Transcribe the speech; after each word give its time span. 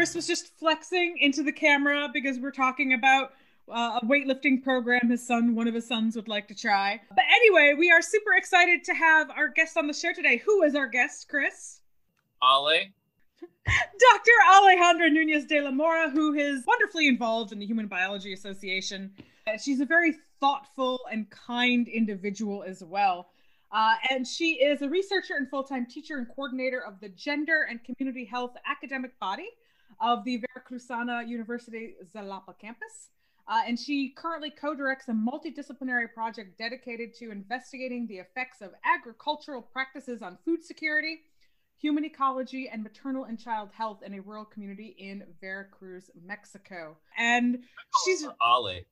Chris 0.00 0.14
was 0.14 0.26
just 0.26 0.56
flexing 0.58 1.18
into 1.20 1.42
the 1.42 1.52
camera 1.52 2.08
because 2.10 2.38
we're 2.38 2.50
talking 2.50 2.94
about 2.94 3.34
uh, 3.68 4.00
a 4.00 4.06
weightlifting 4.06 4.64
program 4.64 5.10
his 5.10 5.26
son, 5.26 5.54
one 5.54 5.68
of 5.68 5.74
his 5.74 5.86
sons, 5.86 6.16
would 6.16 6.26
like 6.26 6.48
to 6.48 6.54
try. 6.54 6.98
But 7.10 7.24
anyway, 7.30 7.74
we 7.78 7.90
are 7.90 8.00
super 8.00 8.32
excited 8.32 8.82
to 8.84 8.94
have 8.94 9.28
our 9.28 9.48
guest 9.48 9.76
on 9.76 9.86
the 9.86 9.92
show 9.92 10.14
today. 10.14 10.38
Who 10.38 10.62
is 10.62 10.74
our 10.74 10.86
guest, 10.86 11.28
Chris? 11.28 11.82
Ale. 12.42 12.84
Dr. 13.66 14.30
Alejandra 14.50 15.12
Nunez 15.12 15.44
de 15.44 15.60
la 15.60 15.70
Mora, 15.70 16.08
who 16.08 16.32
is 16.32 16.64
wonderfully 16.66 17.06
involved 17.06 17.52
in 17.52 17.58
the 17.58 17.66
Human 17.66 17.86
Biology 17.86 18.32
Association. 18.32 19.10
Uh, 19.46 19.58
she's 19.58 19.80
a 19.80 19.84
very 19.84 20.14
thoughtful 20.40 21.00
and 21.12 21.28
kind 21.28 21.88
individual 21.88 22.62
as 22.62 22.82
well. 22.82 23.28
Uh, 23.70 23.96
and 24.08 24.26
she 24.26 24.54
is 24.54 24.80
a 24.80 24.88
researcher 24.88 25.34
and 25.36 25.50
full 25.50 25.62
time 25.62 25.84
teacher 25.84 26.16
and 26.16 26.26
coordinator 26.34 26.82
of 26.82 26.98
the 27.00 27.10
Gender 27.10 27.66
and 27.68 27.84
Community 27.84 28.24
Health 28.24 28.54
Academic 28.66 29.18
Body 29.20 29.50
of 30.00 30.24
the 30.24 30.42
Veracruzana 30.42 31.26
University 31.26 31.94
Xalapa 32.14 32.58
campus. 32.58 33.10
Uh, 33.48 33.62
and 33.66 33.78
she 33.78 34.10
currently 34.10 34.50
co 34.50 34.74
directs 34.74 35.08
a 35.08 35.12
multidisciplinary 35.12 36.12
project 36.12 36.56
dedicated 36.56 37.12
to 37.14 37.32
investigating 37.32 38.06
the 38.06 38.18
effects 38.18 38.60
of 38.60 38.70
agricultural 38.84 39.60
practices 39.60 40.22
on 40.22 40.38
food 40.44 40.62
security, 40.64 41.22
human 41.76 42.04
ecology, 42.04 42.68
and 42.72 42.82
maternal 42.82 43.24
and 43.24 43.40
child 43.40 43.70
health 43.72 44.02
in 44.04 44.14
a 44.14 44.20
rural 44.20 44.44
community 44.44 44.94
in 44.98 45.24
Veracruz, 45.40 46.10
Mexico. 46.24 46.96
And 47.18 47.58
she's 48.04 48.22
Ale. 48.22 48.68
Ale, 48.68 48.84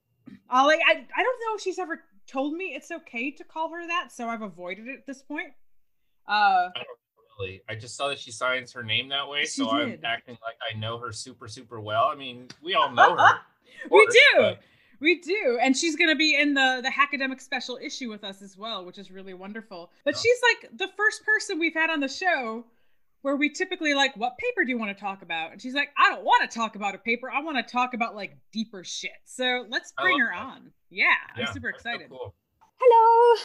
I, 0.51 1.07
I 1.17 1.23
don't 1.23 1.41
know 1.41 1.55
if 1.55 1.61
she's 1.61 1.79
ever 1.79 2.03
told 2.27 2.55
me 2.55 2.75
it's 2.75 2.91
okay 2.91 3.31
to 3.31 3.45
call 3.45 3.71
her 3.71 3.87
that, 3.87 4.09
so 4.11 4.29
I've 4.29 4.43
avoided 4.43 4.89
it 4.89 4.99
at 4.99 5.07
this 5.07 5.23
point. 5.23 5.53
Uh, 6.29 6.69
I 6.75 6.83
don't 6.85 6.98
really. 7.39 7.63
I 7.69 7.75
just 7.75 7.97
saw 7.97 8.09
that 8.09 8.19
she 8.19 8.31
signs 8.31 8.73
her 8.73 8.83
name 8.83 9.09
that 9.11 9.29
way, 9.29 9.43
She 9.43 9.63
so 9.63 9.71
I'm 9.71 9.99
acting 10.05 10.37
like 10.43 10.57
I 10.75 10.79
know 10.79 10.99
her 10.99 11.13
super, 11.13 11.49
super 11.49 11.81
well. 11.81 12.05
I 12.05 12.15
mean, 12.15 12.49
we 12.63 12.75
all 12.75 12.91
know 12.93 13.17
her. 13.17 13.25
of 13.85 13.91
we 13.91 14.05
course, 14.05 14.15
do. 14.15 14.41
but 14.41 14.61
We 15.01 15.21
do. 15.21 15.59
And 15.63 15.77
she's 15.77 15.95
going 15.97 16.11
to 16.11 16.17
be 16.17 16.35
in 16.37 16.55
the 16.55 16.81
the 16.83 16.93
academic 17.01 17.41
special 17.41 17.79
issue 17.81 18.11
with 18.11 18.25
us 18.25 18.43
as 18.43 18.57
well, 18.57 18.85
which 18.85 18.99
is 18.99 19.11
really 19.11 19.35
wonderful. 19.35 19.91
But 20.05 20.15
Oh. 20.17 20.19
she's 20.21 20.39
like 20.63 20.79
the 20.79 20.89
first 20.97 21.25
person 21.25 21.59
we've 21.59 21.75
had 21.75 21.91
on 21.91 22.01
the 22.01 22.09
show 22.09 22.65
where 23.23 23.35
we 23.37 23.51
typically 23.51 23.95
like, 23.95 24.17
what 24.17 24.39
paper 24.39 24.65
do 24.65 24.71
you 24.71 24.79
want 24.79 24.97
to 24.97 25.01
talk 25.01 25.23
about? 25.23 25.51
And 25.53 25.61
she's 25.61 25.75
like, 25.75 25.89
I 25.99 26.09
don't 26.09 26.25
want 26.25 26.49
to 26.49 26.57
talk 26.57 26.77
about 26.77 26.95
a 26.95 26.99
paper. 26.99 27.29
I 27.31 27.41
want 27.43 27.57
to 27.57 27.73
talk 27.73 27.95
about 27.95 28.15
like 28.15 28.37
deeper 28.53 28.85
shit. 28.85 29.11
So 29.25 29.65
let's 29.69 29.93
bring 30.01 30.19
her 30.21 30.31
that. 30.33 30.41
on. 30.41 30.71
Yeah, 30.91 31.07
yeah, 31.37 31.47
I'm 31.49 31.53
super 31.53 31.71
that's 31.73 31.83
so 31.83 31.91
excited. 31.91 32.09
cool. 32.11 32.35
Hello. 32.81 33.41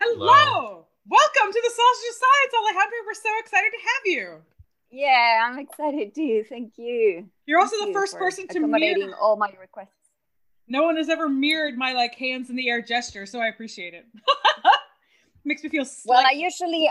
Hello. 0.00 0.26
Hello. 0.34 0.86
Welcome 1.08 1.52
to 1.52 1.60
the 1.62 1.70
Sausage 1.70 2.16
Science, 2.22 2.52
Alejandra. 2.54 3.06
We're 3.06 3.14
so 3.14 3.28
excited 3.40 3.70
to 3.72 3.78
have 3.78 4.02
you. 4.06 4.42
Yeah, 4.90 5.48
I'm 5.48 5.58
excited 5.58 6.14
too. 6.14 6.44
Thank 6.48 6.74
you. 6.76 7.28
You're 7.46 7.58
also 7.58 7.76
Thank 7.76 7.86
the 7.86 7.88
you 7.88 7.94
first 7.94 8.18
person 8.18 8.46
to 8.48 8.60
mirror. 8.60 9.16
all 9.20 9.36
my 9.36 9.50
requests. 9.60 9.88
No 10.68 10.84
one 10.84 10.96
has 10.96 11.08
ever 11.08 11.28
mirrored 11.28 11.76
my 11.76 11.92
like 11.92 12.14
hands 12.14 12.50
in 12.50 12.56
the 12.56 12.68
air 12.68 12.80
gesture, 12.80 13.26
so 13.26 13.40
I 13.40 13.48
appreciate 13.48 13.94
it. 13.94 14.06
Makes 15.44 15.64
me 15.64 15.70
feel 15.70 15.84
Well, 16.04 16.24
I 16.24 16.32
usually 16.34 16.88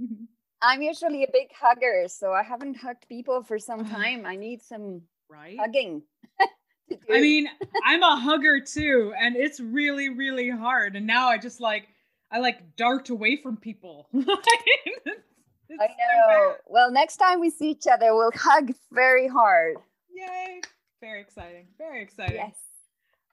I'm 0.62 0.82
usually 0.82 1.24
a 1.24 1.28
big 1.32 1.48
hugger, 1.58 2.04
so 2.06 2.32
I 2.32 2.44
haven't 2.44 2.76
hugged 2.76 3.08
people 3.08 3.42
for 3.42 3.58
some 3.58 3.84
time. 3.90 4.26
I 4.26 4.36
need 4.36 4.62
some 4.62 5.02
right? 5.28 5.58
hugging. 5.58 6.02
I 7.10 7.20
mean, 7.20 7.48
I'm 7.84 8.02
a 8.02 8.16
hugger 8.16 8.60
too, 8.60 9.12
and 9.18 9.34
it's 9.34 9.58
really, 9.60 10.08
really 10.08 10.50
hard. 10.50 10.94
And 10.94 11.06
now 11.06 11.28
I 11.28 11.38
just 11.38 11.60
like 11.60 11.88
I 12.30 12.38
like 12.38 12.76
dart 12.76 13.10
away 13.10 13.36
from 13.36 13.56
people. 13.56 14.08
I 14.14 15.86
know. 15.86 16.28
bad. 16.28 16.56
Well, 16.66 16.90
next 16.90 17.16
time 17.16 17.40
we 17.40 17.50
see 17.50 17.70
each 17.70 17.86
other, 17.86 18.14
we'll 18.14 18.32
hug 18.34 18.72
very 18.92 19.28
hard. 19.28 19.76
Yay! 20.12 20.60
Very 21.00 21.20
exciting. 21.20 21.66
Very 21.78 22.02
exciting. 22.02 22.36
Yes. 22.36 22.56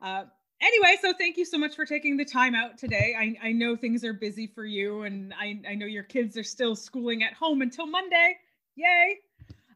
Uh, 0.01 0.23
anyway, 0.61 0.95
so 1.01 1.13
thank 1.13 1.37
you 1.37 1.45
so 1.45 1.57
much 1.57 1.75
for 1.75 1.85
taking 1.85 2.17
the 2.17 2.25
time 2.25 2.55
out 2.55 2.77
today. 2.77 3.15
I, 3.17 3.49
I 3.49 3.51
know 3.51 3.75
things 3.75 4.03
are 4.03 4.13
busy 4.13 4.47
for 4.47 4.65
you, 4.65 5.03
and 5.03 5.33
I, 5.39 5.59
I 5.67 5.75
know 5.75 5.85
your 5.85 6.03
kids 6.03 6.37
are 6.37 6.43
still 6.43 6.75
schooling 6.75 7.23
at 7.23 7.33
home 7.33 7.61
until 7.61 7.87
Monday. 7.87 8.37
Yay! 8.75 9.17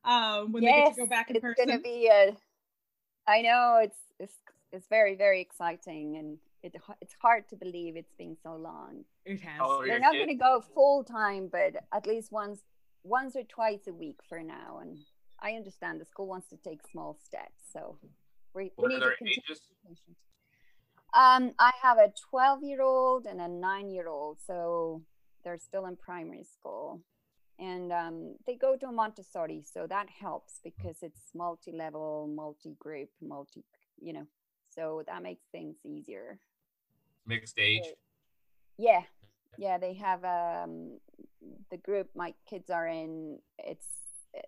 Um, 0.03 0.51
when 0.51 0.63
they 0.63 0.71
get 0.71 0.95
to 0.95 1.01
go 1.01 1.07
back 1.07 1.29
in 1.29 1.35
it's 1.35 1.43
person. 1.43 1.67
gonna 1.67 1.79
be 1.79 2.07
a. 2.07 2.35
I 3.27 3.41
know 3.41 3.79
it's 3.83 3.97
it's 4.19 4.33
it's 4.71 4.87
very 4.87 5.15
very 5.15 5.41
exciting, 5.41 6.17
and 6.17 6.37
it 6.63 6.75
it's 7.01 7.15
hard 7.21 7.47
to 7.49 7.55
believe 7.55 7.95
it's 7.95 8.13
been 8.17 8.37
so 8.43 8.55
long. 8.55 9.05
it 9.25 9.39
has. 9.41 9.57
How 9.57 9.71
old 9.71 9.83
are 9.83 9.87
They're 9.87 9.99
not 9.99 10.13
going 10.13 10.27
to 10.27 10.35
go 10.35 10.63
full 10.73 11.03
time, 11.03 11.49
but 11.51 11.73
at 11.93 12.05
least 12.07 12.31
once 12.31 12.61
once 13.03 13.35
or 13.35 13.43
twice 13.43 13.87
a 13.87 13.93
week 13.93 14.19
for 14.29 14.41
now. 14.43 14.79
And 14.81 14.99
I 15.41 15.53
understand 15.53 15.99
the 15.99 16.05
school 16.05 16.27
wants 16.27 16.49
to 16.49 16.57
take 16.57 16.79
small 16.91 17.17
steps, 17.23 17.63
so 17.73 17.97
we, 18.53 18.63
we 18.63 18.69
What 18.75 18.89
need 18.89 18.97
are 18.97 18.99
to 18.99 19.05
their 19.05 19.15
continue. 19.17 19.41
ages? 19.49 19.59
to 19.59 19.69
be 19.69 19.89
patient. 19.89 20.17
Um, 21.13 21.53
I 21.59 21.71
have 21.81 21.97
a 21.97 22.13
12 22.29 22.63
year 22.63 22.81
old 22.81 23.25
and 23.25 23.41
a 23.41 23.47
nine 23.47 23.89
year 23.89 24.07
old, 24.07 24.37
so 24.45 25.01
they're 25.43 25.57
still 25.57 25.85
in 25.87 25.95
primary 25.97 26.43
school. 26.43 27.01
And 27.59 27.91
um, 27.91 28.35
they 28.47 28.55
go 28.55 28.75
to 28.77 28.91
Montessori, 28.91 29.63
so 29.71 29.85
that 29.87 30.07
helps 30.09 30.59
because 30.63 30.97
it's 31.03 31.21
multi 31.35 31.71
level, 31.71 32.27
multi 32.33 32.75
group, 32.79 33.09
multi, 33.21 33.63
you 33.99 34.13
know, 34.13 34.25
so 34.73 35.03
that 35.07 35.21
makes 35.21 35.43
things 35.51 35.75
easier. 35.85 36.39
Mixed 37.25 37.57
age. 37.59 37.83
Yeah, 38.77 39.01
yeah, 39.57 39.77
they 39.77 39.93
have 39.95 40.23
um 40.23 40.99
the 41.69 41.77
group 41.77 42.09
my 42.15 42.33
kids 42.49 42.69
are 42.69 42.87
in. 42.87 43.39
It's 43.59 43.85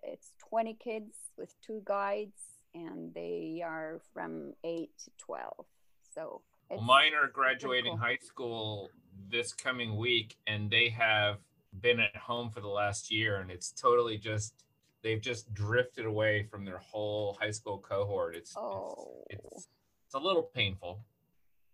it's 0.02 0.32
twenty 0.48 0.74
kids 0.74 1.14
with 1.36 1.54
two 1.64 1.82
guides, 1.84 2.40
and 2.74 3.12
they 3.14 3.62
are 3.64 4.00
from 4.12 4.54
eight 4.64 4.90
to 5.04 5.10
twelve. 5.18 5.66
So 6.14 6.42
Well, 6.70 6.80
mine 6.80 7.12
are 7.14 7.28
graduating 7.28 7.92
cool. 7.92 8.00
high 8.00 8.18
school 8.22 8.90
this 9.28 9.52
coming 9.52 9.96
week, 9.96 10.36
and 10.46 10.70
they 10.70 10.88
have 10.90 11.38
been 11.80 12.00
at 12.00 12.16
home 12.16 12.50
for 12.50 12.60
the 12.60 12.68
last 12.68 13.10
year, 13.10 13.36
and 13.36 13.50
it's 13.50 13.72
totally 13.72 14.16
just 14.18 14.64
they've 15.02 15.20
just 15.20 15.52
drifted 15.52 16.06
away 16.06 16.44
from 16.50 16.64
their 16.64 16.78
whole 16.78 17.36
high 17.40 17.50
school 17.50 17.78
cohort. 17.78 18.34
It's 18.34 18.56
Oh. 18.56 19.24
it's, 19.30 19.44
it's 19.44 19.68
it's 20.06 20.14
a 20.14 20.18
little 20.18 20.42
painful. 20.42 21.04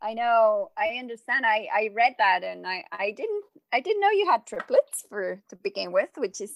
I 0.03 0.15
know. 0.15 0.71
I 0.78 0.97
understand. 0.99 1.44
I 1.44 1.69
I 1.72 1.91
read 1.94 2.15
that, 2.19 2.43
and 2.43 2.66
I 2.66 2.84
I 2.93 3.11
didn't 3.12 3.44
I 3.72 3.81
didn't 3.81 4.00
know 4.00 4.11
you 4.11 4.27
had 4.31 4.47
triplets 4.47 5.05
for 5.09 5.43
to 5.49 5.56
begin 5.56 5.93
with, 5.93 6.11
which 6.16 6.41
is 6.41 6.55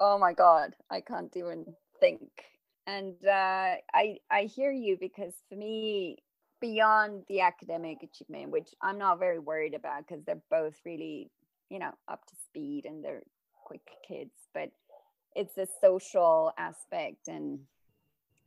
oh 0.00 0.18
my 0.18 0.32
god, 0.34 0.74
I 0.90 1.00
can't 1.00 1.34
even 1.36 1.74
think. 2.00 2.30
And 2.86 3.14
uh, 3.26 3.76
I 3.94 4.18
I 4.30 4.42
hear 4.44 4.72
you 4.72 4.96
because 5.00 5.32
for 5.48 5.56
me, 5.56 6.18
beyond 6.60 7.24
the 7.28 7.40
academic 7.40 8.02
achievement, 8.02 8.50
which 8.50 8.70
I'm 8.82 8.98
not 8.98 9.18
very 9.18 9.38
worried 9.38 9.74
about 9.74 10.06
because 10.06 10.24
they're 10.24 10.42
both 10.50 10.74
really 10.84 11.30
you 11.70 11.78
know 11.78 11.92
up 12.08 12.26
to 12.26 12.34
speed 12.46 12.84
and 12.84 13.02
they're 13.02 13.22
quick 13.64 13.88
kids, 14.06 14.34
but 14.52 14.70
it's 15.34 15.54
the 15.54 15.66
social 15.80 16.52
aspect 16.58 17.28
and 17.28 17.60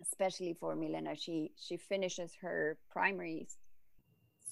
especially 0.02 0.56
for 0.60 0.76
Milena, 0.76 1.16
she 1.16 1.52
she 1.58 1.78
finishes 1.78 2.32
her 2.42 2.78
primary 2.92 3.48
s- 3.48 3.58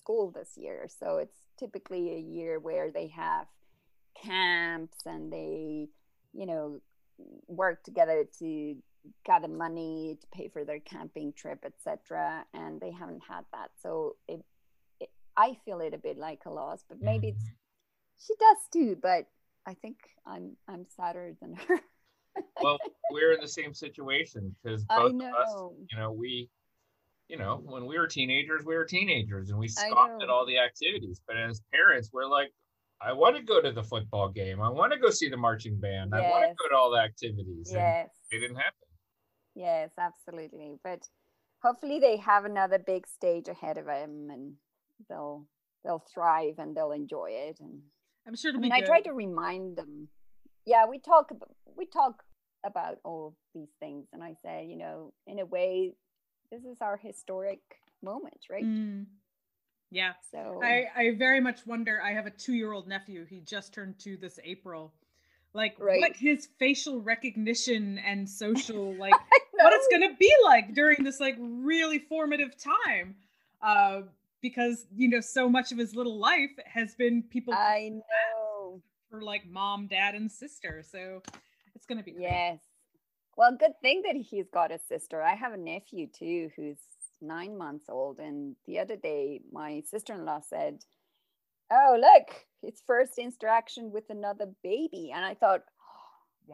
school 0.03 0.31
this 0.31 0.57
year, 0.57 0.87
so 0.87 1.17
it's 1.17 1.37
typically 1.57 2.13
a 2.13 2.19
year 2.19 2.59
where 2.59 2.91
they 2.91 3.07
have 3.07 3.47
camps 4.21 4.97
and 5.05 5.31
they, 5.31 5.87
you 6.33 6.45
know, 6.45 6.81
work 7.47 7.83
together 7.83 8.25
to 8.39 8.75
gather 9.25 9.47
money 9.47 10.17
to 10.19 10.27
pay 10.37 10.47
for 10.47 10.63
their 10.63 10.79
camping 10.79 11.33
trip, 11.33 11.63
etc. 11.65 12.45
And 12.53 12.81
they 12.81 12.91
haven't 12.91 13.21
had 13.27 13.45
that, 13.53 13.71
so 13.81 14.15
it, 14.27 14.43
it 14.99 15.09
I 15.37 15.57
feel 15.65 15.79
it 15.79 15.93
a 15.93 15.97
bit 15.97 16.17
like 16.17 16.41
a 16.45 16.49
loss, 16.49 16.83
but 16.87 17.01
maybe 17.01 17.29
it's 17.29 17.43
mm-hmm. 17.43 18.25
she 18.25 18.33
does 18.39 18.57
too. 18.71 18.97
But 19.01 19.27
I 19.65 19.73
think 19.75 19.97
I'm 20.25 20.57
I'm 20.67 20.85
sadder 20.97 21.35
than 21.41 21.53
her. 21.55 21.79
well, 22.61 22.77
we're 23.11 23.33
in 23.33 23.41
the 23.41 23.47
same 23.47 23.73
situation 23.73 24.55
because 24.61 24.83
both 24.85 25.13
of 25.13 25.21
us, 25.21 25.53
you 25.89 25.97
know, 25.97 26.11
we, 26.11 26.49
you 27.29 27.37
know, 27.37 27.61
when 27.63 27.85
we 27.85 27.97
were 27.97 28.07
teenagers, 28.07 28.63
we 28.65 28.75
were 28.75 28.85
teenagers 28.85 29.49
and 29.49 29.57
we 29.57 29.67
I 29.67 29.89
scoffed 29.89 30.21
at 30.21 30.29
all 30.29 30.45
the 30.45 30.59
activities. 30.59 31.21
But 31.25 31.37
as 31.37 31.61
parents, 31.73 32.09
we're 32.13 32.27
like, 32.27 32.51
I 33.01 33.13
want 33.13 33.35
to 33.35 33.41
go 33.41 33.61
to 33.61 33.71
the 33.71 33.83
football 33.83 34.29
game. 34.29 34.61
I 34.61 34.69
want 34.69 34.93
to 34.93 34.99
go 34.99 35.09
see 35.09 35.29
the 35.29 35.37
marching 35.37 35.79
band. 35.79 36.13
I 36.13 36.21
want 36.21 36.43
to 36.43 36.47
Yes. 36.47 36.55
go 36.61 36.69
to 36.69 36.75
all 36.75 36.91
the 36.91 36.99
activities. 36.99 37.69
And 37.69 37.79
yes. 37.79 38.09
it 38.31 38.39
didn't 38.39 38.55
happen. 38.57 38.87
Yes, 39.55 39.91
absolutely. 39.97 40.77
But 40.83 41.07
hopefully 41.61 41.99
they 41.99 42.17
have 42.17 42.45
another 42.45 42.79
big 42.79 43.07
stage 43.07 43.47
ahead 43.47 43.77
of 43.77 43.85
them 43.85 44.29
and 44.31 44.53
they'll 45.09 45.47
they'll 45.83 46.03
thrive 46.13 46.55
and 46.59 46.75
they'll 46.75 46.91
enjoy 46.91 47.29
it. 47.31 47.59
And 47.59 47.81
I'm 48.27 48.35
sure 48.35 48.49
I 48.49 48.51
it'll 48.51 48.61
mean 48.61 48.71
be 48.71 48.83
I 48.83 48.85
try 48.85 49.01
to 49.01 49.13
remind 49.13 49.77
them. 49.77 50.07
Yeah, 50.65 50.85
we 50.87 50.99
talk 50.99 51.31
about 51.31 51.55
we 51.75 51.85
talk 51.85 52.23
about 52.65 52.99
all 53.03 53.35
these 53.53 53.71
things 53.79 54.07
and 54.13 54.23
I 54.23 54.35
say, 54.43 54.65
you 54.69 54.77
know, 54.77 55.13
in 55.27 55.39
a 55.39 55.45
way, 55.45 55.93
this 56.53 56.63
is 56.65 56.77
our 56.81 56.97
historic 56.97 57.61
moment, 58.03 58.39
right? 58.49 58.63
Mm. 58.63 59.05
Yeah. 59.89 60.13
So 60.31 60.59
I, 60.63 60.85
I 60.95 61.15
very 61.17 61.39
much 61.39 61.65
wonder. 61.65 61.99
I 62.01 62.11
have 62.13 62.25
a 62.27 62.31
two 62.31 62.53
year 62.53 62.71
old 62.71 62.87
nephew. 62.87 63.25
He 63.25 63.39
just 63.41 63.73
turned 63.73 63.97
two 63.99 64.17
this 64.17 64.39
April. 64.43 64.93
like 65.53 65.75
Right. 65.79 65.99
what 65.99 66.15
his 66.15 66.47
facial 66.59 67.01
recognition 67.01 67.97
and 67.99 68.29
social 68.29 68.93
like 68.99 69.13
what 69.53 69.73
it's 69.73 69.87
gonna 69.91 70.15
be 70.19 70.31
like 70.43 70.73
during 70.73 71.03
this 71.03 71.19
like 71.19 71.35
really 71.39 71.99
formative 71.99 72.55
time. 72.57 73.15
Uh, 73.61 74.01
because 74.41 74.85
you 74.95 75.07
know 75.09 75.21
so 75.21 75.47
much 75.49 75.71
of 75.71 75.77
his 75.77 75.95
little 75.95 76.17
life 76.19 76.51
has 76.65 76.93
been 76.95 77.23
people 77.23 77.53
I 77.53 77.89
know. 77.93 78.81
for 79.09 79.21
like 79.21 79.47
mom, 79.47 79.87
dad, 79.87 80.15
and 80.15 80.31
sister. 80.31 80.83
So 80.83 81.21
it's 81.75 81.85
gonna 81.85 82.03
be 82.03 82.11
great. 82.11 82.23
Yes. 82.23 82.59
Well, 83.35 83.55
good 83.57 83.79
thing 83.81 84.03
that 84.05 84.15
he's 84.15 84.49
got 84.49 84.71
a 84.71 84.79
sister. 84.79 85.21
I 85.21 85.35
have 85.35 85.53
a 85.53 85.57
nephew 85.57 86.07
too 86.07 86.49
who's 86.55 86.77
nine 87.21 87.57
months 87.57 87.85
old. 87.89 88.19
And 88.19 88.55
the 88.65 88.79
other 88.79 88.95
day, 88.95 89.41
my 89.51 89.81
sister 89.89 90.13
in 90.13 90.25
law 90.25 90.41
said, 90.41 90.79
Oh, 91.71 91.97
look, 91.99 92.29
his 92.61 92.81
first 92.85 93.17
interaction 93.17 93.91
with 93.91 94.09
another 94.09 94.47
baby. 94.63 95.11
And 95.13 95.25
I 95.25 95.33
thought, 95.35 95.63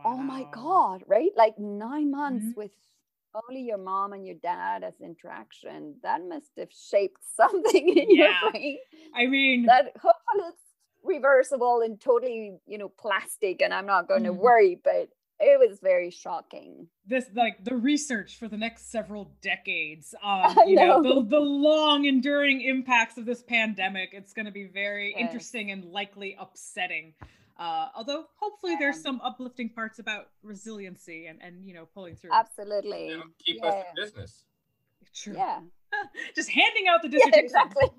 Oh 0.06 0.24
my 0.24 0.46
God, 0.52 1.04
right? 1.08 1.31
Like 1.36 1.60
nine 1.60 2.12
months 2.12 2.46
Mhm. 2.46 2.56
with 2.56 2.72
only 3.36 3.62
your 3.62 3.78
mom 3.78 4.14
and 4.14 4.25
your 4.25 4.36
dad 4.38 4.84
as 4.84 4.94
interaction. 5.02 5.96
That 6.04 6.22
must 6.24 6.52
have 6.58 6.72
shaped 6.72 7.22
something 7.36 7.90
in 7.90 8.08
Yeah. 8.10 8.25
your 8.25 8.52
brain. 8.52 8.78
I 9.16 9.28
mean, 9.28 9.66
That 9.66 9.94
hopefully 9.98 10.50
it's 10.50 10.64
reversible 11.04 11.82
and 11.82 12.00
totally, 12.00 12.58
you 12.66 12.78
know, 12.78 12.90
plastic. 12.90 13.62
And 13.62 13.74
I'm 13.74 13.86
not 13.86 14.08
going 14.08 14.24
to 14.24 14.32
Mhm. 14.32 14.40
worry, 14.42 14.75
but 14.84 15.10
it 15.41 15.57
was 15.69 15.80
very 15.80 16.09
shocking. 16.09 16.88
this 17.07 17.25
like 17.36 17.63
the 17.63 17.75
research 17.75 18.38
for 18.38 18.47
the 18.47 18.57
next 18.57 18.91
several 18.91 19.31
decades 19.41 20.13
on 20.24 20.57
I 20.59 20.65
you 20.65 20.75
know, 20.75 21.00
know. 21.00 21.21
the, 21.21 21.30
the 21.30 21.39
long 21.39 22.06
enduring 22.06 22.62
impacts 22.62 23.18
of 23.18 23.25
this 23.25 23.41
pandemic 23.44 24.09
it's 24.13 24.33
going 24.33 24.45
to 24.47 24.51
be 24.51 24.65
very 24.65 25.13
Yes. 25.15 25.21
interesting 25.27 25.71
and 25.71 25.86
likely 25.86 26.36
upsetting 26.39 27.13
uh, 27.57 27.88
although 27.95 28.25
hopefully 28.39 28.75
there's 28.80 28.95
Yeah. 28.97 29.01
some 29.03 29.21
uplifting 29.24 29.69
parts 29.69 30.00
about 30.00 30.30
resiliency 30.44 31.25
and 31.27 31.39
and 31.41 31.65
you 31.65 31.74
know 31.74 31.86
pulling 31.86 32.15
through 32.15 32.31
Absolutely. 32.33 33.07
You 33.07 33.18
know, 33.18 33.24
keep 33.45 33.57
yeah. 33.62 33.69
us 33.69 33.75
in 33.89 34.03
business. 34.03 34.44
True. 35.13 35.33
Yeah. 35.36 35.59
just 36.36 36.50
handing 36.50 36.88
out 36.88 37.01
the 37.01 37.09
Yeah, 37.09 37.25
exactly. 37.33 37.83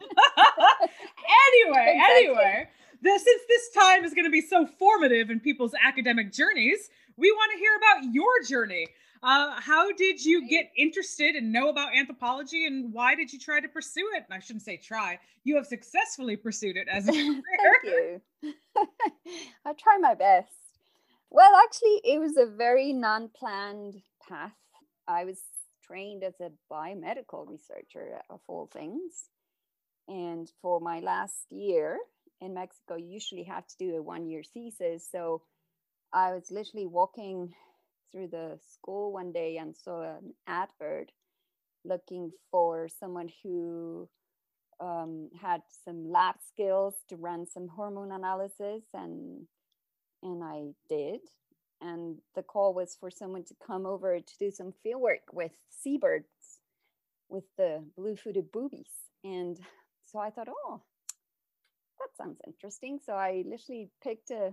anyway, 0.64 1.94
Exactly. 1.96 2.26
anyway, 2.28 2.69
this, 3.02 3.25
since 3.25 3.42
this 3.48 3.70
time 3.70 4.04
is 4.04 4.14
going 4.14 4.25
to 4.26 4.31
be 4.31 4.40
so 4.40 4.66
formative 4.78 5.31
in 5.31 5.40
people's 5.40 5.75
academic 5.82 6.32
journeys, 6.32 6.88
we 7.20 7.31
want 7.31 7.52
to 7.52 7.58
hear 7.58 7.76
about 7.76 8.14
your 8.14 8.43
journey. 8.49 8.88
Uh, 9.22 9.61
how 9.61 9.93
did 9.93 10.25
you 10.25 10.49
get 10.49 10.70
interested 10.76 11.37
and 11.37 11.52
know 11.52 11.69
about 11.69 11.94
anthropology, 11.94 12.67
and 12.67 12.93
why 12.93 13.14
did 13.14 13.31
you 13.31 13.38
try 13.38 13.61
to 13.61 13.69
pursue 13.69 14.08
it? 14.14 14.25
And 14.28 14.34
I 14.34 14.40
shouldn't 14.40 14.62
say 14.64 14.78
try; 14.78 15.19
you 15.44 15.56
have 15.56 15.67
successfully 15.67 16.37
pursued 16.37 16.76
it 16.76 16.88
as 16.88 17.06
a 17.06 17.12
career. 17.12 17.43
Thank 17.82 17.84
you. 17.84 18.55
I 19.67 19.75
try 19.75 19.99
my 19.99 20.14
best. 20.14 20.49
Well, 21.28 21.52
actually, 21.64 22.00
it 22.05 22.19
was 22.19 22.38
a 22.38 22.46
very 22.46 22.94
non 22.94 23.28
planned 23.28 24.00
path. 24.26 24.52
I 25.06 25.25
was 25.25 25.40
trained 25.84 26.25
as 26.25 26.34
a 26.40 26.50
biomedical 26.73 27.46
researcher, 27.46 28.23
of 28.31 28.40
all 28.49 28.70
things. 28.73 29.28
And 30.08 30.50
for 30.62 30.81
my 30.81 31.00
last 31.00 31.46
year 31.50 31.99
in 32.40 32.55
Mexico, 32.55 32.96
you 32.96 33.11
usually 33.11 33.44
have 33.44 33.66
to 33.66 33.76
do 33.78 33.96
a 33.96 34.02
one 34.02 34.26
year 34.26 34.43
thesis. 34.55 35.06
So 35.11 35.43
I 36.12 36.33
was 36.33 36.51
literally 36.51 36.87
walking 36.87 37.55
through 38.11 38.29
the 38.29 38.59
school 38.73 39.12
one 39.12 39.33
day 39.33 39.57
and 39.59 39.77
saw 39.77 40.03
an 40.03 40.35
advert 40.47 41.12
looking 41.85 42.33
for 42.51 42.89
someone 42.89 43.29
who 43.43 44.09
um, 44.81 45.29
had 45.41 45.62
some 45.85 46.11
lab 46.11 46.37
skills 46.53 46.95
to 47.09 47.17
run 47.17 47.47
some 47.47 47.69
hormone 47.69 48.12
analysis 48.12 48.83
and 48.95 49.47
and 50.23 50.45
I 50.45 50.73
did. 50.89 51.21
And 51.81 52.19
the 52.35 52.43
call 52.43 52.75
was 52.75 52.95
for 52.99 53.11
someone 53.11 53.45
to 53.45 53.55
come 53.67 53.87
over 53.87 54.21
to 54.21 54.39
do 54.39 54.51
some 54.51 54.75
field 54.83 55.01
work 55.01 55.33
with 55.33 55.53
seabirds 55.71 56.61
with 57.31 57.45
the 57.57 57.83
blue-footed 57.97 58.53
boobies. 58.53 58.91
And 59.25 59.59
so 60.05 60.19
I 60.19 60.29
thought, 60.29 60.49
oh, 60.51 60.83
that 61.99 62.17
sounds 62.19 62.39
interesting. 62.47 62.99
So 63.05 63.15
I 63.15 63.45
literally 63.47 63.89
picked 64.03 64.31
a 64.31 64.53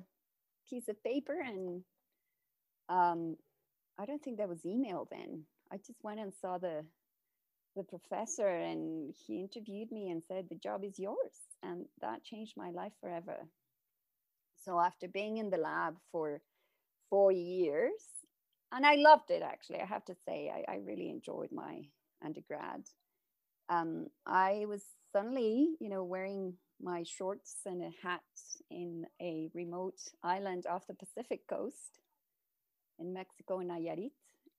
piece 0.69 0.87
of 0.87 1.01
paper 1.03 1.39
and 1.45 1.83
um, 2.89 3.35
I 3.99 4.05
don't 4.05 4.23
think 4.23 4.37
that 4.37 4.49
was 4.49 4.65
email 4.65 5.07
then. 5.11 5.43
I 5.71 5.77
just 5.77 6.03
went 6.03 6.19
and 6.19 6.33
saw 6.41 6.57
the 6.57 6.85
the 7.75 7.83
professor 7.83 8.47
and 8.47 9.13
he 9.27 9.39
interviewed 9.39 9.91
me 9.91 10.09
and 10.09 10.23
said 10.27 10.47
the 10.49 10.55
job 10.55 10.83
is 10.83 10.97
yours. 10.97 11.35
And 11.61 11.85
that 12.01 12.23
changed 12.23 12.53
my 12.57 12.71
life 12.71 12.93
forever. 12.99 13.47
So 14.65 14.79
after 14.79 15.07
being 15.07 15.37
in 15.37 15.51
the 15.51 15.57
lab 15.57 15.95
for 16.11 16.41
four 17.09 17.31
years 17.31 18.01
and 18.71 18.85
i 18.85 18.95
loved 18.95 19.29
it 19.29 19.41
actually 19.41 19.79
i 19.79 19.85
have 19.85 20.03
to 20.05 20.15
say 20.27 20.51
i, 20.53 20.73
I 20.73 20.77
really 20.77 21.09
enjoyed 21.09 21.51
my 21.51 21.81
undergrad. 22.23 22.83
Um, 23.69 24.07
i 24.25 24.65
was 24.67 24.83
suddenly 25.13 25.69
you 25.79 25.89
know 25.89 26.03
wearing 26.03 26.53
my 26.81 27.03
shorts 27.03 27.55
and 27.65 27.81
a 27.81 27.91
hat 28.07 28.21
in 28.69 29.05
a 29.21 29.49
remote 29.53 29.99
island 30.23 30.65
off 30.69 30.87
the 30.87 30.93
pacific 30.93 31.47
coast 31.47 31.99
in 32.99 33.13
mexico 33.13 33.59
nayarit. 33.59 34.11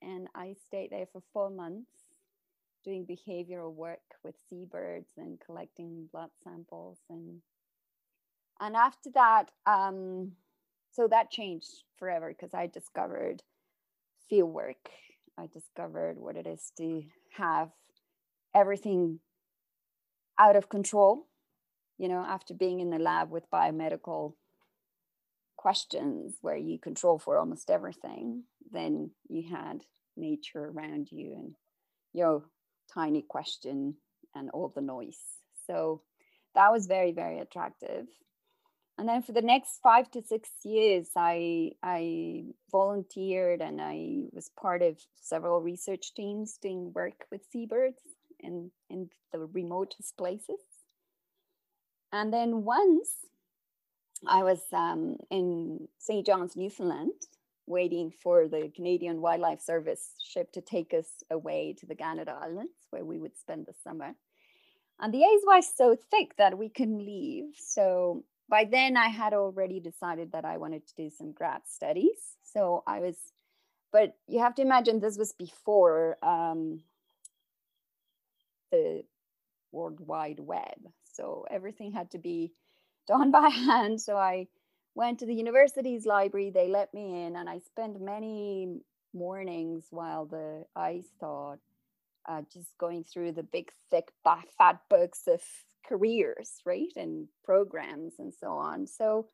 And 0.03 0.29
i 0.35 0.55
stayed 0.67 0.91
there 0.91 1.07
for 1.13 1.23
four 1.33 1.51
months 1.51 1.91
doing 2.85 3.07
behavioral 3.07 3.75
work 3.75 4.01
with 4.25 4.35
seabirds 4.49 5.11
and 5.17 5.39
collecting 5.45 6.09
blood 6.13 6.31
samples. 6.43 6.99
And 7.11 7.41
and 8.61 8.77
after 8.77 9.11
that 9.15 9.51
um 9.67 10.33
so 10.91 11.07
that 11.09 11.31
changed 11.31 11.85
forever 11.99 12.29
because 12.29 12.55
i 12.55 12.67
discovered 12.67 13.43
field 14.29 14.53
work. 14.53 14.91
I 15.39 15.47
discovered 15.47 16.19
what 16.19 16.37
it 16.37 16.47
is 16.47 16.73
to 16.79 17.05
have 17.37 17.71
everything 18.55 19.21
out 20.39 20.57
of 20.57 20.69
control 20.69 21.28
you 21.99 22.09
know 22.09 22.25
after 22.27 22.55
being 22.55 22.81
in 22.81 22.91
the 22.91 22.99
lab 22.99 23.31
with 23.31 23.51
biomedical 23.51 24.35
questions 25.57 26.37
where 26.41 26.57
you 26.57 26.79
control 26.79 27.19
for 27.19 27.37
almost 27.37 27.71
everything 27.71 28.45
then 28.71 29.11
you 29.29 29.43
had 29.51 29.83
nature 30.17 30.67
around 30.67 31.09
you 31.11 31.35
and 31.35 31.55
your 32.13 32.43
tiny 32.93 33.23
question 33.23 33.95
and 34.35 34.51
all 34.51 34.73
the 34.75 34.81
noise. 34.81 35.21
So 35.67 36.03
that 36.55 36.73
was 36.73 36.87
very, 36.87 37.13
very 37.13 37.39
attractive. 37.39 38.07
And 38.99 39.09
then 39.09 39.23
for 39.23 39.33
the 39.33 39.43
next 39.43 39.79
five 39.81 40.11
to 40.11 40.23
six 40.23 40.49
years, 40.65 41.11
I 41.17 41.73
I 41.85 42.47
volunteered 42.73 43.61
and 43.63 43.81
I 43.81 44.23
was 44.33 44.51
part 44.61 44.83
of 44.83 44.99
several 45.21 45.61
research 45.61 46.15
teams 46.15 46.59
doing 46.61 46.93
work 46.93 47.27
with 47.31 47.43
seabirds 47.53 48.01
in, 48.41 48.73
in 48.91 49.09
the 49.33 49.39
remotest 49.39 50.17
places. 50.17 50.59
And 52.13 52.33
then 52.33 52.65
once 52.65 53.11
I 54.27 54.43
was 54.43 54.61
um, 54.73 55.17
in 55.31 55.89
St. 55.99 56.27
John's, 56.27 56.57
Newfoundland, 56.57 57.13
waiting 57.67 58.11
for 58.11 58.49
the 58.49 58.73
Canadian 58.75 59.21
Wildlife 59.21 59.61
Service 59.61 60.15
ship 60.25 60.51
to 60.53 60.61
take 60.61 60.95
us 60.95 61.23
away 61.31 61.75
to 61.79 61.87
the 61.87 61.95
Canada 61.95 62.37
Islands, 62.41 62.73
where 62.91 63.05
we 63.05 63.19
would 63.19 63.37
spend 63.37 63.67
the 63.67 63.75
summer. 63.85 64.15
And 65.01 65.13
the 65.13 65.23
ice 65.23 65.43
was 65.45 65.73
so 65.77 65.97
thick 66.11 66.37
that 66.39 66.59
we 66.59 66.69
couldn't 66.69 67.05
leave. 67.05 67.55
So 67.57 68.25
by 68.49 68.65
then, 68.65 68.97
I 68.97 69.09
had 69.09 69.35
already 69.35 69.79
decided 69.79 70.33
that 70.33 70.45
I 70.45 70.57
wanted 70.57 70.87
to 70.89 70.95
do 70.97 71.11
some 71.11 71.33
grad 71.33 71.63
studies. 71.67 72.37
So 72.43 72.83
I 72.87 73.01
was, 73.01 73.17
but 73.93 74.17
you 74.27 74.41
have 74.41 74.55
to 74.57 74.63
imagine 74.63 74.99
this 74.99 75.19
was 75.19 75.33
before 75.33 76.17
um, 76.23 76.81
the 78.73 79.05
World 79.71 80.01
Wide 80.01 80.41
Web. 80.41 80.89
So 81.19 81.47
everything 81.51 81.93
had 81.93 82.11
to 82.13 82.19
be 82.19 82.53
done 83.09 83.31
by 83.41 83.49
hand. 83.49 84.01
So 84.01 84.17
I 84.17 84.47
went 84.95 85.19
to 85.19 85.27
the 85.27 85.35
university's 85.35 86.07
library. 86.07 86.51
They 86.51 86.69
let 86.69 86.93
me 86.95 87.25
in 87.25 87.37
and 87.37 87.49
i 87.49 87.59
spent 87.59 88.01
many 88.01 88.69
mornings 89.15 89.87
while 89.91 90.27
the 90.27 90.65
ice 90.77 91.09
thawed 91.21 91.59
uh, 92.29 92.43
just 92.53 92.77
going 92.79 93.05
through 93.05 93.33
the 93.33 93.43
big 93.43 93.71
thick 93.91 94.13
fat 94.23 94.81
books 94.91 95.23
of 95.27 95.43
careers 95.89 96.51
right 96.67 96.93
and 96.97 97.29
programs 97.45 98.15
and 98.19 98.35
so 98.35 98.49
on. 98.49 98.87
So 98.87 99.29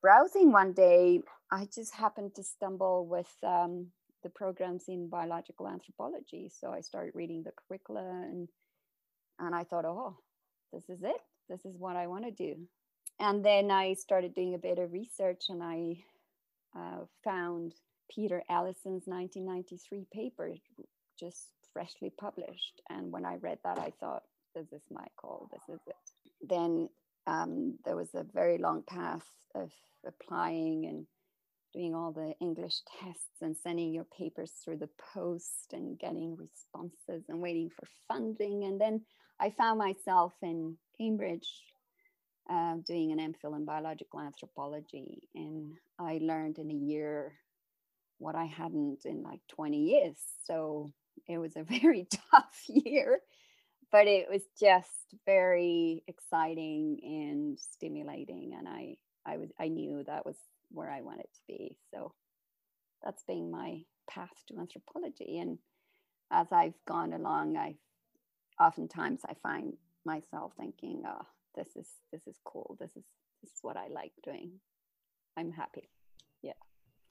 browsing 0.00 0.50
one 0.50 0.72
day 0.72 1.20
i 1.50 1.68
just 1.72 1.94
happened 1.94 2.34
to 2.34 2.42
stumble 2.42 3.06
with 3.06 3.32
um, 3.44 3.86
the 4.22 4.30
programs 4.30 4.84
in 4.88 5.08
biological 5.08 5.68
anthropology. 5.68 6.48
So 6.48 6.72
i 6.72 6.80
started 6.80 7.14
reading 7.14 7.42
the 7.42 7.52
curricula 7.60 8.06
and 8.30 8.48
and 9.38 9.54
i 9.54 9.64
thought 9.64 9.84
oh 9.84 10.16
this 10.72 10.88
is 10.88 11.02
it 11.02 11.20
this 11.48 11.64
is 11.64 11.76
what 11.78 11.96
i 11.96 12.06
want 12.06 12.24
to 12.24 12.30
do 12.30 12.56
and 13.22 13.44
then 13.44 13.70
I 13.70 13.94
started 13.94 14.34
doing 14.34 14.54
a 14.54 14.58
bit 14.58 14.80
of 14.80 14.92
research 14.92 15.44
and 15.48 15.62
I 15.62 15.98
uh, 16.76 17.04
found 17.22 17.72
Peter 18.10 18.42
Ellison's 18.50 19.04
1993 19.06 20.06
paper 20.12 20.50
just 21.18 21.48
freshly 21.72 22.10
published. 22.18 22.82
And 22.90 23.12
when 23.12 23.24
I 23.24 23.36
read 23.36 23.58
that, 23.64 23.78
I 23.78 23.92
thought, 24.00 24.22
this 24.54 24.72
is 24.72 24.82
my 24.90 25.06
call, 25.16 25.48
this 25.52 25.62
is 25.76 25.80
it. 25.86 26.48
Then 26.48 26.88
um, 27.28 27.78
there 27.84 27.96
was 27.96 28.08
a 28.14 28.24
very 28.24 28.58
long 28.58 28.82
path 28.82 29.24
of 29.54 29.70
applying 30.04 30.86
and 30.86 31.06
doing 31.72 31.94
all 31.94 32.10
the 32.10 32.34
English 32.40 32.80
tests 33.00 33.40
and 33.40 33.56
sending 33.56 33.94
your 33.94 34.06
papers 34.18 34.50
through 34.64 34.78
the 34.78 34.90
post 35.14 35.72
and 35.72 35.98
getting 35.98 36.36
responses 36.36 37.24
and 37.28 37.40
waiting 37.40 37.70
for 37.70 37.86
funding. 38.08 38.64
And 38.64 38.80
then 38.80 39.02
I 39.42 39.50
found 39.50 39.78
myself 39.78 40.34
in 40.40 40.76
Cambridge 40.96 41.48
uh, 42.48 42.76
doing 42.86 43.10
an 43.10 43.18
MPhil 43.18 43.56
in 43.56 43.64
biological 43.64 44.20
anthropology. 44.20 45.28
And 45.34 45.74
I 45.98 46.20
learned 46.22 46.58
in 46.58 46.70
a 46.70 46.74
year 46.74 47.32
what 48.18 48.36
I 48.36 48.44
hadn't 48.44 49.00
in 49.04 49.24
like 49.24 49.40
20 49.48 49.78
years. 49.78 50.16
So 50.46 50.92
it 51.28 51.38
was 51.38 51.56
a 51.56 51.64
very 51.80 52.06
tough 52.30 52.54
year, 52.68 53.18
but 53.90 54.06
it 54.06 54.26
was 54.30 54.42
just 54.60 54.88
very 55.26 56.04
exciting 56.06 57.00
and 57.02 57.58
stimulating. 57.58 58.54
And 58.56 58.68
I, 58.68 58.94
I 59.26 59.38
was, 59.38 59.48
I 59.60 59.66
knew 59.66 60.04
that 60.06 60.24
was 60.24 60.36
where 60.70 60.90
I 60.90 61.00
wanted 61.00 61.26
to 61.34 61.40
be. 61.48 61.76
So 61.92 62.14
that's 63.04 63.24
been 63.24 63.50
my 63.50 63.80
path 64.08 64.30
to 64.48 64.60
anthropology. 64.60 65.40
And 65.40 65.58
as 66.30 66.46
I've 66.52 66.78
gone 66.86 67.12
along, 67.12 67.56
I 67.56 67.74
oftentimes 68.60 69.20
I 69.26 69.34
find 69.42 69.74
myself 70.04 70.52
thinking, 70.58 71.02
oh, 71.06 71.26
this 71.54 71.68
is 71.76 71.88
this 72.12 72.26
is 72.26 72.36
cool. 72.44 72.76
This 72.80 72.90
is 72.96 73.04
this 73.42 73.52
is 73.52 73.58
what 73.62 73.76
I 73.76 73.88
like 73.88 74.12
doing. 74.22 74.52
I'm 75.36 75.52
happy. 75.52 75.88
Yeah. 76.42 76.52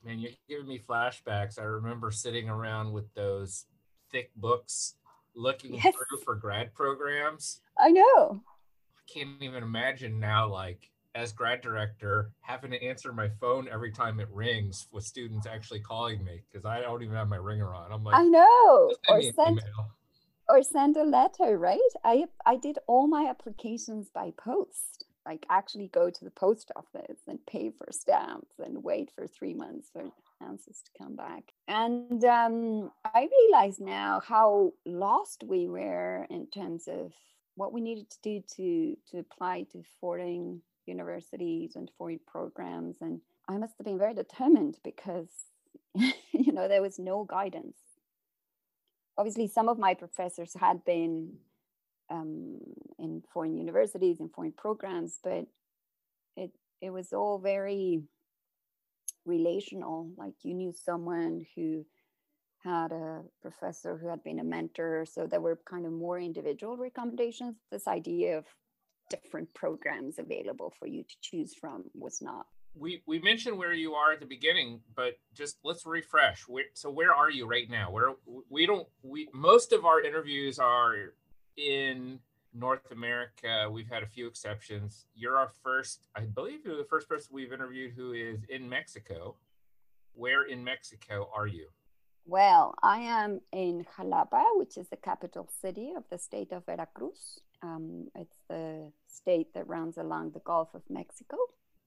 Man, 0.04 0.20
you're 0.20 0.32
giving 0.50 0.68
me 0.68 0.80
flashbacks. 0.80 1.60
I 1.60 1.64
remember 1.64 2.12
sitting 2.12 2.50
around 2.50 2.92
with 2.92 3.14
those 3.14 3.66
thick 4.12 4.32
books 4.36 4.96
looking 5.36 5.76
yes. 5.76 5.94
through 5.94 6.20
for 6.24 6.36
grad 6.36 6.74
programs. 6.74 7.62
I 7.80 7.92
know. 7.92 8.42
I 8.98 9.12
can't 9.12 9.42
even 9.42 9.64
imagine 9.64 10.20
now, 10.20 10.48
like 10.48 10.90
as 11.14 11.34
grad 11.34 11.62
director, 11.62 12.32
having 12.42 12.72
to 12.72 12.84
answer 12.84 13.12
my 13.12 13.30
phone 13.40 13.68
every 13.72 13.92
time 13.92 14.20
it 14.20 14.30
rings 14.32 14.88
with 14.92 15.04
students 15.04 15.46
actually 15.46 15.82
calling 15.82 16.24
me 16.24 16.42
because 16.50 16.66
I 16.66 16.82
don't 16.82 17.04
even 17.04 17.16
have 17.16 17.28
my 17.28 17.38
ringer 17.38 17.74
on. 17.74 17.92
I'm 17.92 18.04
like, 18.04 18.16
I 18.16 18.24
know. 18.24 18.94
Or 19.10 19.22
send, 19.22 19.60
email 19.60 19.92
or 20.52 20.62
send 20.62 20.98
a 20.98 21.04
letter, 21.04 21.58
right? 21.58 21.80
I 22.04 22.26
I 22.46 22.58
did 22.58 22.78
all 22.88 23.08
my 23.08 23.28
applications 23.30 24.10
by 24.14 24.34
post. 24.38 25.06
Like 25.26 25.46
actually 25.50 25.88
go 25.88 26.10
to 26.10 26.24
the 26.26 26.32
post 26.32 26.72
office 26.76 27.22
and 27.28 27.46
pay 27.46 27.72
for 27.78 27.88
stamps 27.92 28.56
and 28.60 28.84
wait 28.84 29.12
for 29.16 29.28
three 29.28 29.54
months 29.54 29.90
for 29.94 30.04
answers 30.42 30.82
to 30.84 31.04
come 31.04 31.16
back. 31.16 31.44
And 31.68 32.24
um, 32.26 32.92
I 33.06 33.30
realize 33.40 33.80
now 33.80 34.22
how 34.28 34.74
lost 34.86 35.44
we 35.48 35.68
were 35.68 36.26
in 36.32 36.48
terms 36.48 36.88
of 36.88 37.14
what 37.56 37.72
we 37.72 37.82
needed 37.82 38.10
to 38.10 38.18
do 38.24 38.44
to 38.56 38.98
to 39.12 39.20
apply 39.20 39.68
to 39.72 39.84
foreign 40.02 40.62
universities 40.86 41.76
and 41.76 41.90
foreign 41.98 42.20
programs. 42.28 42.98
And 43.02 43.22
I 43.48 43.58
must 43.58 43.76
have 43.78 43.86
been 43.86 44.00
very 44.00 44.16
determined 44.16 44.80
because 44.84 45.30
you 45.96 46.52
know 46.52 46.68
there 46.68 46.82
was 46.82 47.00
no 47.00 47.24
guidance 47.24 47.78
obviously 49.18 49.48
some 49.48 49.70
of 49.70 49.78
my 49.78 49.94
professors 49.94 50.54
had 50.60 50.84
been 50.86 51.34
um, 52.10 52.60
in 53.00 53.24
foreign 53.34 53.56
universities 53.56 54.20
and 54.20 54.32
foreign 54.32 54.52
programs, 54.52 55.20
but 55.24 55.46
it 56.36 56.52
it 56.82 56.90
was 56.90 57.14
all 57.14 57.40
very 57.40 58.04
relational. 59.26 60.12
Like 60.18 60.34
you 60.44 60.54
knew 60.54 60.74
someone 60.74 61.46
who 61.56 61.86
had 62.64 62.92
a 62.92 63.22
professor 63.42 63.98
who 63.98 64.08
had 64.08 64.24
been 64.24 64.40
a 64.40 64.44
mentor, 64.44 65.06
so 65.06 65.26
there 65.26 65.42
were 65.42 65.60
kind 65.66 65.86
of 65.86 65.92
more 65.92 66.20
individual 66.20 66.78
recommendations. 66.78 67.56
This 67.72 67.88
idea 67.88 68.38
of 68.38 68.46
different 69.10 69.54
programs 69.54 70.20
available 70.20 70.74
for 70.80 70.88
you 70.88 71.04
to 71.04 71.16
choose 71.22 71.54
from 71.54 71.84
was 71.94 72.22
not 72.22 72.46
we 72.76 73.04
we 73.06 73.20
mentioned 73.20 73.58
where 73.58 73.74
you 73.74 73.94
are 73.94 74.14
at 74.14 74.20
the 74.20 74.26
beginning, 74.26 74.82
but 74.96 75.18
just 75.34 75.58
let's 75.64 75.86
refresh. 75.86 76.44
Where, 76.48 76.66
so 76.74 76.90
where 76.90 77.14
are 77.14 77.30
you 77.30 77.46
right 77.46 77.70
now? 77.70 77.92
Where 77.92 78.14
we 78.50 78.66
don't 78.66 78.88
we 79.04 79.28
most 79.34 79.74
of 79.74 79.86
our 79.86 80.02
interviews 80.02 80.60
are 80.60 80.96
in 81.58 82.20
North 82.54 82.92
America. 82.92 83.70
We've 83.72 83.90
had 83.90 84.04
a 84.04 84.08
few 84.08 84.28
exceptions. 84.28 85.06
You're 85.16 85.38
our 85.38 85.52
first, 85.64 86.08
I 86.16 86.22
believe 86.22 86.66
you're 86.66 86.78
the 86.78 86.84
first 86.84 87.08
person 87.08 87.30
we've 87.32 87.54
interviewed 87.54 87.94
who 87.96 88.14
is 88.14 88.40
in 88.50 88.68
Mexico. 88.68 89.38
Where 90.14 90.44
in 90.44 90.64
Mexico 90.64 91.30
are 91.34 91.48
you? 91.48 91.68
Well, 92.26 92.76
I 92.84 93.00
am 93.00 93.40
in 93.52 93.86
Jalapa, 93.98 94.44
which 94.56 94.78
is 94.78 94.90
the 94.90 94.98
capital 94.98 95.50
city 95.62 95.94
of 95.96 96.04
the 96.10 96.18
state 96.18 96.52
of 96.52 96.66
Veracruz. 96.66 97.40
Um, 97.64 98.08
it's 98.16 98.38
the 98.50 98.92
state 99.08 99.54
that 99.54 99.68
runs 99.68 99.98
along 99.98 100.32
the 100.32 100.40
Gulf 100.40 100.74
of 100.74 100.82
Mexico 100.90 101.38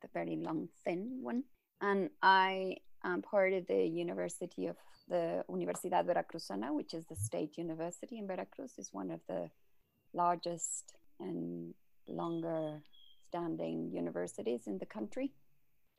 the 0.05 0.11
very 0.13 0.37
long, 0.37 0.69
thin 0.85 1.19
one. 1.23 1.45
And 1.81 2.11
I 2.23 2.77
am 3.03 3.23
part 3.23 3.53
of 3.53 3.67
the 3.67 3.85
University 3.85 4.67
of 4.67 4.77
the 5.09 5.45
Universidad 5.51 6.07
Veracruzana, 6.07 6.75
which 6.75 6.95
is 6.95 7.05
the 7.07 7.17
state 7.17 7.59
university 7.59 8.19
in 8.19 8.27
Veracruz, 8.27 8.73
is 8.79 8.91
one 8.93 9.11
of 9.11 9.21
the 9.29 9.51
largest 10.13 10.95
and 11.21 11.75
longer 12.09 12.81
standing 13.29 13.91
universities 13.93 14.63
in 14.67 14.79
the 14.79 14.87
country. 14.87 15.33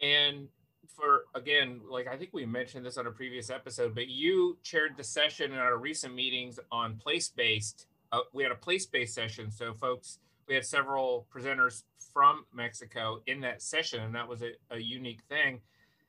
And 0.01 0.47
for 0.95 1.23
again, 1.33 1.81
like 1.89 2.07
I 2.07 2.15
think 2.17 2.31
we 2.33 2.45
mentioned 2.45 2.85
this 2.85 2.97
on 2.97 3.07
a 3.07 3.11
previous 3.11 3.49
episode, 3.49 3.95
but 3.95 4.07
you 4.07 4.57
chaired 4.63 4.93
the 4.97 5.03
session 5.03 5.51
in 5.51 5.57
our 5.57 5.77
recent 5.77 6.13
meetings 6.13 6.59
on 6.71 6.95
place 6.97 7.29
based. 7.29 7.87
Uh, 8.11 8.19
we 8.33 8.43
had 8.43 8.51
a 8.51 8.61
place 8.67 8.85
based 8.85 9.15
session, 9.15 9.51
so 9.51 9.73
folks 9.73 10.19
we 10.47 10.55
had 10.55 10.65
several 10.65 11.27
presenters 11.33 11.83
from 12.13 12.45
Mexico 12.53 13.21
in 13.27 13.41
that 13.41 13.61
session, 13.61 14.01
and 14.01 14.15
that 14.15 14.27
was 14.27 14.41
a, 14.41 14.51
a 14.71 14.79
unique 14.79 15.21
thing. 15.27 15.59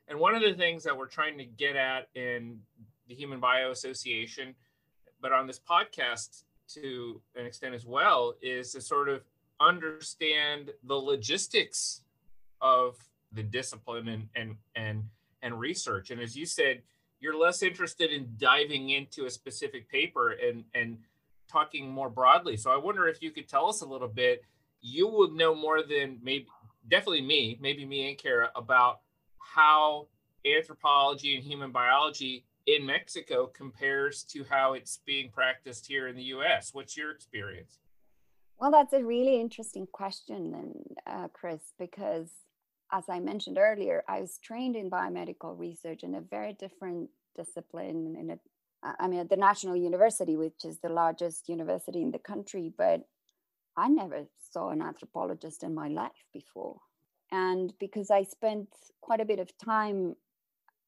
And 0.09 0.19
one 0.19 0.35
of 0.35 0.43
the 0.43 0.55
things 0.55 0.85
that 0.85 0.97
we're 0.97 1.09
trying 1.09 1.39
to 1.39 1.45
get 1.45 1.75
at 1.75 2.09
in 2.15 2.61
the 3.09 3.15
Human 3.15 3.41
Bio 3.41 3.71
Association, 3.71 4.55
but 5.21 5.33
on 5.33 5.47
this 5.47 5.61
podcast 5.61 6.45
to 6.75 7.21
an 7.35 7.47
extent 7.47 7.75
as 7.75 7.87
well, 7.87 8.35
is 8.43 8.73
to 8.73 8.81
sort 8.81 9.09
of 9.09 9.23
understand 9.61 10.71
the 10.85 10.95
logistics 10.95 12.03
of 12.61 12.97
the 13.33 13.43
discipline 13.43 14.09
and 14.09 14.29
and 14.35 14.57
and 14.75 15.05
and 15.43 15.59
research. 15.59 16.11
And 16.11 16.21
as 16.21 16.37
you 16.37 16.47
said, 16.47 16.83
you're 17.21 17.37
less 17.37 17.63
interested 17.63 18.11
in 18.11 18.35
diving 18.37 18.91
into 18.91 19.27
a 19.27 19.31
specific 19.31 19.89
paper 19.89 20.33
and 20.33 20.65
and 20.75 20.99
talking 21.49 21.91
more 21.91 22.11
broadly. 22.11 22.57
So 22.57 22.71
I 22.71 22.77
wonder 22.77 23.09
if 23.09 23.23
you 23.23 23.31
could 23.31 23.49
tell 23.49 23.69
us 23.69 23.83
a 23.83 23.87
little 23.87 24.09
bit. 24.09 24.43
You 24.81 25.09
would 25.09 25.33
know 25.33 25.55
more 25.55 25.83
than 25.83 26.19
maybe, 26.23 26.47
definitely 26.89 27.23
me, 27.23 27.59
maybe 27.61 27.85
me 27.85 28.09
and 28.09 28.19
Cara, 28.19 28.51
about 28.55 29.01
how 29.39 30.09
anthropology 30.45 31.35
and 31.37 31.45
human 31.45 31.73
biology 31.73 32.45
in 32.67 32.85
Mexico 32.85 33.47
compares 33.47 34.25
to 34.25 34.45
how 34.45 34.75
it's 34.75 35.01
being 35.07 35.31
practiced 35.31 35.87
here 35.87 36.09
in 36.09 36.17
the 36.17 36.25
US. 36.25 36.71
What's 36.73 36.97
your 36.97 37.11
experience? 37.11 37.79
Well, 38.59 38.71
that's 38.71 38.93
a 38.93 39.05
really 39.05 39.41
interesting 39.41 39.87
question, 39.93 40.55
and 40.55 40.97
uh, 41.07 41.29
Chris, 41.33 41.61
because 41.79 42.31
as 42.93 43.05
I 43.09 43.21
mentioned 43.21 43.59
earlier, 43.59 44.03
I 44.09 44.21
was 44.21 44.39
trained 44.39 44.77
in 44.77 44.91
biomedical 44.91 45.59
research 45.59 46.03
in 46.03 46.15
a 46.15 46.21
very 46.21 46.55
different 46.55 47.11
discipline 47.37 48.17
in 48.19 48.31
a 48.31 48.39
I 48.99 49.09
mean, 49.09 49.21
at 49.21 49.31
the 49.31 49.37
National 49.37 49.77
University, 49.77 50.37
which 50.37 50.65
is 50.65 50.79
the 50.79 50.89
largest 50.89 51.49
university 51.49 52.03
in 52.03 52.11
the 52.11 52.19
country, 52.19 52.73
but 52.77 53.03
I 53.77 53.89
never 53.89 54.27
saw 54.51 54.71
an 54.71 54.83
anthropologist 54.83 55.63
in 55.63 55.75
my 55.75 55.89
life 55.89 56.25
before. 56.33 56.79
And 57.31 57.73
because 57.79 58.11
I 58.11 58.23
spent 58.23 58.69
quite 59.01 59.21
a 59.21 59.25
bit 59.25 59.41
of 59.41 59.51
time 59.59 60.15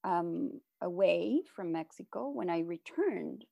um, 0.05 0.61
away 0.81 1.43
from 1.55 1.73
Mexico, 1.73 2.31
when 2.31 2.49
I 2.49 2.61
returned, 2.61 3.45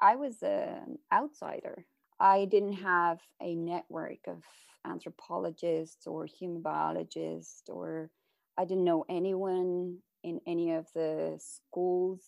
I 0.00 0.16
was 0.16 0.42
an 0.42 0.98
outsider. 1.12 1.84
I 2.18 2.46
didn't 2.46 2.74
have 2.74 3.20
a 3.40 3.54
network 3.54 4.26
of 4.26 4.42
anthropologists 4.86 6.06
or 6.06 6.26
human 6.26 6.62
biologists, 6.62 7.68
or 7.68 8.10
I 8.56 8.64
didn't 8.64 8.84
know 8.84 9.04
anyone 9.08 9.98
in 10.22 10.40
any 10.46 10.72
of 10.72 10.86
the 10.94 11.38
schools 11.38 12.22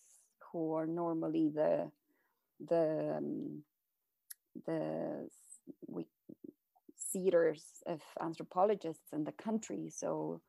who 0.52 0.74
are 0.74 0.86
normally 0.86 1.50
the 1.54 1.90
the 2.60 3.14
um, 3.16 3.62
the 4.66 5.28
we, 5.86 6.06
seaters 6.96 7.64
of 7.86 8.00
anthropologists 8.20 9.12
in 9.12 9.24
the 9.24 9.32
country. 9.32 9.90
So 9.90 10.40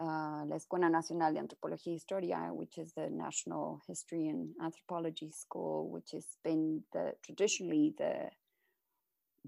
uh, 0.00 0.44
La 0.46 0.56
Escuela 0.56 0.90
Nacional 0.90 1.34
de 1.34 1.40
Antropología 1.40 1.94
Historia, 1.94 2.50
which 2.52 2.78
is 2.78 2.92
the 2.94 3.08
national 3.10 3.80
history 3.86 4.28
and 4.28 4.50
anthropology 4.62 5.30
school, 5.30 5.90
which 5.90 6.10
has 6.12 6.26
been 6.42 6.82
the 6.92 7.14
traditionally 7.24 7.94
the 7.98 8.30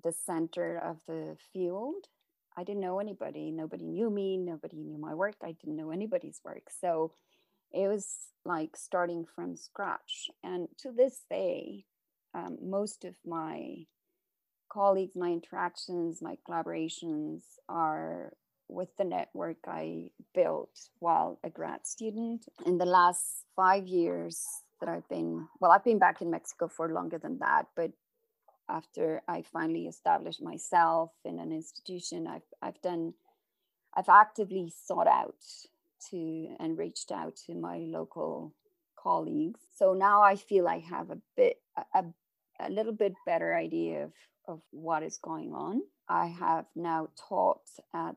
the 0.02 0.12
center 0.12 0.78
of 0.78 0.98
the 1.06 1.36
field. 1.52 2.08
I 2.56 2.64
didn't 2.64 2.80
know 2.82 3.00
anybody. 3.00 3.50
Nobody 3.50 3.86
knew 3.86 4.10
me. 4.10 4.36
Nobody 4.36 4.76
knew 4.76 4.98
my 4.98 5.14
work. 5.14 5.36
I 5.42 5.52
didn't 5.52 5.76
know 5.76 5.90
anybody's 5.90 6.40
work. 6.44 6.68
So 6.80 7.12
it 7.74 7.88
was 7.88 8.28
like 8.44 8.76
starting 8.76 9.26
from 9.34 9.56
scratch. 9.56 10.28
And 10.42 10.68
to 10.78 10.92
this 10.92 11.22
day, 11.28 11.84
um, 12.34 12.58
most 12.62 13.04
of 13.04 13.14
my 13.26 13.86
colleagues, 14.70 15.16
my 15.16 15.30
interactions, 15.30 16.22
my 16.22 16.36
collaborations 16.48 17.42
are 17.68 18.32
with 18.68 18.88
the 18.96 19.04
network 19.04 19.58
I 19.66 20.10
built 20.34 20.88
while 21.00 21.38
a 21.44 21.50
grad 21.50 21.86
student. 21.86 22.46
In 22.64 22.78
the 22.78 22.86
last 22.86 23.44
five 23.56 23.86
years 23.86 24.42
that 24.80 24.88
I've 24.88 25.08
been, 25.08 25.48
well, 25.60 25.70
I've 25.70 25.84
been 25.84 25.98
back 25.98 26.22
in 26.22 26.30
Mexico 26.30 26.68
for 26.68 26.88
longer 26.88 27.18
than 27.18 27.38
that, 27.38 27.66
but 27.76 27.92
after 28.68 29.22
I 29.28 29.42
finally 29.42 29.86
established 29.86 30.42
myself 30.42 31.10
in 31.24 31.38
an 31.38 31.52
institution, 31.52 32.26
I've, 32.26 32.48
I've 32.62 32.80
done, 32.82 33.14
I've 33.94 34.08
actively 34.08 34.72
sought 34.74 35.06
out 35.06 35.44
to 36.10 36.56
and 36.58 36.78
reached 36.78 37.10
out 37.10 37.36
to 37.46 37.54
my 37.54 37.78
local 37.78 38.54
colleagues. 38.98 39.60
So 39.76 39.94
now 39.94 40.22
I 40.22 40.36
feel 40.36 40.66
I 40.66 40.78
have 40.78 41.10
a 41.10 41.18
bit, 41.36 41.56
a, 41.94 42.04
a 42.60 42.70
little 42.70 42.92
bit 42.92 43.14
better 43.26 43.54
idea 43.54 44.04
of, 44.04 44.12
of 44.48 44.60
what 44.70 45.02
is 45.02 45.18
going 45.18 45.52
on. 45.52 45.82
I 46.08 46.26
have 46.26 46.66
now 46.74 47.08
taught 47.28 47.62
at 47.94 48.16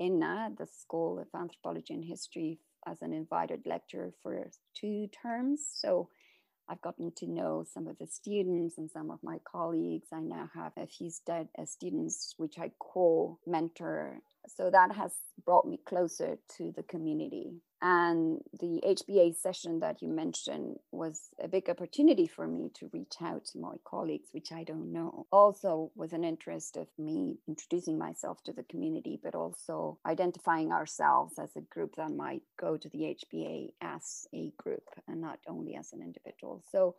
ENAH, 0.00 0.56
the 0.58 0.66
School 0.66 1.18
of 1.18 1.28
Anthropology 1.38 1.94
and 1.94 2.04
History, 2.04 2.58
as 2.86 3.02
an 3.02 3.12
invited 3.12 3.62
lecturer 3.64 4.12
for 4.22 4.50
two 4.74 5.08
terms. 5.22 5.60
So 5.72 6.08
I've 6.68 6.80
gotten 6.82 7.12
to 7.16 7.26
know 7.26 7.64
some 7.70 7.86
of 7.86 7.98
the 7.98 8.06
students 8.06 8.78
and 8.78 8.90
some 8.90 9.10
of 9.10 9.18
my 9.22 9.38
colleagues. 9.44 10.08
I 10.12 10.20
now 10.20 10.50
have 10.54 10.72
a 10.76 10.86
few 10.86 11.10
stud- 11.10 11.48
uh, 11.58 11.64
students 11.64 12.34
which 12.36 12.58
I 12.58 12.72
co 12.78 13.38
mentor. 13.46 14.20
So 14.48 14.70
that 14.70 14.92
has 14.92 15.12
brought 15.44 15.66
me 15.66 15.78
closer 15.86 16.38
to 16.56 16.72
the 16.76 16.82
community. 16.82 17.54
And 17.80 18.40
the 18.60 18.80
HBA 18.84 19.34
session 19.36 19.80
that 19.80 20.02
you 20.02 20.08
mentioned 20.08 20.76
was 20.92 21.30
a 21.42 21.48
big 21.48 21.68
opportunity 21.68 22.28
for 22.28 22.46
me 22.46 22.70
to 22.74 22.88
reach 22.92 23.16
out 23.20 23.44
to 23.46 23.58
my 23.58 23.74
colleagues, 23.84 24.28
which 24.30 24.52
I 24.52 24.62
don't 24.62 24.92
know. 24.92 25.26
Also, 25.32 25.90
was 25.96 26.12
an 26.12 26.22
interest 26.22 26.76
of 26.76 26.86
me 26.96 27.38
introducing 27.48 27.98
myself 27.98 28.42
to 28.44 28.52
the 28.52 28.62
community, 28.62 29.18
but 29.20 29.34
also 29.34 29.98
identifying 30.06 30.70
ourselves 30.70 31.34
as 31.40 31.56
a 31.56 31.60
group 31.60 31.96
that 31.96 32.12
might 32.12 32.42
go 32.56 32.76
to 32.76 32.88
the 32.88 33.16
HBA 33.16 33.72
as 33.80 34.28
a 34.32 34.52
group 34.58 34.84
and 35.08 35.20
not 35.20 35.40
only 35.48 35.74
as 35.74 35.92
an 35.92 36.02
individual. 36.02 36.62
So, 36.70 36.94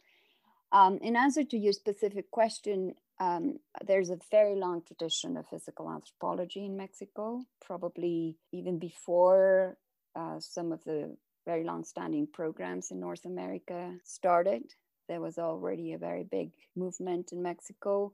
um, 0.74 0.98
in 1.01 1.15
answer 1.15 1.44
to 1.44 1.58
your 1.58 1.74
specific 1.74 2.32
question, 2.32 2.96
um, 3.20 3.60
there's 3.86 4.10
a 4.10 4.18
very 4.32 4.56
long 4.56 4.82
tradition 4.82 5.38
of 5.38 5.48
physical 5.48 5.89
anthropology 5.89 6.65
in 6.65 6.75
Mexico, 6.75 7.44
probably 7.62 8.36
even 8.51 8.80
before 8.80 9.77
uh, 10.15 10.39
some 10.39 10.72
of 10.72 10.84
the 10.84 11.15
very 11.46 11.63
long-standing 11.63 12.27
programs 12.27 12.89
in 12.89 13.00
North 13.00 13.25
America 13.25 13.94
started. 14.03 14.63
There 15.08 15.22
was 15.22 15.38
already 15.38 15.94
a 15.94 15.98
very 16.00 16.24
big 16.24 16.51
movement 16.75 17.32
in 17.32 17.44
Mexico, 17.44 18.13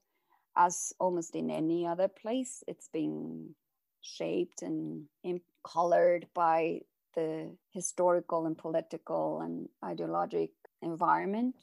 as 0.57 0.91
almost 0.99 1.35
in 1.35 1.49
any 1.49 1.87
other 1.87 2.09
place. 2.09 2.63
It's 2.67 2.89
been 2.89 3.55
shaped 4.01 4.63
and 4.63 5.07
colored 5.63 6.27
by 6.33 6.81
the 7.15 7.55
historical 7.71 8.45
and 8.45 8.57
political 8.57 9.41
and 9.41 9.69
ideologic 9.83 10.51
environment. 10.81 11.55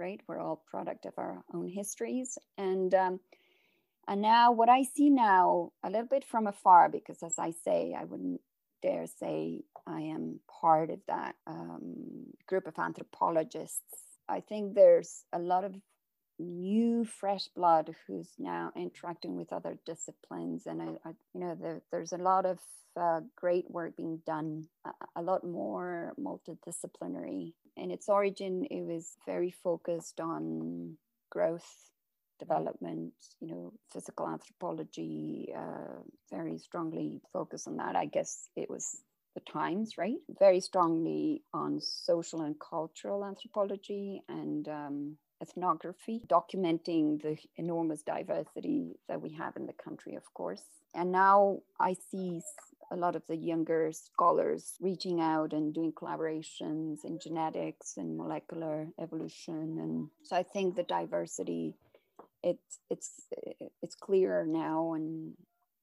Right, 0.00 0.18
we're 0.26 0.40
all 0.40 0.64
product 0.70 1.04
of 1.04 1.12
our 1.18 1.44
own 1.52 1.68
histories, 1.68 2.38
and 2.56 2.94
um, 2.94 3.20
and 4.08 4.22
now 4.22 4.50
what 4.50 4.70
I 4.70 4.84
see 4.84 5.10
now, 5.10 5.72
a 5.84 5.90
little 5.90 6.06
bit 6.06 6.24
from 6.24 6.46
afar, 6.46 6.88
because 6.88 7.22
as 7.22 7.38
I 7.38 7.50
say, 7.50 7.94
I 7.94 8.04
wouldn't 8.04 8.40
dare 8.80 9.06
say 9.06 9.60
I 9.86 10.00
am 10.00 10.40
part 10.60 10.88
of 10.88 11.00
that 11.06 11.34
um, 11.46 12.28
group 12.46 12.66
of 12.66 12.78
anthropologists. 12.78 13.82
I 14.26 14.40
think 14.40 14.74
there's 14.74 15.24
a 15.34 15.38
lot 15.38 15.64
of 15.64 15.74
new 16.38 17.04
fresh 17.04 17.48
blood 17.54 17.94
who's 18.06 18.30
now 18.38 18.72
interacting 18.74 19.36
with 19.36 19.52
other 19.52 19.76
disciplines. 19.84 20.64
And 20.64 20.80
I, 20.80 20.86
I 21.04 21.10
you 21.34 21.40
know 21.40 21.58
there, 21.60 21.82
there's 21.92 22.12
a 22.12 22.16
lot 22.16 22.46
of 22.46 22.58
uh, 22.96 23.20
great 23.36 23.70
work 23.70 23.98
being 23.98 24.22
done 24.26 24.64
a, 24.86 24.90
a, 25.16 25.22
lot 25.22 25.44
more 25.44 26.14
multidisciplinary 26.18 27.52
in 27.80 27.90
its 27.90 28.08
origin 28.08 28.66
it 28.70 28.82
was 28.82 29.16
very 29.26 29.50
focused 29.50 30.20
on 30.20 30.96
growth 31.30 31.90
development, 32.38 33.12
you 33.40 33.48
know, 33.48 33.72
physical 33.92 34.28
anthropology, 34.28 35.52
uh, 35.56 36.00
very 36.30 36.58
strongly 36.58 37.20
focused 37.32 37.68
on 37.68 37.76
that. 37.76 37.94
I 37.94 38.06
guess 38.06 38.48
it 38.56 38.68
was 38.68 39.02
the 39.34 39.40
times, 39.40 39.96
right? 39.96 40.16
Very 40.40 40.60
strongly 40.60 41.42
on 41.54 41.80
social 41.80 42.40
and 42.40 42.56
cultural 42.58 43.24
anthropology 43.24 44.22
and 44.28 44.66
um, 44.68 45.16
ethnography, 45.42 46.22
documenting 46.26 47.22
the 47.22 47.36
enormous 47.56 48.02
diversity 48.02 48.96
that 49.08 49.20
we 49.20 49.32
have 49.34 49.56
in 49.56 49.66
the 49.66 49.72
country, 49.84 50.14
of 50.16 50.24
course. 50.34 50.62
And 50.94 51.12
now 51.12 51.60
I 51.78 51.94
see 52.10 52.40
a 52.90 52.96
lot 52.96 53.16
of 53.16 53.22
the 53.28 53.36
younger 53.36 53.92
scholars 53.92 54.74
reaching 54.80 55.20
out 55.20 55.52
and 55.52 55.72
doing 55.72 55.92
collaborations 55.92 57.04
in 57.04 57.18
genetics 57.20 57.96
and 57.96 58.16
molecular 58.16 58.88
evolution. 59.00 59.78
And 59.78 60.08
so 60.24 60.36
I 60.36 60.42
think 60.42 60.74
the 60.74 60.82
diversity 60.82 61.76
it's 62.42 62.78
it's 62.88 63.10
it's 63.82 63.94
clearer 63.94 64.46
now 64.46 64.94
and 64.94 65.34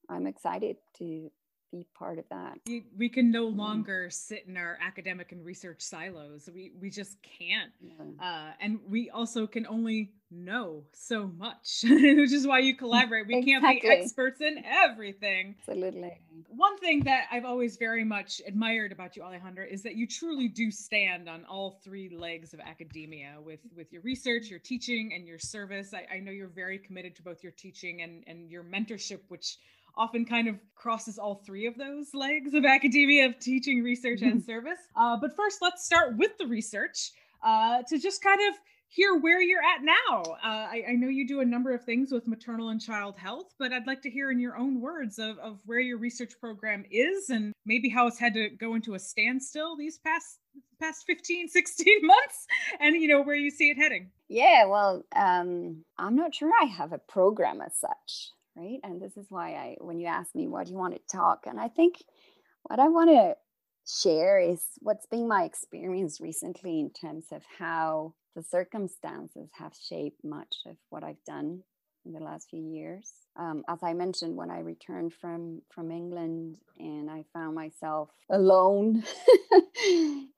i'm 0.08 0.26
excited 0.26 0.76
to 0.96 1.30
be 1.70 1.86
part 1.94 2.18
of 2.18 2.24
that. 2.30 2.58
We, 2.66 2.86
we 2.96 3.08
can 3.08 3.30
no 3.30 3.48
mm-hmm. 3.48 3.58
longer 3.58 4.10
sit 4.10 4.44
in 4.46 4.56
our 4.56 4.78
academic 4.84 5.32
and 5.32 5.44
research 5.44 5.80
silos. 5.80 6.48
We 6.52 6.72
we 6.80 6.90
just 6.90 7.16
can't. 7.22 7.72
Yeah. 7.80 8.24
uh, 8.24 8.52
and 8.60 8.78
we 8.88 9.10
also 9.10 9.46
can 9.46 9.66
only 9.66 10.12
know 10.30 10.84
so 10.92 11.26
much 11.38 11.80
which 11.88 12.32
is 12.32 12.46
why 12.46 12.58
you 12.58 12.76
collaborate. 12.76 13.26
We 13.26 13.38
exactly. 13.38 13.80
can't 13.80 13.82
be 13.82 13.88
experts 13.88 14.40
in 14.40 14.62
everything. 14.64 15.56
Absolutely. 15.60 16.20
One 16.48 16.76
thing 16.78 17.04
that 17.04 17.24
i've 17.30 17.44
always 17.44 17.76
very 17.76 18.04
much 18.04 18.40
admired 18.46 18.92
about 18.92 19.16
you 19.16 19.22
alejandra 19.22 19.70
is 19.70 19.82
that 19.82 19.94
you 19.96 20.06
truly 20.06 20.48
do 20.48 20.70
stand 20.70 21.28
on 21.28 21.44
all 21.44 21.80
three 21.84 22.08
legs 22.10 22.52
of 22.54 22.60
academia 22.60 23.36
with 23.42 23.60
with 23.76 23.92
your 23.92 24.02
research 24.02 24.48
your 24.48 24.58
teaching 24.58 25.12
and 25.14 25.26
your 25.26 25.38
service. 25.38 25.94
I, 25.94 26.16
I 26.16 26.20
know 26.20 26.30
you're 26.30 26.48
very 26.48 26.78
committed 26.78 27.16
to 27.16 27.22
both 27.22 27.42
your 27.42 27.52
teaching 27.52 28.02
and 28.02 28.24
and 28.26 28.50
your 28.50 28.64
mentorship 28.64 29.20
which 29.28 29.58
often 29.98 30.24
kind 30.24 30.48
of 30.48 30.54
crosses 30.74 31.18
all 31.18 31.42
three 31.44 31.66
of 31.66 31.76
those 31.76 32.14
legs 32.14 32.54
of 32.54 32.64
academia 32.64 33.26
of 33.26 33.38
teaching, 33.38 33.82
research, 33.82 34.22
and 34.22 34.42
service. 34.42 34.78
Uh, 34.96 35.16
but 35.20 35.34
first, 35.36 35.58
let's 35.60 35.84
start 35.84 36.16
with 36.16 36.38
the 36.38 36.46
research 36.46 37.10
uh, 37.42 37.82
to 37.88 37.98
just 37.98 38.22
kind 38.22 38.40
of 38.48 38.54
hear 38.88 39.18
where 39.18 39.40
you're 39.40 39.62
at 39.62 39.82
now. 39.82 40.22
Uh, 40.22 40.36
I, 40.42 40.84
I, 40.88 40.92
know 40.92 41.08
you 41.08 41.26
do 41.26 41.40
a 41.40 41.44
number 41.44 41.74
of 41.74 41.84
things 41.84 42.10
with 42.10 42.26
maternal 42.26 42.70
and 42.70 42.80
child 42.80 43.16
health, 43.18 43.54
but 43.58 43.70
I'd 43.70 43.86
like 43.86 44.00
to 44.02 44.10
hear 44.10 44.30
in 44.30 44.40
your 44.40 44.56
own 44.56 44.80
words 44.80 45.18
of, 45.18 45.38
of 45.38 45.60
where 45.66 45.78
your 45.78 45.98
research 45.98 46.32
program 46.40 46.84
is 46.90 47.28
and 47.28 47.52
maybe 47.66 47.90
how 47.90 48.06
it's 48.06 48.18
had 48.18 48.32
to 48.34 48.48
go 48.48 48.74
into 48.74 48.94
a 48.94 48.98
standstill 48.98 49.76
these 49.76 49.98
past 49.98 50.38
past 50.80 51.04
15 51.06 51.48
16 51.50 52.06
months 52.06 52.46
and 52.80 52.96
you 52.96 53.08
know 53.08 53.20
where 53.20 53.36
you 53.36 53.50
see 53.50 53.70
it 53.70 53.76
heading 53.76 54.10
yeah 54.28 54.64
well 54.64 55.04
um, 55.14 55.84
i'm 55.98 56.14
not 56.14 56.34
sure 56.34 56.50
i 56.62 56.66
have 56.66 56.92
a 56.92 56.98
program 56.98 57.60
as 57.60 57.76
such 57.76 58.30
right? 58.58 58.80
And 58.82 59.00
this 59.00 59.16
is 59.16 59.26
why 59.28 59.50
I, 59.52 59.76
when 59.80 59.98
you 59.98 60.06
ask 60.06 60.34
me, 60.34 60.48
what 60.48 60.66
do 60.66 60.72
you 60.72 60.78
want 60.78 60.94
to 60.94 61.16
talk? 61.16 61.46
And 61.46 61.60
I 61.60 61.68
think 61.68 61.96
what 62.64 62.78
I 62.80 62.88
want 62.88 63.10
to 63.10 63.36
share 63.86 64.38
is 64.38 64.62
what's 64.80 65.06
been 65.06 65.28
my 65.28 65.44
experience 65.44 66.20
recently 66.20 66.80
in 66.80 66.90
terms 66.90 67.26
of 67.32 67.42
how 67.58 68.14
the 68.34 68.42
circumstances 68.42 69.50
have 69.58 69.72
shaped 69.74 70.24
much 70.24 70.56
of 70.66 70.76
what 70.90 71.04
I've 71.04 71.22
done 71.26 71.62
in 72.04 72.12
the 72.12 72.20
last 72.20 72.48
few 72.50 72.62
years. 72.62 73.10
Um, 73.38 73.62
as 73.68 73.78
I 73.82 73.94
mentioned, 73.94 74.36
when 74.36 74.50
I 74.50 74.60
returned 74.60 75.12
from 75.14 75.62
from 75.70 75.90
England 75.90 76.56
and 76.78 77.10
I 77.10 77.24
found 77.32 77.54
myself 77.54 78.10
alone 78.30 79.04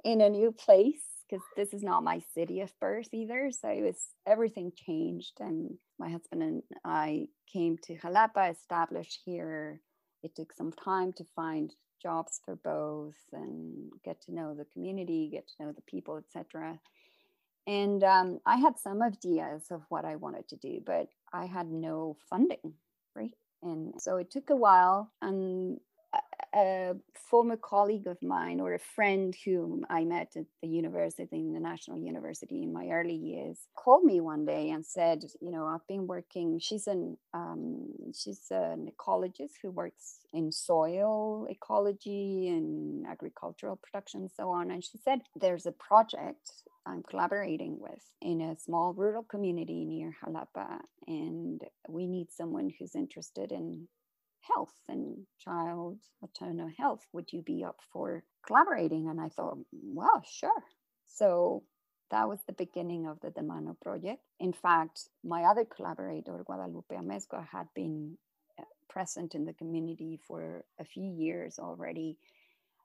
in 0.05 0.21
a 0.21 0.29
new 0.29 0.53
place, 0.53 1.03
because 1.31 1.45
this 1.57 1.73
is 1.73 1.83
not 1.83 2.03
my 2.03 2.21
city 2.35 2.61
of 2.61 2.73
birth 2.81 3.09
either. 3.13 3.51
So 3.53 3.69
it 3.69 3.83
was 3.83 4.09
everything 4.27 4.73
changed, 4.75 5.35
and 5.41 5.77
my 5.99 6.09
husband 6.09 6.43
and 6.43 6.63
I 6.85 7.29
came 7.53 7.79
to 7.85 7.97
Jalapa, 7.97 8.51
established 8.51 9.21
here. 9.25 9.81
It 10.23 10.35
took 10.35 10.53
some 10.53 10.73
time 10.73 11.13
to 11.15 11.25
find 11.37 11.75
jobs 12.03 12.41
for 12.45 12.57
both 12.57 13.15
and 13.33 13.91
get 14.05 14.21
to 14.23 14.35
know 14.35 14.55
the 14.55 14.67
community, 14.73 15.29
get 15.31 15.47
to 15.49 15.65
know 15.65 15.73
the 15.73 15.83
people, 15.83 16.19
etc. 16.19 16.79
And 17.67 18.03
um, 18.03 18.41
I 18.47 18.57
had 18.57 18.79
some 18.79 19.03
ideas 19.03 19.65
of 19.71 19.83
what 19.89 20.05
I 20.05 20.17
wanted 20.17 20.49
to 20.49 20.57
do, 20.57 20.81
but 20.85 21.09
I 21.33 21.47
had 21.47 21.71
no 21.71 22.17
funding, 22.29 22.75
right? 23.15 23.35
And 23.63 23.95
so 23.99 24.17
it 24.17 24.31
took 24.31 24.51
a 24.51 24.57
while. 24.57 25.13
And 25.21 25.79
a 26.55 26.95
former 27.31 27.57
colleague 27.57 28.07
of 28.07 28.21
mine 28.23 28.61
or 28.61 28.75
a 28.75 28.79
friend 28.79 29.37
whom 29.45 29.85
I 29.89 30.05
met 30.05 30.33
at 30.37 30.47
the 30.63 30.69
university, 30.69 31.37
in 31.37 31.53
the 31.53 31.61
National 31.61 31.99
University 31.99 32.63
in 32.63 32.73
my 32.73 32.89
early 32.89 33.15
years, 33.15 33.59
called 33.77 34.05
me 34.05 34.21
one 34.21 34.45
day 34.45 34.71
and 34.71 34.85
said, 34.85 35.25
you 35.41 35.51
know, 35.51 35.67
I've 35.67 35.87
been 35.87 36.07
working. 36.07 36.59
She's 36.59 36.87
an 36.87 37.17
um, 37.33 37.89
she's 38.15 38.47
an 38.51 38.91
ecologist 38.91 39.53
who 39.63 39.71
works 39.71 40.21
in 40.33 40.51
soil 40.51 41.47
ecology 41.49 42.49
and 42.49 43.07
agricultural 43.07 43.77
production 43.77 44.23
and 44.23 44.31
so 44.31 44.51
on. 44.51 44.71
And 44.71 44.83
she 44.85 44.99
said, 44.99 45.21
there's 45.37 45.67
a 45.67 45.73
project 45.73 46.51
I'm 46.87 47.03
collaborating 47.03 47.79
with 47.79 48.03
in 48.21 48.41
a 48.41 48.59
small 48.59 48.95
rural 48.95 49.23
community 49.23 49.85
near 49.85 50.13
Jalapa, 50.25 50.81
and 51.07 51.61
we 51.89 52.07
need 52.07 52.33
someone 52.33 52.73
who's 52.79 52.95
interested 52.95 53.53
in 53.53 53.87
health 54.41 54.75
and 54.89 55.27
child 55.39 55.99
maternal 56.21 56.71
health. 56.77 57.07
Would 57.13 57.33
you 57.33 57.43
be 57.43 57.65
up 57.65 57.81
for 57.93 58.25
collaborating? 58.47 59.09
And 59.09 59.21
I 59.21 59.29
thought, 59.29 59.59
well, 59.73 60.23
sure. 60.27 60.65
So 61.07 61.63
that 62.11 62.29
was 62.29 62.41
the 62.47 62.53
beginning 62.53 63.07
of 63.07 63.21
the 63.21 63.29
Demano 63.29 63.79
project. 63.81 64.23
In 64.39 64.53
fact, 64.53 65.09
my 65.25 65.45
other 65.45 65.65
collaborator, 65.65 66.43
Guadalupe 66.45 66.95
Amezcua, 66.95 67.47
had 67.51 67.67
been 67.75 68.17
uh, 68.59 68.65
present 68.89 69.35
in 69.35 69.45
the 69.45 69.53
community 69.53 70.19
for 70.27 70.65
a 70.79 70.85
few 70.85 71.11
years 71.11 71.59
already. 71.59 72.19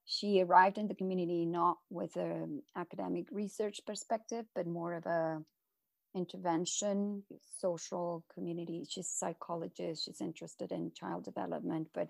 She 0.05 0.41
arrived 0.41 0.77
in 0.77 0.87
the 0.87 0.93
community 0.93 1.45
not 1.45 1.77
with 1.89 2.15
an 2.15 2.61
academic 2.75 3.25
research 3.31 3.79
perspective, 3.87 4.45
but 4.53 4.67
more 4.67 4.93
of 4.93 5.05
a 5.07 5.41
intervention, 6.15 7.23
social 7.59 8.23
community. 8.33 8.85
She's 8.89 9.07
a 9.07 9.17
psychologist. 9.17 10.05
She's 10.05 10.21
interested 10.21 10.71
in 10.71 10.91
child 10.95 11.25
development, 11.25 11.89
but 11.93 12.09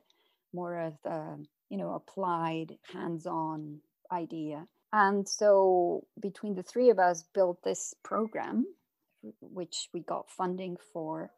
more 0.53 0.79
of 0.79 0.93
the, 1.03 1.43
you 1.69 1.77
know, 1.77 1.93
applied, 1.93 2.77
hands-on 2.93 3.79
idea. 4.11 4.67
And 4.93 5.27
so 5.27 6.05
between 6.21 6.55
the 6.55 6.63
three 6.63 6.89
of 6.89 6.99
us 6.99 7.25
built 7.33 7.63
this 7.63 7.93
program, 8.03 8.65
which 9.41 9.89
we 9.93 10.01
got 10.01 10.29
funding 10.29 10.77
for, 10.93 11.31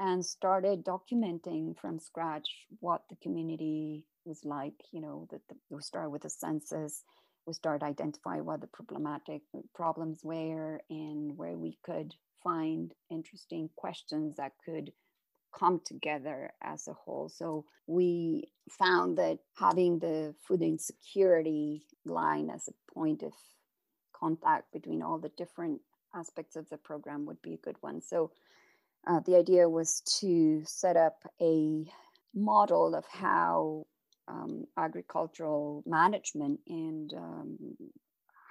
and 0.00 0.24
started 0.24 0.84
documenting 0.84 1.76
from 1.78 1.98
scratch 1.98 2.48
what 2.80 3.02
the 3.10 3.16
community 3.16 4.04
was 4.24 4.44
like. 4.44 4.74
You 4.92 5.00
know, 5.00 5.28
that 5.30 5.40
we 5.70 5.82
started 5.82 6.10
with 6.10 6.24
a 6.24 6.30
census, 6.30 7.04
we 7.48 7.54
started 7.54 7.84
identifying 7.84 8.44
what 8.44 8.60
the 8.60 8.66
problematic 8.66 9.40
problems 9.74 10.20
were 10.22 10.80
and 10.90 11.36
where 11.36 11.56
we 11.56 11.78
could 11.82 12.14
find 12.44 12.92
interesting 13.10 13.70
questions 13.74 14.36
that 14.36 14.52
could 14.64 14.92
come 15.58 15.80
together 15.84 16.50
as 16.62 16.86
a 16.86 16.92
whole. 16.92 17.30
So 17.30 17.64
we 17.86 18.52
found 18.78 19.16
that 19.16 19.38
having 19.58 19.98
the 19.98 20.34
food 20.46 20.60
insecurity 20.60 21.86
line 22.04 22.50
as 22.50 22.68
a 22.68 22.92
point 22.92 23.22
of 23.22 23.32
contact 24.14 24.70
between 24.70 25.02
all 25.02 25.18
the 25.18 25.32
different 25.38 25.80
aspects 26.14 26.54
of 26.54 26.68
the 26.68 26.76
program 26.76 27.24
would 27.24 27.40
be 27.40 27.54
a 27.54 27.64
good 27.64 27.76
one. 27.80 28.02
So 28.02 28.30
uh, 29.06 29.20
the 29.24 29.36
idea 29.36 29.70
was 29.70 30.02
to 30.20 30.62
set 30.66 30.98
up 30.98 31.22
a 31.40 31.90
model 32.34 32.94
of 32.94 33.06
how 33.10 33.86
um, 34.28 34.64
agricultural 34.76 35.82
management 35.86 36.60
and 36.68 37.12
um, 37.14 37.58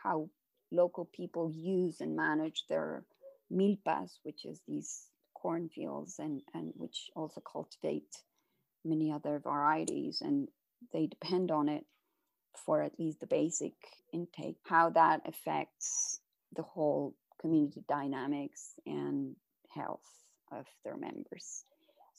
how 0.03 0.29
local 0.71 1.05
people 1.05 1.51
use 1.53 2.01
and 2.01 2.15
manage 2.15 2.65
their 2.67 3.03
milpas, 3.51 4.17
which 4.23 4.45
is 4.45 4.61
these 4.67 5.07
cornfields 5.33 6.19
and, 6.19 6.41
and 6.53 6.73
which 6.75 7.09
also 7.15 7.41
cultivate 7.41 8.17
many 8.83 9.11
other 9.11 9.39
varieties 9.39 10.21
and 10.21 10.47
they 10.93 11.07
depend 11.07 11.51
on 11.51 11.69
it 11.69 11.85
for 12.65 12.81
at 12.81 12.99
least 12.99 13.19
the 13.19 13.27
basic 13.27 13.73
intake, 14.13 14.57
how 14.65 14.89
that 14.89 15.21
affects 15.25 16.19
the 16.55 16.63
whole 16.63 17.15
community 17.39 17.83
dynamics 17.87 18.73
and 18.85 19.35
health 19.69 20.01
of 20.51 20.65
their 20.83 20.97
members. 20.97 21.65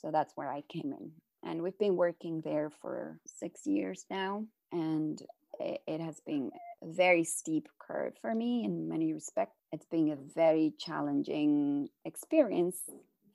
So 0.00 0.10
that's 0.12 0.32
where 0.36 0.50
I 0.50 0.62
came 0.68 0.92
in. 0.92 1.12
And 1.48 1.62
we've 1.62 1.78
been 1.78 1.96
working 1.96 2.42
there 2.42 2.70
for 2.82 3.18
six 3.24 3.66
years 3.66 4.04
now. 4.10 4.44
And 4.70 5.20
it, 5.58 6.00
has 6.00 6.20
been 6.20 6.50
a 6.82 6.86
very 6.86 7.24
steep 7.24 7.68
curve 7.78 8.12
for 8.20 8.34
me 8.34 8.64
in 8.64 8.88
many 8.88 9.14
respects. 9.14 9.56
It's 9.72 9.86
been 9.86 10.10
a 10.10 10.34
very 10.34 10.74
challenging 10.78 11.88
experience, 12.04 12.76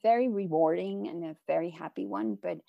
very 0.03 0.29
rewarding 0.29 1.07
and 1.07 1.23
a 1.23 1.35
very 1.47 1.71
happy 1.71 2.05
one, 2.05 2.37
but 2.41 2.59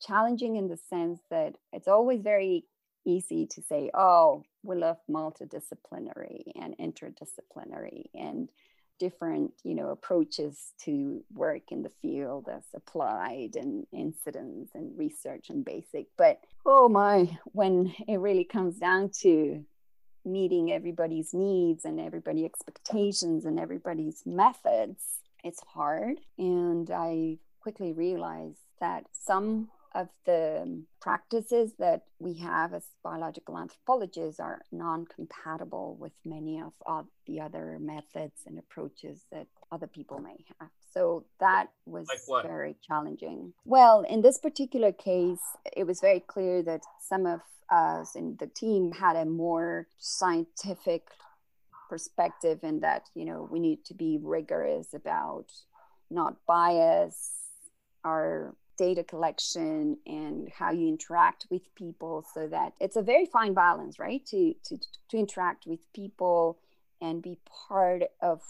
challenging 0.00 0.56
in 0.56 0.68
the 0.68 0.76
sense 0.76 1.20
that 1.30 1.54
it's 1.72 1.88
always 1.88 2.20
very 2.20 2.64
easy 3.06 3.46
to 3.46 3.62
say, 3.62 3.90
oh, 3.94 4.42
we 4.64 4.76
love 4.76 4.98
multidisciplinary 5.08 6.42
and 6.60 6.76
interdisciplinary 6.78 8.06
and 8.14 8.50
different 8.98 9.52
you 9.64 9.74
know 9.74 9.88
approaches 9.90 10.72
to 10.84 11.22
work 11.34 11.62
in 11.70 11.82
the 11.82 11.92
field 12.02 12.48
as 12.52 12.62
applied 12.74 13.56
and 13.56 13.86
incidents 13.92 14.72
and 14.74 14.98
research 14.98 15.50
and 15.50 15.64
basic. 15.64 16.06
But 16.16 16.40
oh 16.66 16.88
my 16.88 17.38
when 17.52 17.94
it 18.06 18.16
really 18.16 18.44
comes 18.44 18.78
down 18.78 19.10
to 19.20 19.64
meeting 20.24 20.72
everybody's 20.72 21.32
needs 21.32 21.84
and 21.84 22.00
everybody's 22.00 22.44
expectations 22.44 23.44
and 23.46 23.58
everybody's 23.58 24.22
methods 24.26 25.18
it's 25.44 25.62
hard. 25.66 26.20
And 26.38 26.90
i 26.90 27.38
quickly 27.60 27.92
realized 27.92 28.60
that 28.80 29.04
some 29.12 29.68
of 29.94 30.08
the 30.26 30.84
practices 31.00 31.72
that 31.78 32.02
we 32.18 32.34
have 32.38 32.74
as 32.74 32.84
biological 33.02 33.58
anthropologists 33.58 34.40
are 34.40 34.62
non-compatible 34.72 35.96
with 35.98 36.12
many 36.24 36.60
of 36.86 37.06
the 37.26 37.40
other 37.40 37.78
methods 37.80 38.42
and 38.46 38.58
approaches 38.58 39.24
that 39.32 39.46
other 39.72 39.86
people 39.86 40.18
may 40.18 40.44
have. 40.58 40.70
So 40.92 41.24
that 41.40 41.68
was 41.86 42.08
like 42.08 42.42
very 42.44 42.76
challenging. 42.86 43.52
Well 43.64 44.04
in 44.08 44.22
this 44.22 44.38
particular 44.38 44.92
case 44.92 45.40
it 45.76 45.86
was 45.86 46.00
very 46.00 46.20
clear 46.20 46.62
that 46.62 46.82
some 47.00 47.26
of 47.26 47.40
us 47.70 48.14
in 48.14 48.36
the 48.40 48.46
team 48.46 48.92
had 48.92 49.16
a 49.16 49.24
more 49.24 49.86
scientific 49.98 51.08
perspective 51.88 52.60
in 52.62 52.80
that 52.80 53.08
you 53.14 53.24
know 53.24 53.48
we 53.50 53.58
need 53.58 53.84
to 53.84 53.94
be 53.94 54.18
rigorous 54.22 54.92
about 54.94 55.46
not 56.10 56.36
bias 56.46 57.30
our 58.04 58.54
data 58.78 59.04
collection 59.04 59.98
and 60.06 60.48
how 60.56 60.70
you 60.70 60.88
interact 60.88 61.46
with 61.50 61.62
people 61.74 62.24
so 62.32 62.46
that 62.46 62.72
it's 62.80 62.96
a 62.96 63.02
very 63.02 63.26
fine 63.26 63.52
balance 63.52 63.98
right? 63.98 64.24
To 64.26 64.54
to 64.64 64.78
to 65.10 65.18
interact 65.18 65.66
with 65.66 65.80
people 65.92 66.58
and 67.02 67.20
be 67.20 67.38
part 67.68 68.04
of 68.22 68.40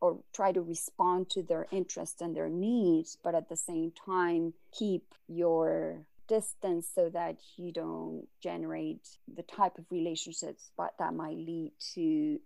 or 0.00 0.18
try 0.34 0.52
to 0.52 0.60
respond 0.60 1.30
to 1.30 1.42
their 1.42 1.66
interests 1.70 2.20
and 2.20 2.36
their 2.36 2.50
needs 2.50 3.16
but 3.22 3.34
at 3.34 3.48
the 3.48 3.56
same 3.56 3.92
time 4.04 4.52
keep 4.72 5.14
your 5.28 6.04
distance 6.28 6.88
so 6.92 7.08
that 7.08 7.36
you 7.56 7.72
don't 7.72 8.26
generate 8.42 9.06
the 9.32 9.42
type 9.42 9.78
of 9.78 9.84
relationships 9.90 10.70
but 10.76 10.92
that 10.98 11.14
might 11.14 11.36
lead 11.36 11.72
to 11.94 12.38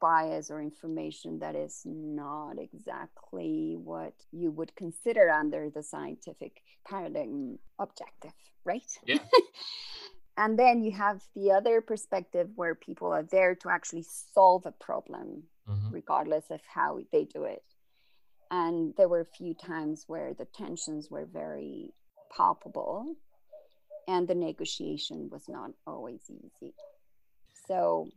bias 0.00 0.50
or 0.50 0.60
information 0.60 1.38
that 1.40 1.54
is 1.54 1.82
not 1.84 2.58
exactly 2.58 3.76
what 3.82 4.14
you 4.32 4.50
would 4.50 4.74
consider 4.76 5.30
under 5.30 5.70
the 5.70 5.82
scientific 5.82 6.62
paradigm 6.86 7.58
objective, 7.78 8.32
right? 8.64 8.98
Yeah. 9.06 9.18
and 10.36 10.58
then 10.58 10.82
you 10.82 10.92
have 10.92 11.22
the 11.34 11.52
other 11.52 11.80
perspective 11.80 12.48
where 12.54 12.74
people 12.74 13.08
are 13.08 13.24
there 13.24 13.54
to 13.56 13.68
actually 13.68 14.06
solve 14.34 14.66
a 14.66 14.72
problem, 14.72 15.44
mm-hmm. 15.68 15.90
regardless 15.90 16.44
of 16.50 16.60
how 16.66 17.00
they 17.12 17.24
do 17.24 17.44
it. 17.44 17.62
And 18.50 18.94
there 18.96 19.08
were 19.08 19.20
a 19.20 19.36
few 19.36 19.54
times 19.54 20.04
where 20.06 20.32
the 20.34 20.46
tensions 20.46 21.10
were 21.10 21.26
very 21.26 21.92
palpable 22.34 23.14
and 24.06 24.26
the 24.26 24.34
negotiation 24.34 25.28
was 25.30 25.42
not 25.48 25.70
always 25.86 26.22
easy. 26.30 26.74
So 27.66 28.08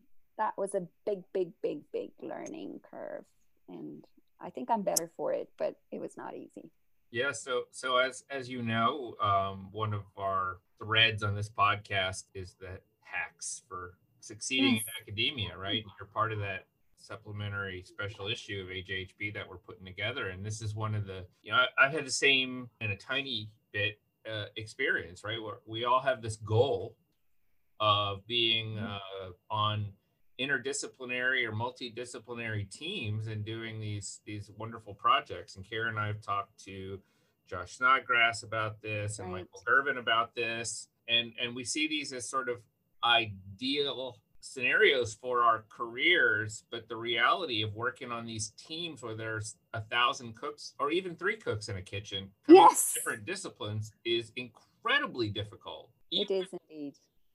that 0.42 0.58
was 0.58 0.74
a 0.74 0.82
big, 1.06 1.22
big, 1.34 1.52
big, 1.62 1.82
big 1.94 2.10
learning 2.20 2.80
curve. 2.90 3.24
And 3.70 4.04
I 4.40 4.50
think 4.50 4.72
I'm 4.72 4.82
better 4.82 5.12
for 5.16 5.32
it, 5.34 5.50
but 5.60 5.76
it 5.92 6.02
was 6.02 6.18
not 6.18 6.36
easy. 6.36 6.72
Yeah. 7.12 7.32
So, 7.32 7.64
so 7.70 7.98
as 7.98 8.24
as 8.32 8.50
you 8.50 8.64
know, 8.64 9.14
um, 9.22 9.70
one 9.72 9.94
of 9.94 10.02
our 10.18 10.58
threads 10.80 11.22
on 11.22 11.36
this 11.36 11.50
podcast 11.50 12.24
is 12.34 12.56
the 12.60 12.80
hacks 13.02 13.62
for 13.70 13.94
succeeding 14.20 14.76
yes. 14.76 14.84
in 14.88 15.04
academia, 15.04 15.58
right? 15.58 15.84
You're 16.00 16.08
part 16.08 16.32
of 16.32 16.40
that 16.40 16.66
supplementary 16.98 17.84
special 17.86 18.28
issue 18.28 18.64
of 18.64 18.70
AJHB 18.70 19.34
that 19.36 19.48
we're 19.48 19.58
putting 19.58 19.86
together, 19.86 20.30
and 20.30 20.44
this 20.44 20.62
is 20.62 20.74
one 20.74 20.96
of 20.96 21.06
the 21.06 21.26
you 21.44 21.52
know 21.52 21.60
I, 21.78 21.84
have 21.84 21.94
had 21.94 22.06
the 22.06 22.12
same 22.12 22.68
and 22.80 22.92
a 22.92 22.98
tiny 22.98 23.50
bit 23.74 24.00
uh, 24.28 24.46
experience, 24.56 25.24
right? 25.24 25.40
Where 25.40 25.58
we 25.68 25.86
all 25.86 26.02
have 26.02 26.24
this 26.24 26.38
goal 26.38 26.96
of 27.80 28.26
being 28.26 28.76
mm-hmm. 28.76 28.86
uh, 28.86 29.54
on 29.54 29.92
interdisciplinary 30.42 31.46
or 31.48 31.52
multidisciplinary 31.52 32.70
teams 32.70 33.28
and 33.28 33.46
doing 33.46 33.80
these 33.80 34.22
these 34.26 34.50
wonderful 34.58 34.94
projects. 34.94 35.56
And 35.56 35.70
Karen 35.70 35.90
and 35.90 36.00
I 36.00 36.08
have 36.08 36.22
talked 36.22 36.64
to 36.66 37.00
Josh 37.48 37.78
Snodgrass 37.78 38.44
about 38.44 38.82
this 38.82 39.20
and. 39.20 39.32
Michael 39.32 39.64
Irvin 39.68 39.98
about 39.98 40.36
this. 40.36 40.88
And 41.08 41.34
and 41.42 41.56
we 41.56 41.64
see 41.64 41.88
these 41.88 42.14
as 42.14 42.30
sort 42.30 42.50
of 42.50 42.58
ideal 43.04 44.18
scenarios 44.42 45.14
for 45.14 45.44
our 45.44 45.66
careers, 45.70 46.64
but 46.72 46.88
the 46.88 46.96
reality 46.96 47.62
of 47.62 47.76
working 47.76 48.12
on 48.12 48.26
these 48.26 48.54
teams 48.58 49.02
where 49.02 49.16
there's 49.16 49.56
a 49.74 49.82
thousand 49.82 50.36
cooks 50.36 50.74
or 50.80 50.92
even 50.92 51.16
three 51.16 51.38
cooks 51.38 51.70
in 51.70 51.78
a 51.78 51.82
kitchen 51.82 52.30
yes. 52.48 52.94
different 52.96 53.26
disciplines 53.26 53.92
is 54.04 54.32
incredibly 54.36 55.30
difficult. 55.30 55.90
Even, 56.10 56.38
it 56.38 56.42
is 56.42 56.48
indeed. 56.70 56.94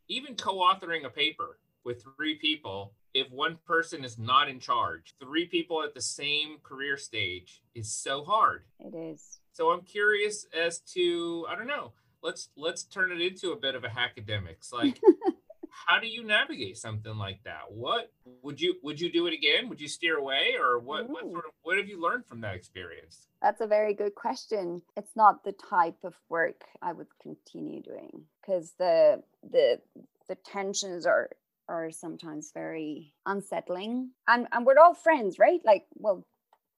Even 0.09 0.35
co-authoring 0.35 1.05
a 1.05 1.11
paper 1.11 1.59
with 1.87 2.05
three 2.17 2.35
people, 2.35 2.93
if 3.15 3.31
one 3.31 3.57
person 3.65 4.05
is 4.05 4.19
not 4.19 4.49
in 4.49 4.59
charge, 4.59 5.15
three 5.21 5.47
people 5.47 5.83
at 5.83 5.95
the 5.95 6.03
same 6.03 6.59
career 6.63 6.99
stage 6.99 7.63
is 7.75 7.91
so 7.91 8.25
hard. 8.25 8.65
It 8.81 8.95
is. 8.95 9.39
So 9.53 9.71
I'm 9.71 9.83
curious 9.83 10.47
as 10.53 10.81
to, 10.95 11.47
I 11.49 11.55
don't 11.55 11.69
know, 11.69 11.93
let's 12.23 12.51
let's 12.57 12.83
turn 12.83 13.13
it 13.13 13.23
into 13.23 13.53
a 13.53 13.57
bit 13.57 13.75
of 13.75 13.85
a 13.85 13.99
academics. 13.99 14.73
Like, 14.73 15.01
how 15.87 15.99
do 15.99 16.09
you 16.09 16.25
navigate 16.25 16.77
something 16.77 17.17
like 17.17 17.43
that? 17.45 17.71
What 17.71 18.13
would 18.43 18.61
you 18.61 18.75
would 18.83 19.01
you 19.01 19.11
do 19.11 19.27
it 19.29 19.33
again? 19.33 19.71
Would 19.71 19.81
you 19.81 19.89
steer 19.89 20.17
away, 20.19 20.57
or 20.61 20.79
what? 20.79 21.09
What 21.09 21.23
sort 21.23 21.47
of 21.47 21.53
what 21.63 21.79
have 21.79 21.89
you 21.89 22.03
learned 22.03 22.27
from 22.27 22.41
that 22.43 22.55
experience? 22.55 23.29
That's 23.41 23.61
a 23.61 23.67
very 23.67 23.95
good 23.95 24.15
question. 24.15 24.83
It's 24.97 25.17
not 25.17 25.45
the 25.45 25.53
type 25.53 26.05
of 26.05 26.15
work 26.29 26.65
I 26.83 26.93
would 26.93 27.09
continue 27.23 27.81
doing 27.81 28.25
because 28.43 28.73
the 28.79 29.23
the 29.49 29.81
the 30.29 30.35
tensions 30.35 31.07
are 31.07 31.31
are 31.69 31.91
sometimes 31.91 32.51
very 32.53 33.15
unsettling. 33.27 34.11
And 34.29 34.47
and 34.53 34.67
we're 34.67 34.79
all 34.79 34.95
friends 34.95 35.39
right? 35.39 35.61
Like 35.65 35.85
well 35.95 36.27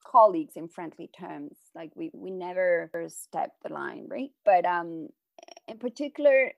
colleagues 0.05 0.55
in 0.55 0.67
friendly 0.67 1.09
terms. 1.17 1.57
Like 1.75 1.91
we 1.95 2.11
we 2.13 2.31
never 2.31 2.89
step 3.07 3.51
the 3.63 3.73
line 3.73 4.07
right? 4.09 4.31
But 4.45 4.65
um 4.65 5.09
in 5.67 5.77
particular 5.77 6.51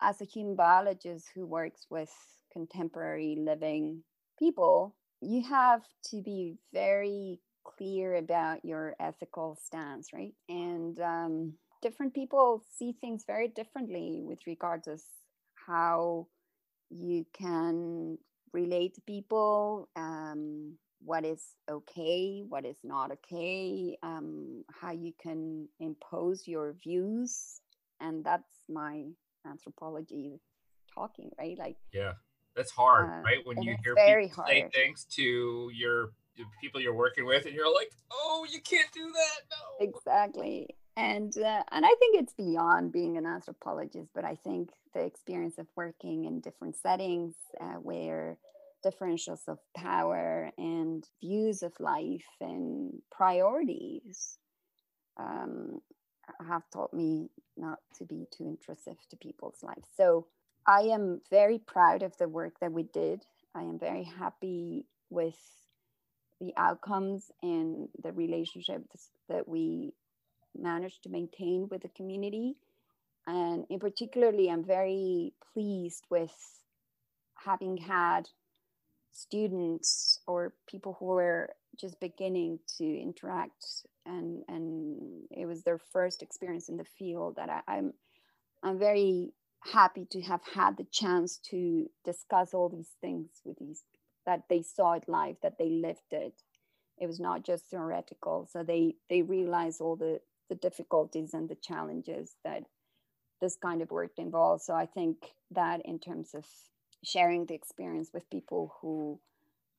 as 0.00 0.20
a 0.20 0.24
human 0.24 0.56
biologist 0.56 1.26
who 1.34 1.46
works 1.46 1.86
with 1.90 2.12
contemporary 2.52 3.36
living 3.38 4.02
people 4.38 4.94
you 5.20 5.42
have 5.42 5.82
to 6.10 6.22
be 6.22 6.56
very 6.72 7.40
clear 7.64 8.16
about 8.16 8.64
your 8.64 8.94
ethical 9.00 9.56
stance 9.62 10.08
right? 10.12 10.34
And 10.48 10.98
um, 11.00 11.54
different 11.82 12.14
people 12.14 12.62
see 12.76 12.94
things 13.00 13.24
very 13.26 13.48
differently 13.48 14.20
with 14.22 14.40
regards 14.46 14.84
to 14.86 14.98
how 15.66 16.26
you 16.96 17.26
can 17.32 18.18
relate 18.52 18.94
to 18.94 19.00
people 19.02 19.88
um, 19.96 20.74
what 21.04 21.24
is 21.24 21.42
okay 21.70 22.42
what 22.48 22.64
is 22.64 22.76
not 22.84 23.10
okay 23.10 23.96
um, 24.02 24.64
how 24.80 24.92
you 24.92 25.12
can 25.20 25.68
impose 25.80 26.46
your 26.46 26.74
views 26.82 27.60
and 28.00 28.24
that's 28.24 28.44
my 28.68 29.04
anthropology 29.46 30.40
talking 30.94 31.30
right? 31.38 31.58
Like 31.58 31.76
yeah 31.92 32.12
that's 32.56 32.70
hard 32.70 33.10
uh, 33.10 33.22
right? 33.22 33.38
When 33.44 33.60
you 33.62 33.76
hear 33.82 33.94
people 33.96 34.36
hard. 34.36 34.48
say 34.48 34.68
things 34.72 35.04
to 35.16 35.70
your 35.74 36.10
people 36.60 36.80
you're 36.80 36.94
working 36.94 37.26
with 37.26 37.46
and 37.46 37.54
you're 37.54 37.72
like 37.72 37.90
oh 38.12 38.46
you 38.50 38.60
can't 38.60 38.90
do 38.92 39.12
that 39.12 39.40
no. 39.50 39.86
Exactly 39.86 40.68
and 40.96 41.36
uh, 41.36 41.62
and 41.72 41.84
I 41.84 41.94
think 41.98 42.16
it's 42.16 42.34
beyond 42.34 42.92
being 42.92 43.16
an 43.16 43.26
anthropologist, 43.26 44.10
but 44.14 44.24
I 44.24 44.36
think 44.36 44.70
the 44.94 45.04
experience 45.04 45.58
of 45.58 45.66
working 45.76 46.24
in 46.24 46.40
different 46.40 46.76
settings 46.76 47.34
uh, 47.60 47.74
where 47.74 48.38
differentials 48.84 49.48
of 49.48 49.58
power 49.76 50.50
and 50.58 51.06
views 51.20 51.62
of 51.62 51.72
life 51.80 52.26
and 52.40 52.92
priorities 53.10 54.38
um, 55.18 55.80
have 56.46 56.62
taught 56.72 56.92
me 56.92 57.30
not 57.56 57.78
to 57.98 58.04
be 58.04 58.26
too 58.36 58.46
intrusive 58.46 58.98
to 59.10 59.16
people's 59.16 59.62
lives. 59.62 59.88
So 59.96 60.26
I 60.66 60.82
am 60.92 61.20
very 61.30 61.58
proud 61.58 62.02
of 62.02 62.16
the 62.18 62.28
work 62.28 62.60
that 62.60 62.72
we 62.72 62.84
did. 62.84 63.24
I 63.54 63.62
am 63.62 63.78
very 63.78 64.04
happy 64.04 64.86
with 65.10 65.38
the 66.40 66.52
outcomes 66.56 67.30
and 67.42 67.88
the 68.02 68.12
relationships 68.12 69.10
that 69.28 69.48
we 69.48 69.92
managed 70.58 71.02
to 71.04 71.08
maintain 71.08 71.68
with 71.70 71.82
the 71.82 71.88
community. 71.88 72.56
And 73.26 73.64
in 73.70 73.78
particularly, 73.78 74.50
I'm 74.50 74.64
very 74.64 75.32
pleased 75.52 76.04
with 76.10 76.34
having 77.34 77.76
had 77.76 78.28
students 79.12 80.18
or 80.26 80.54
people 80.66 80.96
who 80.98 81.06
were 81.06 81.50
just 81.78 81.98
beginning 82.00 82.58
to 82.78 82.84
interact 82.84 83.86
and 84.06 84.42
and 84.48 85.22
it 85.30 85.46
was 85.46 85.62
their 85.62 85.78
first 85.78 86.22
experience 86.22 86.68
in 86.68 86.76
the 86.76 86.84
field 86.84 87.36
that 87.36 87.48
I, 87.48 87.60
I'm 87.68 87.94
I'm 88.62 88.78
very 88.78 89.32
happy 89.60 90.06
to 90.10 90.20
have 90.22 90.40
had 90.54 90.76
the 90.76 90.86
chance 90.90 91.38
to 91.50 91.88
discuss 92.04 92.54
all 92.54 92.68
these 92.68 92.90
things 93.00 93.28
with 93.44 93.58
these 93.58 93.82
that 94.26 94.42
they 94.48 94.62
saw 94.62 94.94
it 94.94 95.04
live, 95.06 95.36
that 95.42 95.58
they 95.58 95.68
lived 95.68 96.12
it. 96.12 96.34
It 96.98 97.06
was 97.06 97.20
not 97.20 97.44
just 97.44 97.66
theoretical. 97.66 98.48
So 98.50 98.62
they 98.62 98.96
they 99.08 99.22
realized 99.22 99.80
all 99.80 99.96
the 99.96 100.20
the 100.48 100.54
difficulties 100.54 101.34
and 101.34 101.48
the 101.48 101.56
challenges 101.56 102.36
that 102.44 102.64
this 103.40 103.56
kind 103.56 103.82
of 103.82 103.90
work 103.90 104.12
involves. 104.18 104.64
So 104.64 104.74
I 104.74 104.86
think 104.86 105.16
that 105.50 105.80
in 105.84 105.98
terms 105.98 106.34
of 106.34 106.44
sharing 107.02 107.46
the 107.46 107.54
experience 107.54 108.10
with 108.12 108.30
people 108.30 108.74
who 108.80 109.20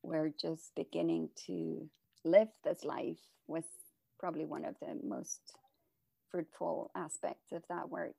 were 0.03 0.31
just 0.39 0.71
beginning 0.75 1.29
to 1.47 1.89
live 2.23 2.49
this 2.63 2.83
life 2.83 3.19
was 3.47 3.63
probably 4.19 4.45
one 4.45 4.65
of 4.65 4.75
the 4.79 4.99
most 5.03 5.39
fruitful 6.29 6.91
aspects 6.95 7.51
of 7.51 7.63
that 7.69 7.89
work. 7.89 8.15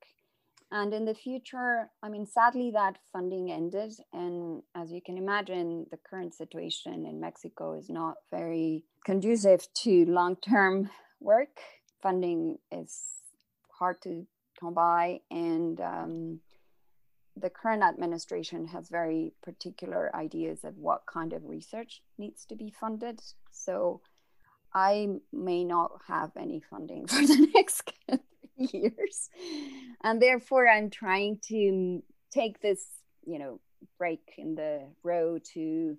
And 0.72 0.92
in 0.92 1.04
the 1.04 1.14
future, 1.14 1.90
I 2.02 2.08
mean, 2.08 2.26
sadly, 2.26 2.72
that 2.72 2.98
funding 3.12 3.52
ended. 3.52 3.92
And 4.12 4.62
as 4.74 4.90
you 4.90 5.00
can 5.00 5.16
imagine, 5.16 5.86
the 5.92 5.98
current 5.98 6.34
situation 6.34 7.06
in 7.06 7.20
Mexico 7.20 7.74
is 7.74 7.88
not 7.88 8.16
very 8.32 8.84
conducive 9.04 9.68
to 9.82 10.04
long 10.06 10.34
term 10.36 10.90
work 11.20 11.60
funding 12.06 12.56
is 12.70 13.02
hard 13.68 14.00
to 14.00 14.24
come 14.60 14.74
by, 14.74 15.18
and 15.28 15.80
um, 15.80 16.40
the 17.36 17.50
current 17.50 17.82
administration 17.82 18.64
has 18.68 18.88
very 18.88 19.32
particular 19.42 20.14
ideas 20.14 20.62
of 20.62 20.78
what 20.78 21.02
kind 21.12 21.32
of 21.32 21.44
research 21.44 22.02
needs 22.16 22.44
to 22.44 22.54
be 22.54 22.72
funded. 22.80 23.20
So 23.50 24.02
I 24.72 25.08
may 25.32 25.64
not 25.64 25.90
have 26.06 26.30
any 26.38 26.60
funding 26.70 27.06
for 27.08 27.26
the 27.26 27.48
next 27.56 27.92
years, 28.56 29.28
and 30.04 30.22
therefore 30.22 30.68
I'm 30.68 30.90
trying 30.90 31.40
to 31.48 32.04
take 32.30 32.60
this, 32.60 32.86
you 33.26 33.40
know, 33.40 33.58
break 33.98 34.22
in 34.38 34.54
the 34.54 34.82
road 35.02 35.42
to 35.54 35.98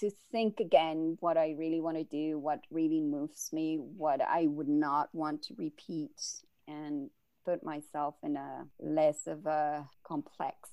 to 0.00 0.10
think 0.32 0.60
again 0.60 1.16
what 1.20 1.36
I 1.36 1.54
really 1.58 1.80
want 1.80 1.96
to 1.96 2.04
do, 2.04 2.38
what 2.38 2.60
really 2.70 3.00
moves 3.00 3.50
me, 3.52 3.76
what 3.76 4.20
I 4.20 4.46
would 4.46 4.68
not 4.68 5.14
want 5.14 5.42
to 5.44 5.54
repeat, 5.56 6.20
and 6.66 7.10
put 7.44 7.64
myself 7.64 8.14
in 8.22 8.36
a 8.36 8.66
less 8.78 9.26
of 9.26 9.46
a 9.46 9.88
complex 10.04 10.70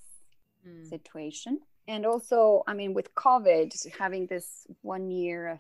mm. 0.67 0.87
situation. 0.89 1.59
And 1.87 2.05
also, 2.05 2.63
I 2.67 2.73
mean, 2.73 2.93
with 2.93 3.15
COVID, 3.15 3.73
having 3.97 4.27
this 4.27 4.67
one 4.81 5.09
year 5.09 5.47
of 5.47 5.59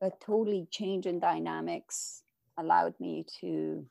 a 0.00 0.10
totally 0.24 0.66
change 0.70 1.06
in 1.06 1.20
dynamics 1.20 2.22
allowed 2.58 2.94
me 3.00 3.24
to 3.40 3.86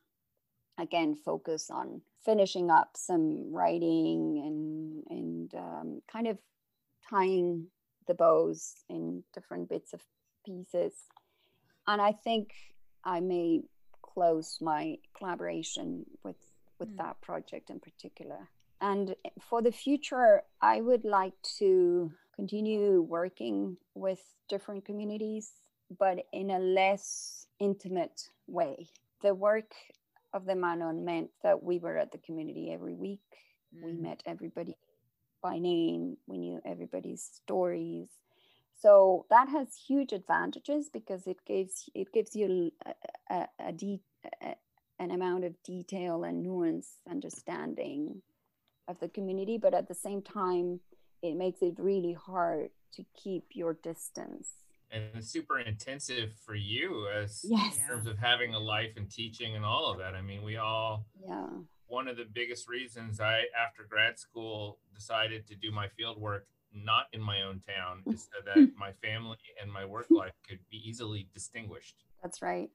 again 0.78 1.16
focus 1.16 1.70
on 1.70 2.02
finishing 2.24 2.70
up 2.70 2.92
some 2.96 3.52
writing 3.52 4.42
and 4.46 5.04
and 5.10 5.56
um, 5.56 6.02
kind 6.12 6.28
of 6.28 6.38
tying 7.10 7.68
the 8.08 8.14
bows 8.14 8.74
in 8.90 9.24
different 9.34 9.70
bits 9.70 9.94
of 9.94 10.02
pieces. 10.46 10.94
And 11.88 12.02
I 12.02 12.12
think 12.12 12.54
I 13.04 13.20
may 13.20 13.62
close 14.02 14.58
my 14.62 14.98
collaboration 15.18 16.06
with 16.24 16.38
with 16.80 16.90
mm. 16.96 16.98
that 16.98 17.22
project 17.22 17.70
in 17.70 17.80
particular. 17.80 18.50
And 18.82 19.16
for 19.40 19.62
the 19.62 19.72
future, 19.72 20.42
I 20.62 20.82
would 20.82 21.06
like 21.06 21.40
to 21.60 22.12
continue 22.36 23.02
working 23.02 23.78
with 23.94 24.20
different 24.50 24.86
communities, 24.86 25.52
but 26.00 26.26
in 26.34 26.50
a 26.50 26.60
less 26.60 27.46
intimate 27.60 28.30
way. 28.48 28.88
The 29.22 29.36
work 29.36 29.72
of 30.34 30.46
the 30.46 30.56
Manon 30.56 31.06
meant 31.06 31.30
that 31.44 31.62
we 31.62 31.78
were 31.78 31.98
at 31.98 32.12
the 32.12 32.18
community 32.18 32.72
every 32.74 32.96
week. 32.96 33.22
Mm. 33.76 33.86
We 33.86 33.94
met 33.94 34.24
everybody 34.26 34.76
by 35.42 35.60
name, 35.60 36.18
we 36.28 36.38
knew 36.38 36.62
everybody's 36.66 37.24
stories. 37.24 38.08
So 38.80 39.26
that 39.30 39.50
has 39.50 39.68
huge 39.76 40.12
advantages 40.12 40.90
because 40.92 41.28
it 41.28 41.38
gives 41.46 41.90
it 41.94 42.12
gives 42.12 42.36
you 42.36 42.72
a, 42.86 42.94
a, 43.34 43.48
a, 43.68 43.72
de- 43.72 44.02
a 44.42 44.56
an 45.00 45.12
amount 45.12 45.44
of 45.44 45.54
detail 45.64 46.24
and 46.24 46.44
nuance 46.44 46.98
understanding 47.10 48.22
of 48.88 49.00
the 49.00 49.10
community, 49.10 49.58
but 49.58 49.74
at 49.74 49.88
the 49.88 49.96
same 49.96 50.22
time, 50.22 50.80
it 51.24 51.36
makes 51.36 51.62
it 51.62 51.74
really 51.78 52.14
hard 52.14 52.70
to 52.94 53.06
keep 53.16 53.46
your 53.54 53.74
distance. 53.74 54.50
And 54.92 55.24
super 55.24 55.60
intensive 55.60 56.34
for 56.46 56.54
you 56.54 57.08
as 57.08 57.46
yes. 57.48 57.78
in 57.78 57.88
terms 57.88 58.08
of 58.08 58.18
having 58.18 58.54
a 58.54 58.60
life 58.60 58.92
and 58.98 59.10
teaching 59.10 59.56
and 59.56 59.64
all 59.64 59.90
of 59.90 59.98
that. 60.00 60.16
I 60.16 60.22
mean, 60.22 60.44
we 60.44 60.58
all 60.58 61.06
yeah 61.26 61.48
one 61.92 62.08
of 62.08 62.16
the 62.16 62.26
biggest 62.26 62.70
reasons 62.70 63.20
I, 63.20 63.42
after 63.60 63.84
grad 63.88 64.18
school, 64.18 64.80
decided 64.96 65.46
to 65.48 65.56
do 65.56 65.72
my 65.72 65.90
field 65.90 66.20
work 66.20 66.48
not 66.74 67.08
in 67.12 67.22
my 67.22 67.42
own 67.42 67.60
town 67.60 68.02
is 68.14 68.24
so 68.24 68.40
that 68.46 68.72
my 68.78 68.94
family 69.04 69.38
and 69.62 69.72
my 69.72 69.84
work 69.84 70.08
life 70.10 70.32
could 70.48 70.60
be 70.70 70.82
easily 70.88 71.28
distinguished. 71.34 72.06
That's 72.24 72.42
right. 72.42 72.70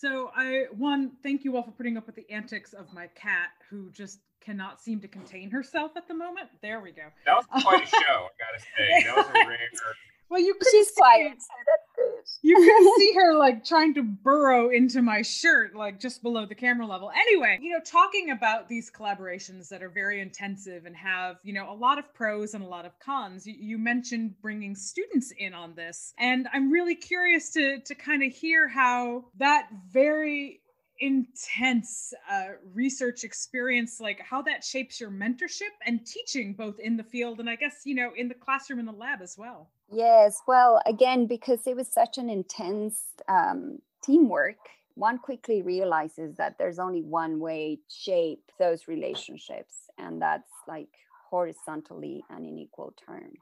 So 0.00 0.30
I 0.34 0.64
one 0.72 1.12
thank 1.22 1.44
you 1.44 1.56
all 1.56 1.62
for 1.62 1.70
putting 1.70 1.96
up 1.96 2.06
with 2.06 2.16
the 2.16 2.28
antics 2.30 2.72
of 2.72 2.92
my 2.92 3.08
cat 3.08 3.50
who 3.70 3.90
just 3.90 4.20
cannot 4.40 4.80
seem 4.80 5.00
to 5.00 5.08
contain 5.08 5.50
herself 5.50 5.92
at 5.96 6.08
the 6.08 6.14
moment. 6.14 6.48
There 6.62 6.80
we 6.80 6.92
go. 6.92 7.02
That 7.26 7.36
was 7.36 7.62
quite 7.62 7.84
a 7.84 7.86
show, 7.90 7.98
I 7.98 8.30
gotta 8.40 8.58
say. 8.58 9.04
That 9.06 9.16
was 9.16 9.26
a 9.26 9.48
rare. 9.48 9.58
Well, 10.32 10.40
you 10.40 10.54
she's 10.70 10.90
quiet, 10.92 11.42
so 11.42 11.48
that's 11.66 11.88
good. 11.94 12.48
You 12.48 12.56
can 12.56 12.96
see 12.96 13.12
her 13.16 13.36
like 13.36 13.66
trying 13.66 13.92
to 13.94 14.02
burrow 14.02 14.70
into 14.70 15.02
my 15.02 15.20
shirt, 15.20 15.76
like 15.76 16.00
just 16.00 16.22
below 16.22 16.46
the 16.46 16.54
camera 16.54 16.86
level. 16.86 17.10
Anyway, 17.14 17.58
you 17.60 17.70
know, 17.70 17.80
talking 17.84 18.30
about 18.30 18.66
these 18.66 18.90
collaborations 18.90 19.68
that 19.68 19.82
are 19.82 19.90
very 19.90 20.22
intensive 20.22 20.86
and 20.86 20.96
have, 20.96 21.36
you 21.42 21.52
know, 21.52 21.70
a 21.70 21.76
lot 21.76 21.98
of 21.98 22.14
pros 22.14 22.54
and 22.54 22.64
a 22.64 22.66
lot 22.66 22.86
of 22.86 22.98
cons. 22.98 23.46
You, 23.46 23.54
you 23.58 23.76
mentioned 23.76 24.40
bringing 24.40 24.74
students 24.74 25.34
in 25.36 25.52
on 25.52 25.74
this, 25.74 26.14
and 26.18 26.48
I'm 26.54 26.72
really 26.72 26.94
curious 26.94 27.50
to 27.50 27.80
to 27.80 27.94
kind 27.94 28.22
of 28.22 28.32
hear 28.32 28.66
how 28.68 29.26
that 29.36 29.68
very 29.90 30.61
intense 31.02 32.14
uh, 32.30 32.52
research 32.72 33.24
experience 33.24 34.00
like 34.00 34.20
how 34.20 34.40
that 34.40 34.62
shapes 34.62 35.00
your 35.00 35.10
mentorship 35.10 35.74
and 35.84 36.06
teaching 36.06 36.54
both 36.54 36.78
in 36.78 36.96
the 36.96 37.02
field 37.02 37.40
and 37.40 37.50
i 37.50 37.56
guess 37.56 37.80
you 37.84 37.92
know 37.92 38.12
in 38.16 38.28
the 38.28 38.34
classroom 38.34 38.78
and 38.78 38.86
the 38.86 38.92
lab 38.92 39.20
as 39.20 39.36
well. 39.36 39.68
Yes 39.90 40.40
well 40.46 40.80
again 40.86 41.26
because 41.26 41.66
it 41.66 41.74
was 41.74 41.88
such 41.88 42.18
an 42.18 42.30
intense 42.30 43.02
um, 43.28 43.80
teamwork 44.02 44.56
one 44.94 45.18
quickly 45.18 45.62
realizes 45.62 46.36
that 46.36 46.56
there's 46.58 46.78
only 46.78 47.02
one 47.02 47.40
way 47.40 47.80
to 47.88 47.94
shape 47.94 48.52
those 48.60 48.86
relationships 48.86 49.90
and 49.98 50.22
that's 50.22 50.52
like 50.68 50.94
horizontally 51.30 52.22
and 52.30 52.46
in 52.46 52.58
equal 52.58 52.94
terms. 53.04 53.40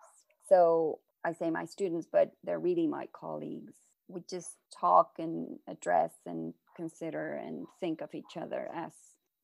So 0.49 1.01
i 1.27 1.35
say 1.35 1.51
my 1.51 1.66
students 1.66 2.07
but 2.11 2.33
they're 2.42 2.59
really 2.59 2.87
my 2.87 3.07
colleagues. 3.12 3.75
We 4.09 4.23
just 4.31 4.57
talk 4.81 5.11
and 5.18 5.59
address 5.68 6.12
and 6.25 6.55
consider 6.76 7.35
and 7.35 7.66
think 7.80 8.00
of 8.00 8.14
each 8.14 8.37
other 8.37 8.68
as 8.74 8.92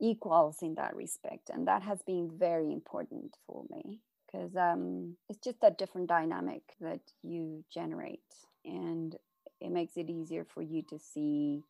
equals 0.00 0.58
in 0.62 0.74
that 0.74 0.94
respect. 0.94 1.50
And 1.50 1.66
that 1.68 1.82
has 1.82 2.02
been 2.02 2.30
very 2.38 2.72
important 2.72 3.36
for 3.46 3.64
me 3.70 4.00
because 4.26 4.54
um, 4.56 5.16
it's 5.28 5.40
just 5.42 5.58
a 5.62 5.70
different 5.70 6.08
dynamic 6.08 6.62
that 6.80 7.00
you 7.22 7.64
generate. 7.72 8.20
And 8.64 9.16
it 9.60 9.70
makes 9.70 9.96
it 9.96 10.10
easier 10.10 10.44
for 10.44 10.62
you 10.62 10.82
to 10.90 10.98
see 10.98 11.62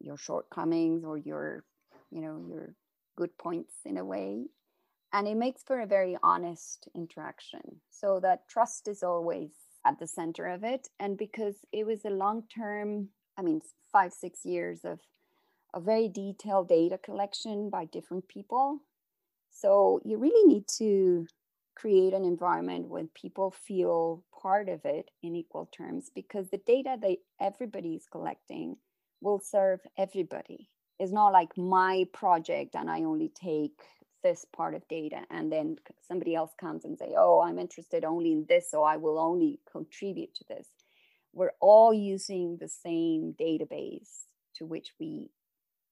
your 0.00 0.16
shortcomings 0.16 1.04
or 1.04 1.16
your, 1.16 1.64
you 2.10 2.20
know, 2.20 2.44
your 2.48 2.74
good 3.16 3.36
points 3.38 3.74
in 3.84 3.96
a 3.96 4.04
way. 4.04 4.46
And 5.12 5.26
it 5.26 5.36
makes 5.36 5.62
for 5.62 5.80
a 5.80 5.86
very 5.86 6.16
honest 6.22 6.88
interaction. 6.94 7.80
So 7.90 8.20
that 8.20 8.48
trust 8.48 8.88
is 8.88 9.02
always 9.02 9.50
at 9.86 9.98
the 9.98 10.06
center 10.06 10.46
of 10.46 10.64
it. 10.64 10.88
And 11.00 11.16
because 11.16 11.56
it 11.72 11.86
was 11.86 12.04
a 12.04 12.10
long 12.10 12.44
term, 12.54 13.08
I 13.38 13.42
mean, 13.42 13.60
five, 13.92 14.12
six 14.12 14.44
years 14.44 14.84
of 14.84 15.00
a 15.72 15.80
very 15.80 16.08
detailed 16.08 16.68
data 16.68 16.98
collection 16.98 17.70
by 17.70 17.84
different 17.84 18.26
people. 18.28 18.80
So 19.50 20.00
you 20.04 20.18
really 20.18 20.52
need 20.52 20.66
to 20.78 21.26
create 21.76 22.12
an 22.12 22.24
environment 22.24 22.88
where 22.88 23.04
people 23.14 23.52
feel 23.52 24.24
part 24.42 24.68
of 24.68 24.84
it 24.84 25.10
in 25.22 25.36
equal 25.36 25.66
terms 25.66 26.10
because 26.14 26.48
the 26.50 26.60
data 26.66 26.96
that 27.00 27.16
everybody 27.40 27.94
is 27.94 28.06
collecting 28.10 28.76
will 29.20 29.38
serve 29.38 29.80
everybody. 29.96 30.68
It's 30.98 31.12
not 31.12 31.32
like 31.32 31.56
my 31.56 32.06
project 32.12 32.74
and 32.74 32.90
I 32.90 33.04
only 33.04 33.28
take 33.40 33.80
this 34.22 34.44
part 34.52 34.74
of 34.74 34.86
data 34.88 35.20
and 35.30 35.52
then 35.52 35.76
somebody 36.06 36.34
else 36.34 36.50
comes 36.60 36.84
and 36.84 36.98
say 36.98 37.14
oh 37.16 37.40
i'm 37.40 37.58
interested 37.58 38.04
only 38.04 38.32
in 38.32 38.44
this 38.48 38.70
so 38.70 38.82
i 38.82 38.96
will 38.96 39.18
only 39.18 39.60
contribute 39.70 40.34
to 40.34 40.44
this 40.48 40.66
we're 41.32 41.52
all 41.60 41.92
using 41.92 42.56
the 42.60 42.68
same 42.68 43.34
database 43.40 44.24
to 44.56 44.66
which 44.66 44.92
we 44.98 45.30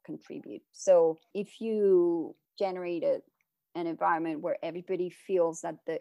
contribute. 0.04 0.62
So 0.72 1.18
if 1.34 1.60
you 1.60 2.34
generate 2.58 3.04
a, 3.04 3.20
an 3.74 3.86
environment 3.86 4.40
where 4.40 4.56
everybody 4.62 5.10
feels 5.10 5.60
that 5.60 5.76
the 5.86 5.98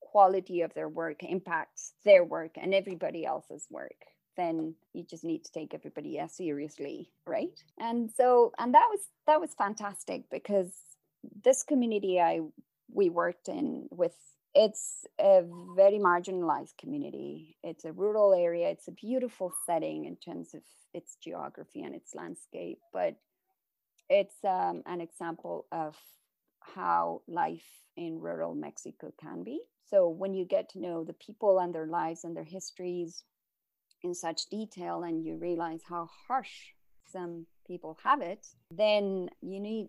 quality 0.00 0.62
of 0.62 0.72
their 0.74 0.88
work 0.88 1.22
impacts 1.22 1.92
their 2.04 2.24
work 2.24 2.52
and 2.56 2.74
everybody 2.74 3.26
else's 3.26 3.66
work 3.70 3.94
then 4.38 4.74
you 4.94 5.04
just 5.04 5.24
need 5.24 5.44
to 5.44 5.52
take 5.52 5.74
everybody 5.74 6.18
as 6.18 6.34
seriously 6.34 7.10
right? 7.26 7.62
And 7.78 8.10
so 8.16 8.52
and 8.58 8.72
that 8.72 8.86
was 8.88 9.00
that 9.26 9.40
was 9.40 9.50
fantastic 9.58 10.22
because 10.30 10.72
this 11.44 11.62
community 11.62 12.20
I 12.20 12.40
we 12.90 13.10
worked 13.10 13.48
in 13.48 13.88
with 13.90 14.14
it's 14.54 15.06
a 15.20 15.42
very 15.76 15.98
marginalized 15.98 16.76
community. 16.78 17.56
It's 17.62 17.84
a 17.84 17.92
rural 17.92 18.34
area. 18.34 18.68
It's 18.68 18.88
a 18.88 18.92
beautiful 18.92 19.52
setting 19.66 20.04
in 20.06 20.16
terms 20.16 20.54
of 20.54 20.62
its 20.94 21.16
geography 21.22 21.82
and 21.82 21.94
its 21.94 22.14
landscape, 22.14 22.78
but 22.92 23.16
it's 24.08 24.36
um, 24.44 24.82
an 24.86 25.00
example 25.00 25.66
of 25.70 25.96
how 26.60 27.22
life 27.28 27.68
in 27.96 28.20
rural 28.20 28.54
Mexico 28.54 29.12
can 29.20 29.44
be. 29.44 29.60
So 29.90 30.08
when 30.08 30.34
you 30.34 30.44
get 30.44 30.68
to 30.70 30.80
know 30.80 31.04
the 31.04 31.14
people 31.14 31.58
and 31.58 31.74
their 31.74 31.86
lives 31.86 32.24
and 32.24 32.36
their 32.36 32.44
histories 32.44 33.24
in 34.02 34.14
such 34.14 34.48
detail, 34.48 35.02
and 35.02 35.24
you 35.24 35.36
realize 35.36 35.80
how 35.88 36.08
harsh 36.26 36.72
some 37.10 37.46
people 37.66 37.98
have 38.04 38.20
it, 38.20 38.46
then 38.70 39.28
you 39.40 39.60
need 39.60 39.88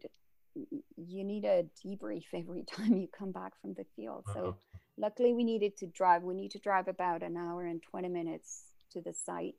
you 0.98 1.24
need 1.24 1.45
a 1.45 1.65
debrief 1.86 2.26
every 2.34 2.63
time 2.63 2.98
you 2.98 3.08
come 3.08 3.32
back 3.32 3.54
from 3.62 3.74
the 3.74 3.86
field. 3.95 4.26
So 4.34 4.39
uh-huh. 4.39 4.80
luckily 4.98 5.34
we 5.34 5.43
needed 5.43 5.78
to 5.78 5.88
drive. 5.88 6.24
We 6.24 6.34
need 6.34 6.52
to 6.52 6.60
drive 6.60 6.88
about 6.88 7.24
an 7.24 7.38
hour 7.38 7.65
and 7.65 7.82
20 7.82 8.10
minutes 8.10 8.63
to 8.93 9.02
the 9.02 9.13
site. 9.13 9.56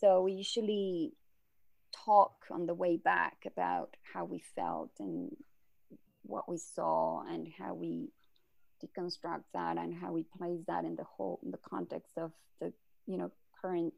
So 0.00 0.22
we 0.22 0.32
usually 0.32 1.12
talk 2.04 2.32
on 2.50 2.66
the 2.66 2.74
way 2.74 2.96
back 2.96 3.36
about 3.46 3.96
how 4.12 4.24
we 4.24 4.42
felt 4.56 4.90
and 4.98 5.30
what 6.22 6.48
we 6.48 6.58
saw 6.58 7.22
and 7.28 7.48
how 7.58 7.74
we 7.74 8.08
deconstruct 8.82 9.44
that 9.52 9.78
and 9.78 9.94
how 9.94 10.12
we 10.12 10.24
place 10.36 10.60
that 10.66 10.84
in 10.84 10.96
the 10.96 11.04
whole 11.04 11.38
in 11.44 11.50
the 11.50 11.58
context 11.58 12.12
of 12.16 12.32
the 12.60 12.72
you 13.06 13.16
know 13.16 13.30
current 13.60 13.94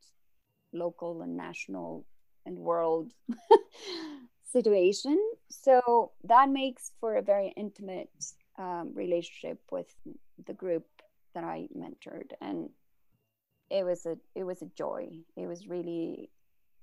local 0.72 1.22
and 1.22 1.36
national 1.36 2.04
and 2.44 2.56
world 2.56 3.12
situation. 4.52 5.18
So 5.48 6.12
that 6.24 6.48
makes 6.48 6.92
for 7.00 7.16
a 7.16 7.22
very 7.22 7.52
intimate 7.56 8.10
um, 8.58 8.92
relationship 8.94 9.60
with 9.70 9.94
the 10.46 10.52
group 10.52 10.86
that 11.34 11.44
I 11.44 11.68
mentored, 11.76 12.32
and 12.40 12.70
it 13.70 13.84
was 13.84 14.06
a 14.06 14.16
it 14.34 14.44
was 14.44 14.62
a 14.62 14.70
joy. 14.76 15.08
It 15.36 15.46
was 15.46 15.66
really, 15.66 16.30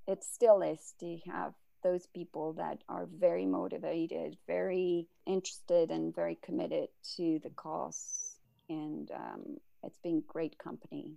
it 0.07 0.23
still 0.23 0.61
is 0.61 0.93
to 0.99 1.17
have 1.25 1.53
those 1.83 2.07
people 2.07 2.53
that 2.53 2.83
are 2.87 3.07
very 3.19 3.45
motivated, 3.45 4.37
very 4.47 5.07
interested, 5.25 5.91
and 5.91 6.15
very 6.15 6.37
committed 6.41 6.89
to 7.17 7.39
the 7.43 7.49
cause. 7.49 8.37
And 8.69 9.11
um, 9.11 9.57
it's 9.83 9.99
been 9.99 10.23
great 10.27 10.57
company. 10.57 11.13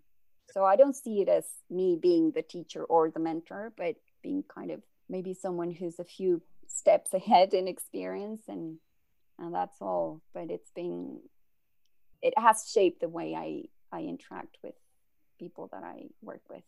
So 0.51 0.65
I 0.65 0.77
don't 0.77 0.97
see 0.97 1.21
it 1.21 1.29
as 1.29 1.47
me 1.71 1.99
being 2.01 2.33
the 2.33 2.43
teacher 2.43 2.85
or 2.85 3.11
the 3.11 3.21
mentor, 3.21 3.73
but 3.77 3.97
being 4.23 4.43
kind 4.53 4.71
of 4.71 4.83
maybe 5.09 5.35
someone 5.35 5.71
who's 5.71 5.99
a 5.99 6.05
few 6.05 6.43
steps 6.68 7.14
ahead 7.14 7.55
in 7.55 7.68
experience 7.68 8.42
and 8.48 8.79
and 9.38 9.55
that's 9.55 9.81
all. 9.81 10.22
But 10.33 10.50
it's 10.50 10.70
been 10.74 11.20
it 12.22 12.35
has 12.38 12.70
shaped 12.72 13.00
the 13.00 13.09
way 13.09 13.35
i 13.35 13.62
i 13.96 14.00
interact 14.00 14.57
with 14.62 14.74
people 15.38 15.68
that 15.72 15.85
i 15.85 16.05
work 16.22 16.42
with. 16.48 16.62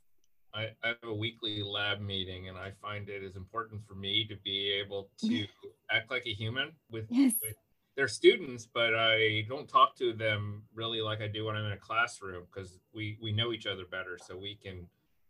I, 0.55 0.69
I 0.83 0.89
have 0.89 0.97
a 1.05 1.15
weekly 1.15 1.63
lab 1.63 2.01
meeting 2.01 2.49
and 2.49 2.57
i 2.57 2.73
find 2.83 3.09
it 3.09 3.23
is 3.23 3.37
important 3.37 3.83
for 3.87 3.95
me 3.95 4.27
to 4.29 4.37
be 4.45 4.73
able 4.73 5.11
to 5.21 5.47
act 5.91 6.11
like 6.11 6.27
a 6.27 6.33
human 6.33 6.73
with, 6.91 7.07
yes. 7.11 7.33
with 7.43 7.55
their 7.97 8.09
students 8.09 8.67
but 8.73 8.95
i 8.95 9.45
don't 9.49 9.69
talk 9.69 9.97
to 9.97 10.13
them 10.13 10.63
really 10.75 11.01
like 11.01 11.21
i 11.21 11.27
do 11.27 11.47
when 11.47 11.57
i'm 11.57 11.65
in 11.65 11.73
a 11.73 11.77
classroom 11.79 12.45
because 12.53 12.79
we 12.95 13.19
we 13.23 13.33
know 13.33 13.53
each 13.53 13.67
other 13.67 13.85
better. 13.91 14.19
So 14.27 14.37
we 14.37 14.59
can 14.63 14.87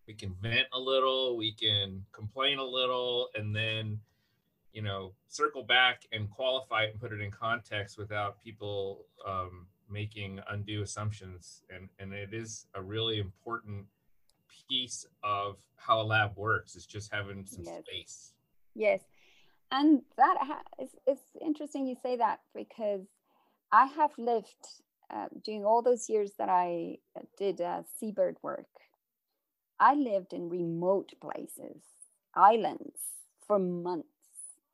we 0.07 0.15
can 0.15 0.35
vent 0.41 0.67
a 0.73 0.81
little, 0.81 1.37
we 1.37 1.53
can 1.53 2.05
complain 2.13 2.59
a 2.59 2.65
little, 2.65 3.29
and 3.35 3.55
then 3.55 4.01
you 4.73 4.83
know 4.83 5.13
circle 5.29 5.63
back 5.63 6.07
and 6.13 6.31
qualify 6.31 6.85
it 6.85 6.93
and 6.93 7.01
put 7.01 7.13
it 7.13 7.21
in 7.21 7.31
context 7.31 7.99
without 7.99 8.43
people 8.43 9.07
um, 9.27 9.67
making 9.91 10.41
undue 10.51 10.83
assumptions. 10.83 11.63
And 11.71 11.89
and 11.99 12.13
it 12.13 12.33
is 12.33 12.67
a 12.75 12.83
really 12.83 13.19
important 13.19 13.87
piece 14.69 15.07
of 15.23 15.57
how 15.77 16.01
a 16.01 16.05
lab 16.05 16.37
works. 16.37 16.77
It's 16.77 16.87
just 16.87 17.13
having 17.13 17.45
some 17.45 17.65
yes. 17.65 17.83
space. 17.85 18.33
Yes, 18.75 19.01
and 19.71 20.03
that 20.17 20.37
ha- 20.41 20.63
is 20.83 20.91
it's 21.07 21.23
interesting 21.41 21.87
you 21.87 21.97
say 22.03 22.17
that 22.17 22.41
because 22.55 23.07
I 23.73 23.87
have 23.87 24.13
lived 24.17 24.67
uh, 25.11 25.27
during 25.45 25.65
all 25.65 25.83
those 25.83 26.09
years 26.09 26.33
that 26.39 26.49
I 26.49 26.99
did 27.39 27.61
uh, 27.61 27.83
seabird 27.99 28.37
work 28.43 28.67
I 29.81 29.95
lived 29.95 30.33
in 30.33 30.49
remote 30.49 31.13
places, 31.21 31.83
islands 32.35 32.99
for 33.47 33.59
months 33.59 34.09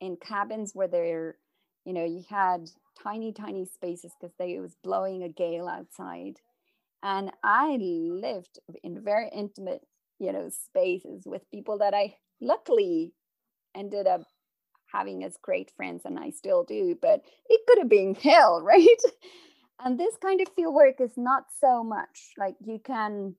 in 0.05 0.17
cabins 0.17 0.71
where 0.73 0.87
there, 0.87 1.37
you 1.85 1.93
know, 1.93 2.05
you 2.05 2.23
had 2.29 2.69
tiny, 3.01 3.33
tiny 3.33 3.65
spaces 3.65 4.13
because 4.19 4.35
it 4.39 4.61
was 4.61 4.75
blowing 4.83 5.23
a 5.23 5.29
gale 5.29 5.67
outside. 5.67 6.39
And 7.03 7.31
I 7.43 7.77
lived 7.79 8.59
in 8.83 9.03
very 9.03 9.29
intimate, 9.33 9.81
you 10.19 10.31
know, 10.31 10.49
spaces 10.49 11.23
with 11.25 11.49
people 11.51 11.77
that 11.79 11.93
I 11.93 12.15
luckily 12.41 13.13
ended 13.75 14.07
up 14.07 14.21
having 14.91 15.23
as 15.23 15.37
great 15.41 15.71
friends, 15.75 16.03
and 16.05 16.17
I 16.17 16.29
still 16.29 16.63
do, 16.63 16.97
but 17.01 17.21
it 17.49 17.61
could 17.67 17.79
have 17.79 17.89
been 17.89 18.15
hell, 18.15 18.61
right? 18.63 18.87
And 19.83 19.99
this 19.99 20.15
kind 20.21 20.39
of 20.41 20.47
field 20.55 20.73
work 20.73 21.01
is 21.01 21.17
not 21.17 21.45
so 21.59 21.83
much 21.83 22.31
like 22.37 22.55
you 22.65 22.79
can 22.83 23.35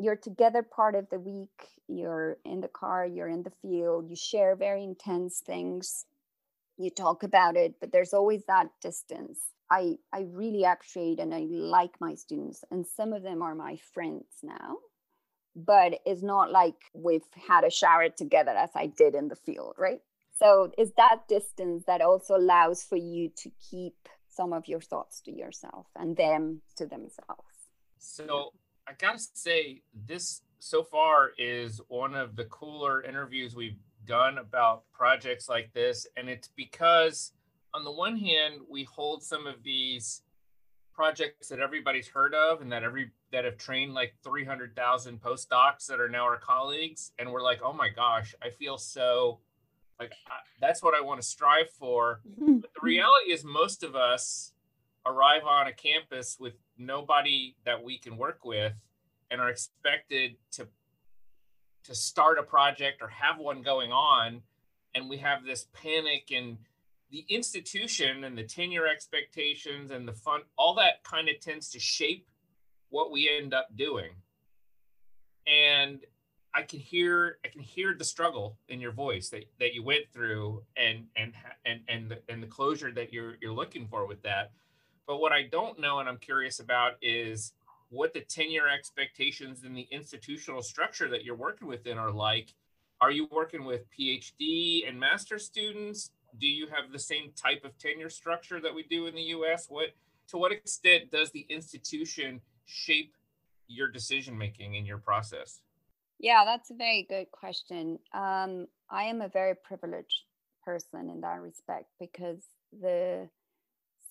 you're 0.00 0.16
together 0.16 0.62
part 0.62 0.94
of 0.94 1.08
the 1.10 1.18
week 1.18 1.68
you're 1.88 2.38
in 2.44 2.60
the 2.60 2.68
car 2.68 3.06
you're 3.06 3.28
in 3.28 3.42
the 3.42 3.52
field 3.62 4.08
you 4.08 4.16
share 4.16 4.56
very 4.56 4.82
intense 4.82 5.40
things 5.40 6.06
you 6.78 6.90
talk 6.90 7.22
about 7.22 7.56
it 7.56 7.74
but 7.80 7.92
there's 7.92 8.14
always 8.14 8.44
that 8.46 8.68
distance. 8.80 9.38
I 9.70 9.96
i 10.12 10.26
really 10.32 10.64
appreciate 10.64 11.20
and 11.20 11.32
i 11.34 11.46
like 11.48 11.94
my 12.00 12.14
students 12.14 12.64
and 12.70 12.84
some 12.86 13.12
of 13.12 13.22
them 13.22 13.42
are 13.42 13.54
my 13.54 13.76
friends 13.94 14.26
now 14.42 14.78
but 15.54 16.00
it's 16.06 16.22
not 16.22 16.50
like 16.50 16.76
we've 16.94 17.30
had 17.48 17.64
a 17.64 17.70
shower 17.70 18.08
together 18.08 18.52
as 18.52 18.70
i 18.74 18.86
did 18.86 19.14
in 19.14 19.28
the 19.28 19.36
field 19.36 19.74
right? 19.78 20.00
So 20.40 20.72
it's 20.78 20.92
that 20.96 21.28
distance 21.28 21.84
that 21.86 22.00
also 22.00 22.34
allows 22.34 22.82
for 22.82 22.96
you 22.96 23.30
to 23.42 23.50
keep 23.70 24.08
some 24.28 24.54
of 24.54 24.66
your 24.68 24.80
thoughts 24.80 25.20
to 25.22 25.32
yourself 25.32 25.86
and 25.94 26.16
them 26.16 26.62
to 26.76 26.86
themselves. 26.86 27.44
So 27.98 28.52
i 28.90 28.92
gotta 28.98 29.20
say 29.34 29.82
this 30.06 30.42
so 30.58 30.82
far 30.82 31.30
is 31.38 31.80
one 31.88 32.14
of 32.14 32.36
the 32.36 32.44
cooler 32.44 33.02
interviews 33.02 33.54
we've 33.54 33.78
done 34.06 34.38
about 34.38 34.82
projects 34.92 35.48
like 35.48 35.72
this. 35.72 36.06
And 36.16 36.28
it's 36.28 36.48
because, 36.56 37.32
on 37.74 37.84
the 37.84 37.92
one 37.92 38.16
hand, 38.16 38.56
we 38.68 38.84
hold 38.84 39.22
some 39.22 39.46
of 39.46 39.62
these 39.62 40.22
projects 40.92 41.48
that 41.48 41.60
everybody's 41.60 42.08
heard 42.08 42.34
of 42.34 42.60
and 42.60 42.70
that 42.72 42.82
every 42.82 43.10
that 43.32 43.44
have 43.44 43.56
trained 43.56 43.94
like 43.94 44.12
300,000 44.22 45.20
postdocs 45.20 45.86
that 45.86 46.00
are 46.00 46.08
now 46.10 46.24
our 46.24 46.36
colleagues 46.36 47.12
and 47.18 47.32
we're 47.32 47.40
like 47.40 47.60
oh 47.64 47.72
my 47.72 47.88
gosh 47.88 48.34
I 48.42 48.50
feel 48.50 48.76
so 48.76 49.38
like 49.98 50.12
I, 50.26 50.40
that's 50.60 50.82
what 50.82 50.94
I 50.94 51.00
want 51.00 51.18
to 51.22 51.26
strive 51.26 51.70
for 51.70 52.20
but 52.38 52.62
the 52.74 52.80
reality 52.82 53.32
is 53.32 53.44
most 53.44 53.82
of 53.82 53.96
us 53.96 54.52
arrive 55.06 55.44
on 55.44 55.66
a 55.66 55.72
campus 55.72 56.36
with 56.38 56.54
nobody 56.78 57.56
that 57.64 57.82
we 57.82 57.98
can 57.98 58.16
work 58.16 58.44
with 58.44 58.72
and 59.30 59.40
are 59.40 59.48
expected 59.48 60.36
to 60.52 60.66
to 61.84 61.94
start 61.94 62.38
a 62.38 62.42
project 62.42 63.00
or 63.00 63.08
have 63.08 63.38
one 63.38 63.62
going 63.62 63.90
on 63.90 64.42
and 64.94 65.08
we 65.08 65.16
have 65.16 65.44
this 65.44 65.66
panic 65.72 66.30
and 66.30 66.58
the 67.10 67.24
institution 67.28 68.24
and 68.24 68.36
the 68.36 68.44
tenure 68.44 68.86
expectations 68.86 69.90
and 69.90 70.06
the 70.06 70.12
fun 70.12 70.42
all 70.56 70.74
that 70.74 71.02
kind 71.04 71.28
of 71.28 71.40
tends 71.40 71.70
to 71.70 71.80
shape 71.80 72.26
what 72.90 73.10
we 73.10 73.30
end 73.30 73.54
up 73.54 73.68
doing. 73.76 74.10
And 75.46 76.00
i 76.52 76.62
can 76.62 76.80
hear 76.80 77.38
i 77.44 77.48
can 77.48 77.60
hear 77.60 77.94
the 77.94 78.04
struggle 78.04 78.58
in 78.68 78.80
your 78.80 78.90
voice 78.90 79.28
that, 79.28 79.44
that 79.60 79.72
you 79.72 79.84
went 79.84 80.04
through 80.12 80.62
and 80.76 81.06
and 81.16 81.32
and 81.64 81.80
and 81.88 82.10
the, 82.10 82.18
and 82.28 82.42
the 82.42 82.46
closure 82.46 82.90
that 82.90 83.12
you're 83.12 83.34
you're 83.40 83.52
looking 83.52 83.86
for 83.86 84.04
with 84.06 84.20
that 84.22 84.50
but 85.10 85.20
what 85.20 85.32
i 85.32 85.42
don't 85.42 85.80
know 85.80 85.98
and 85.98 86.08
i'm 86.08 86.18
curious 86.18 86.60
about 86.60 86.92
is 87.02 87.52
what 87.90 88.14
the 88.14 88.20
tenure 88.20 88.68
expectations 88.68 89.64
and 89.64 89.76
the 89.76 89.86
institutional 89.90 90.62
structure 90.62 91.08
that 91.08 91.24
you're 91.24 91.36
working 91.36 91.68
within 91.68 91.98
are 91.98 92.10
like. 92.10 92.54
Are 93.00 93.10
you 93.10 93.28
working 93.30 93.64
with 93.64 93.82
PhD 93.90 94.88
and 94.88 94.98
master 94.98 95.38
students? 95.38 96.12
Do 96.38 96.46
you 96.46 96.66
have 96.68 96.92
the 96.92 96.98
same 96.98 97.32
type 97.34 97.64
of 97.64 97.76
tenure 97.78 98.10
structure 98.10 98.60
that 98.60 98.74
we 98.74 98.84
do 98.84 99.06
in 99.06 99.14
the 99.14 99.22
US? 99.22 99.66
What 99.68 99.88
to 100.28 100.38
what 100.38 100.52
extent 100.52 101.10
does 101.10 101.30
the 101.32 101.46
institution 101.50 102.40
shape 102.64 103.14
your 103.66 103.88
decision 103.88 104.38
making 104.38 104.74
in 104.74 104.86
your 104.86 104.98
process? 104.98 105.60
Yeah, 106.18 106.44
that's 106.44 106.70
a 106.70 106.74
very 106.74 107.06
good 107.08 107.30
question. 107.32 107.98
Um, 108.12 108.66
I 108.88 109.04
am 109.04 109.22
a 109.22 109.28
very 109.28 109.54
privileged 109.56 110.24
person 110.64 111.10
in 111.10 111.22
that 111.22 111.40
respect 111.40 111.86
because 111.98 112.44
the 112.80 113.28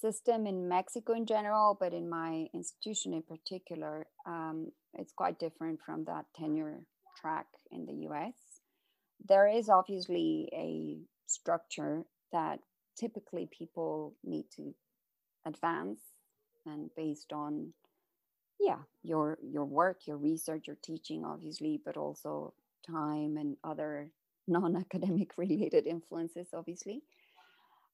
system 0.01 0.47
in 0.47 0.67
Mexico 0.67 1.13
in 1.13 1.25
general, 1.25 1.77
but 1.79 1.93
in 1.93 2.09
my 2.09 2.47
institution 2.53 3.13
in 3.13 3.23
particular, 3.23 4.05
um, 4.25 4.71
it's 4.97 5.13
quite 5.13 5.39
different 5.39 5.79
from 5.85 6.05
that 6.05 6.25
tenure 6.35 6.81
track 7.19 7.47
in 7.71 7.85
the 7.85 8.07
US. 8.09 8.33
There 9.27 9.47
is 9.47 9.69
obviously 9.69 10.49
a 10.53 10.97
structure 11.27 12.03
that 12.31 12.59
typically 12.97 13.49
people 13.57 14.15
need 14.23 14.45
to 14.55 14.73
advance 15.45 15.99
and 16.65 16.89
based 16.95 17.31
on 17.31 17.73
yeah 18.59 18.79
your 19.03 19.37
your 19.41 19.63
work 19.63 20.01
your 20.05 20.17
research 20.17 20.67
your 20.67 20.77
teaching 20.83 21.23
obviously 21.23 21.79
but 21.85 21.95
also 21.95 22.53
time 22.85 23.37
and 23.37 23.55
other 23.63 24.11
non-academic 24.47 25.31
related 25.37 25.87
influences 25.87 26.47
obviously 26.53 27.01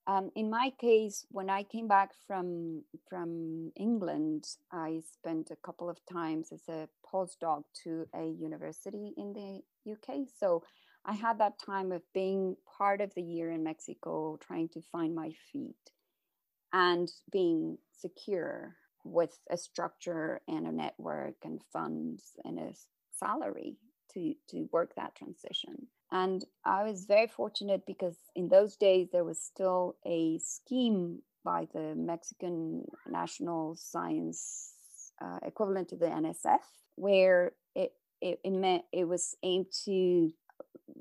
um, 0.07 0.29
in 0.35 0.49
my 0.49 0.71
case, 0.79 1.25
when 1.31 1.49
I 1.49 1.63
came 1.63 1.87
back 1.87 2.11
from 2.27 2.83
from 3.09 3.71
England, 3.75 4.45
I 4.71 5.01
spent 5.13 5.49
a 5.49 5.55
couple 5.65 5.89
of 5.89 5.97
times 6.05 6.51
as 6.51 6.61
a 6.69 6.87
postdoc 7.11 7.63
to 7.83 8.05
a 8.13 8.25
university 8.25 9.13
in 9.17 9.33
the 9.33 9.91
UK. 9.91 10.27
So 10.39 10.63
I 11.05 11.13
had 11.13 11.39
that 11.39 11.59
time 11.59 11.91
of 11.91 12.01
being 12.13 12.55
part 12.77 13.01
of 13.01 13.13
the 13.15 13.23
year 13.23 13.51
in 13.51 13.63
Mexico, 13.63 14.37
trying 14.41 14.69
to 14.69 14.81
find 14.91 15.15
my 15.15 15.31
feet, 15.51 15.91
and 16.71 17.09
being 17.31 17.77
secure 17.91 18.75
with 19.03 19.37
a 19.49 19.57
structure 19.57 20.41
and 20.47 20.67
a 20.67 20.71
network 20.71 21.35
and 21.43 21.61
funds 21.73 22.33
and 22.43 22.59
a 22.59 22.73
salary 23.17 23.77
to 24.13 24.35
to 24.49 24.69
work 24.71 24.93
that 24.95 25.15
transition. 25.15 25.87
And 26.11 26.45
I 26.63 26.83
was 26.83 27.05
very 27.05 27.27
fortunate 27.27 27.85
because 27.85 28.15
in 28.35 28.49
those 28.49 28.75
days 28.75 29.09
there 29.11 29.23
was 29.23 29.41
still 29.41 29.95
a 30.05 30.39
scheme 30.39 31.21
by 31.43 31.67
the 31.73 31.95
Mexican 31.95 32.85
National 33.07 33.75
Science 33.75 34.73
uh, 35.21 35.39
equivalent 35.43 35.89
to 35.89 35.95
the 35.95 36.07
NSF, 36.07 36.59
where 36.95 37.53
it, 37.75 37.93
it, 38.21 38.39
it 38.43 38.51
meant 38.51 38.83
it 38.91 39.07
was 39.07 39.35
aimed 39.43 39.67
to 39.85 40.31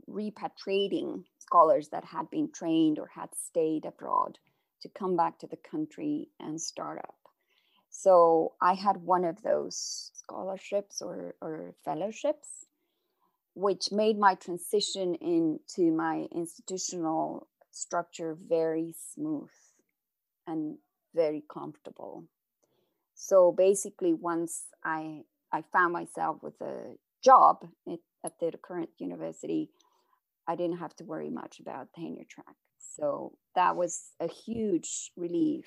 repatriating 0.09 1.25
scholars 1.39 1.89
that 1.91 2.05
had 2.05 2.31
been 2.31 2.51
trained 2.53 2.99
or 2.99 3.09
had 3.15 3.29
stayed 3.35 3.85
abroad 3.85 4.39
to 4.83 4.89
come 4.89 5.17
back 5.17 5.39
to 5.39 5.47
the 5.47 5.57
country 5.57 6.29
and 6.41 6.61
start 6.61 6.99
up. 6.99 7.15
So 7.91 8.55
I 8.61 8.75
had 8.75 8.97
one 8.97 9.25
of 9.25 9.43
those 9.43 10.11
scholarships 10.15 11.01
or, 11.01 11.35
or 11.41 11.75
fellowships 11.85 12.67
which 13.55 13.93
made 13.93 14.19
my 14.19 14.35
transition 14.35 15.15
into 15.17 15.93
my 15.93 16.27
institutional 16.33 17.49
structure 17.71 18.37
very 18.49 18.95
smooth 19.15 19.51
and 20.47 20.79
very 21.15 21.43
comfortable. 21.53 22.25
So 23.15 23.53
basically, 23.53 24.13
once 24.13 24.65
I 24.85 25.23
I 25.53 25.63
found 25.73 25.93
myself 25.93 26.43
with 26.43 26.61
a 26.61 26.97
job 27.25 27.65
at, 27.89 28.01
at 28.25 28.39
the 28.41 28.53
current 28.63 28.91
university, 28.99 29.71
I 30.49 30.57
didn't 30.57 30.79
have 30.79 30.97
to 30.97 31.05
worry 31.05 31.31
much 31.31 31.61
about 31.61 31.93
tenure 31.95 32.25
track. 32.29 32.57
So 32.97 33.39
that 33.55 33.77
was 33.77 34.11
a 34.21 34.29
huge 34.29 35.13
relief 35.17 35.67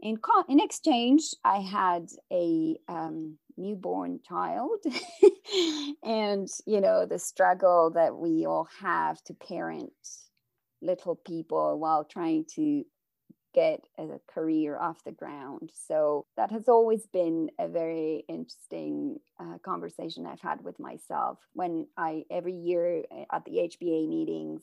in, 0.00 0.16
co- 0.18 0.44
in 0.48 0.60
exchange, 0.60 1.34
I 1.44 1.60
had 1.60 2.08
a 2.32 2.76
um, 2.88 3.38
newborn 3.58 4.20
child, 4.26 4.78
and 6.02 6.48
you 6.66 6.80
know 6.80 7.06
the 7.06 7.18
struggle 7.18 7.90
that 7.94 8.16
we 8.16 8.46
all 8.46 8.68
have 8.80 9.22
to 9.24 9.34
parent 9.34 9.92
little 10.80 11.16
people 11.16 11.78
while 11.78 12.04
trying 12.04 12.44
to 12.54 12.84
get 13.54 13.80
a 13.98 14.06
career 14.32 14.78
off 14.78 15.02
the 15.04 15.12
ground. 15.12 15.70
So 15.74 16.26
that 16.36 16.50
has 16.52 16.68
always 16.68 17.06
been 17.12 17.50
a 17.58 17.66
very 17.66 18.24
interesting 18.28 19.18
uh, 19.40 19.58
conversation 19.64 20.26
I've 20.26 20.40
had 20.40 20.62
with 20.62 20.78
myself 20.78 21.38
when 21.54 21.86
I 21.96 22.24
every 22.30 22.54
year 22.54 23.02
uh, 23.10 23.24
at 23.34 23.44
the 23.44 23.68
HBA 23.68 24.08
meetings. 24.08 24.62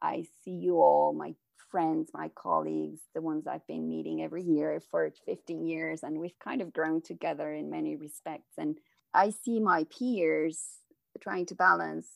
I 0.00 0.26
see 0.44 0.52
you 0.52 0.76
all, 0.76 1.12
my 1.12 1.34
friends, 1.70 2.10
my 2.12 2.30
colleagues, 2.34 3.00
the 3.14 3.20
ones 3.20 3.46
I've 3.46 3.66
been 3.66 3.88
meeting 3.88 4.22
every 4.22 4.42
year 4.42 4.80
for 4.90 5.10
15 5.26 5.66
years, 5.66 6.02
and 6.02 6.18
we've 6.18 6.38
kind 6.38 6.60
of 6.60 6.72
grown 6.72 7.02
together 7.02 7.52
in 7.52 7.70
many 7.70 7.96
respects. 7.96 8.52
And 8.56 8.78
I 9.14 9.30
see 9.30 9.60
my 9.60 9.84
peers 9.84 10.60
trying 11.20 11.46
to 11.46 11.54
balance 11.54 12.08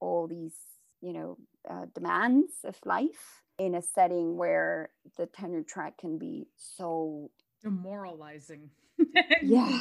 all 0.00 0.26
these, 0.26 0.56
you 1.00 1.12
know, 1.12 1.38
uh, 1.68 1.86
demands 1.94 2.52
of 2.64 2.76
life 2.84 3.42
in 3.58 3.74
a 3.74 3.82
setting 3.82 4.36
where 4.36 4.90
the 5.16 5.26
tenure 5.26 5.62
track 5.62 5.98
can 5.98 6.18
be 6.18 6.48
so 6.56 7.30
demoralizing. 7.62 8.70
yeah. 9.42 9.80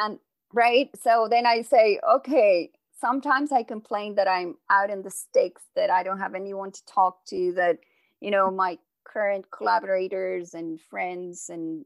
and 0.00 0.18
right. 0.52 0.90
So 1.02 1.28
then 1.30 1.46
I 1.46 1.62
say, 1.62 2.00
okay, 2.16 2.70
sometimes 3.00 3.52
I 3.52 3.62
complain 3.62 4.14
that 4.16 4.28
I'm 4.28 4.56
out 4.70 4.90
in 4.90 5.02
the 5.02 5.10
sticks, 5.10 5.62
that 5.74 5.90
I 5.90 6.02
don't 6.02 6.18
have 6.18 6.34
anyone 6.34 6.72
to 6.72 6.84
talk 6.86 7.24
to, 7.26 7.52
that 7.56 7.78
you 8.22 8.30
know 8.30 8.50
my 8.50 8.78
current 9.04 9.44
collaborators 9.50 10.54
and 10.54 10.80
friends 10.80 11.50
and 11.50 11.84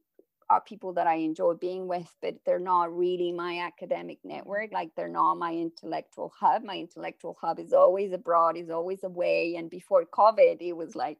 are 0.48 0.60
people 0.60 0.92
that 0.92 1.06
I 1.06 1.16
enjoy 1.16 1.54
being 1.54 1.88
with, 1.88 2.12
but 2.22 2.36
they're 2.44 2.60
not 2.60 2.96
really 2.96 3.32
my 3.32 3.58
academic 3.66 4.18
network. 4.22 4.72
Like 4.72 4.90
they're 4.96 5.08
not 5.08 5.34
my 5.34 5.52
intellectual 5.52 6.32
hub. 6.38 6.62
My 6.62 6.76
intellectual 6.76 7.36
hub 7.40 7.58
is 7.58 7.72
always 7.72 8.12
abroad, 8.12 8.56
is 8.56 8.70
always 8.70 9.02
away. 9.02 9.56
And 9.56 9.68
before 9.68 10.04
COVID, 10.04 10.58
it 10.60 10.74
was 10.74 10.94
like 10.94 11.18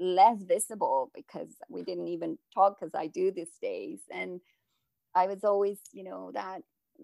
less 0.00 0.42
visible 0.42 1.10
because 1.14 1.48
we 1.68 1.82
didn't 1.82 2.08
even 2.08 2.38
talk 2.52 2.78
as 2.82 2.94
I 2.94 3.06
do 3.06 3.30
these 3.30 3.56
days. 3.62 4.00
And 4.10 4.40
I 5.14 5.26
was 5.26 5.44
always, 5.44 5.78
you 5.92 6.04
know, 6.04 6.32
that 6.34 6.62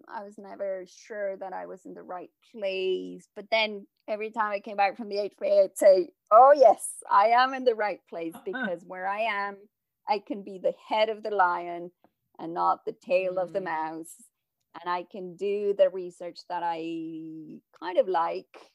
I 0.08 0.24
was 0.24 0.36
never 0.38 0.84
sure 1.06 1.36
that 1.36 1.52
I 1.52 1.66
was 1.66 1.84
in 1.84 1.94
the 1.94 2.02
right 2.02 2.30
place. 2.52 3.28
But 3.36 3.46
then 3.50 3.86
every 4.08 4.30
time 4.30 4.50
I 4.50 4.60
came 4.60 4.76
back 4.76 4.96
from 4.96 5.08
the 5.08 5.16
HBA, 5.16 5.64
I'd 5.64 5.78
say, 5.78 6.08
"Oh 6.34 6.52
yes, 6.54 6.86
I 7.10 7.28
am 7.28 7.54
in 7.54 7.64
the 7.64 7.74
right 7.74 8.00
place 8.08 8.34
because 8.44 8.82
where 8.86 9.06
I 9.06 9.20
am, 9.20 9.56
I 10.08 10.18
can 10.18 10.42
be 10.42 10.58
the 10.58 10.74
head 10.88 11.08
of 11.08 11.22
the 11.22 11.30
lion 11.30 11.90
and 12.38 12.52
not 12.52 12.84
the 12.84 12.92
tail 13.04 13.34
mm. 13.34 13.42
of 13.42 13.52
the 13.52 13.60
mm. 13.60 13.64
mouse." 13.64 14.14
And 14.80 14.90
I 14.90 15.04
can 15.04 15.36
do 15.36 15.74
the 15.78 15.88
research 15.88 16.40
that 16.48 16.62
I 16.64 17.60
kind 17.80 17.96
of 17.96 18.08
like 18.08 18.72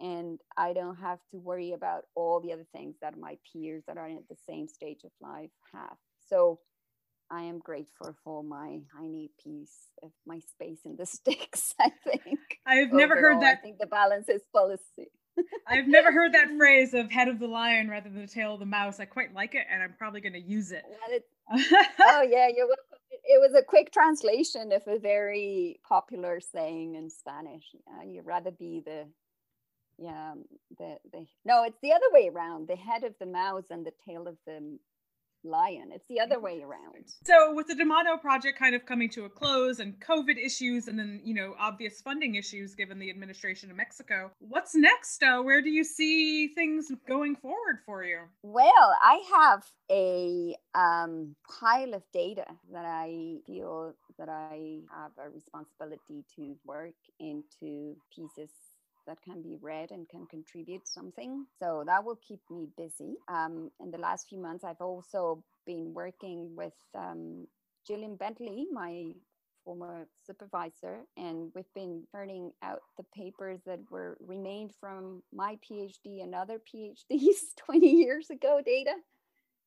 and 0.00 0.40
I 0.56 0.72
don't 0.72 0.96
have 0.96 1.18
to 1.30 1.38
worry 1.38 1.72
about 1.72 2.04
all 2.14 2.40
the 2.40 2.52
other 2.52 2.66
things 2.72 2.96
that 3.02 3.18
my 3.18 3.36
peers 3.52 3.84
that 3.86 3.98
are 3.98 4.06
at 4.06 4.28
the 4.28 4.36
same 4.48 4.66
stage 4.66 5.00
of 5.04 5.10
life 5.20 5.50
have. 5.74 5.96
So 6.28 6.58
I 7.30 7.42
am 7.42 7.58
grateful 7.58 8.14
for 8.24 8.42
my 8.42 8.80
tiny 8.96 9.30
piece 9.42 9.76
of 10.02 10.10
my 10.26 10.40
space 10.40 10.80
in 10.84 10.96
the 10.96 11.06
sticks. 11.06 11.74
I 11.78 11.90
think 12.04 12.38
I've 12.66 12.92
never 12.92 13.14
heard 13.14 13.42
that. 13.42 13.58
I 13.58 13.60
think 13.60 13.78
the 13.78 13.86
balance 13.86 14.28
is 14.28 14.42
policy. 14.52 15.10
I've 15.66 15.86
never 15.86 16.12
heard 16.12 16.34
that 16.34 16.48
phrase 16.56 16.94
of 16.94 17.10
head 17.10 17.28
of 17.28 17.38
the 17.38 17.46
lion 17.46 17.88
rather 17.88 18.08
than 18.08 18.20
the 18.20 18.26
tail 18.26 18.54
of 18.54 18.60
the 18.60 18.66
mouse. 18.66 19.00
I 19.00 19.04
quite 19.04 19.34
like 19.34 19.54
it, 19.54 19.66
and 19.70 19.82
I'm 19.82 19.94
probably 19.98 20.20
going 20.20 20.32
to 20.32 20.40
use 20.40 20.72
it. 20.72 20.84
oh 21.52 22.22
yeah, 22.22 22.48
you're 22.48 22.66
welcome. 22.66 22.98
It 23.24 23.40
was 23.40 23.54
a 23.54 23.64
quick 23.64 23.92
translation 23.92 24.72
of 24.72 24.82
a 24.86 24.98
very 24.98 25.80
popular 25.88 26.40
saying 26.40 26.94
in 26.94 27.10
Spanish. 27.10 27.64
Uh, 27.88 28.04
you'd 28.04 28.26
rather 28.26 28.50
be 28.50 28.82
the 28.84 29.06
yeah 29.98 30.32
the 30.78 30.96
the 31.12 31.26
no 31.44 31.64
it's 31.64 31.78
the 31.82 31.92
other 31.92 32.06
way 32.10 32.30
around 32.34 32.66
the 32.66 32.76
head 32.76 33.04
of 33.04 33.14
the 33.20 33.26
mouse 33.26 33.64
and 33.70 33.84
the 33.84 33.92
tail 34.08 34.26
of 34.26 34.36
the 34.46 34.78
lion. 35.44 35.90
It's 35.92 36.06
the 36.08 36.20
other 36.20 36.40
way 36.40 36.62
around. 36.62 37.04
So 37.24 37.54
with 37.54 37.68
the 37.68 37.74
D'Amato 37.74 38.16
project 38.18 38.58
kind 38.58 38.74
of 38.74 38.84
coming 38.84 39.08
to 39.10 39.24
a 39.24 39.28
close 39.28 39.80
and 39.80 39.94
covid 40.00 40.36
issues 40.36 40.88
and 40.88 40.98
then 40.98 41.20
you 41.24 41.34
know 41.34 41.54
obvious 41.58 42.00
funding 42.00 42.34
issues 42.34 42.74
given 42.74 42.98
the 42.98 43.10
administration 43.10 43.70
of 43.70 43.76
mexico 43.76 44.30
what's 44.38 44.74
next 44.74 45.22
uh, 45.22 45.40
where 45.40 45.62
do 45.62 45.70
you 45.70 45.84
see 45.84 46.48
things 46.48 46.90
going 47.06 47.36
forward 47.36 47.78
for 47.86 48.04
you? 48.04 48.20
Well 48.42 48.94
i 49.02 49.22
have 49.36 49.64
a 49.90 50.56
um, 50.74 51.34
pile 51.60 51.94
of 51.94 52.02
data 52.12 52.46
that 52.72 52.84
i 52.84 53.36
feel 53.46 53.94
that 54.18 54.28
i 54.28 54.78
have 54.90 55.12
a 55.18 55.30
responsibility 55.30 56.24
to 56.36 56.56
work 56.64 56.94
into 57.18 57.96
pieces 58.14 58.50
that 59.10 59.20
can 59.22 59.42
be 59.42 59.56
read 59.60 59.90
and 59.90 60.08
can 60.08 60.24
contribute 60.26 60.86
something. 60.86 61.44
So 61.58 61.82
that 61.84 62.04
will 62.04 62.18
keep 62.26 62.40
me 62.48 62.68
busy. 62.76 63.16
Um, 63.28 63.70
in 63.80 63.90
the 63.90 63.98
last 63.98 64.28
few 64.28 64.38
months, 64.38 64.62
I've 64.62 64.80
also 64.80 65.42
been 65.66 65.92
working 65.92 66.54
with 66.54 66.74
um, 66.96 67.48
Gillian 67.84 68.14
Bentley, 68.14 68.68
my 68.72 69.12
former 69.64 70.06
supervisor, 70.24 71.00
and 71.16 71.50
we've 71.56 71.74
been 71.74 72.04
turning 72.12 72.52
out 72.62 72.82
the 72.96 73.04
papers 73.14 73.58
that 73.66 73.80
were 73.90 74.16
remained 74.20 74.72
from 74.80 75.22
my 75.34 75.58
PhD 75.68 76.22
and 76.22 76.32
other 76.32 76.60
PhDs 76.72 77.56
20 77.66 77.86
years 77.88 78.30
ago 78.30 78.60
data. 78.64 78.94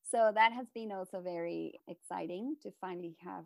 So 0.10 0.32
that 0.34 0.54
has 0.54 0.68
been 0.74 0.94
also 0.94 1.20
very 1.20 1.82
exciting 1.90 2.56
to 2.64 2.72
finally 2.80 3.18
have 3.20 3.44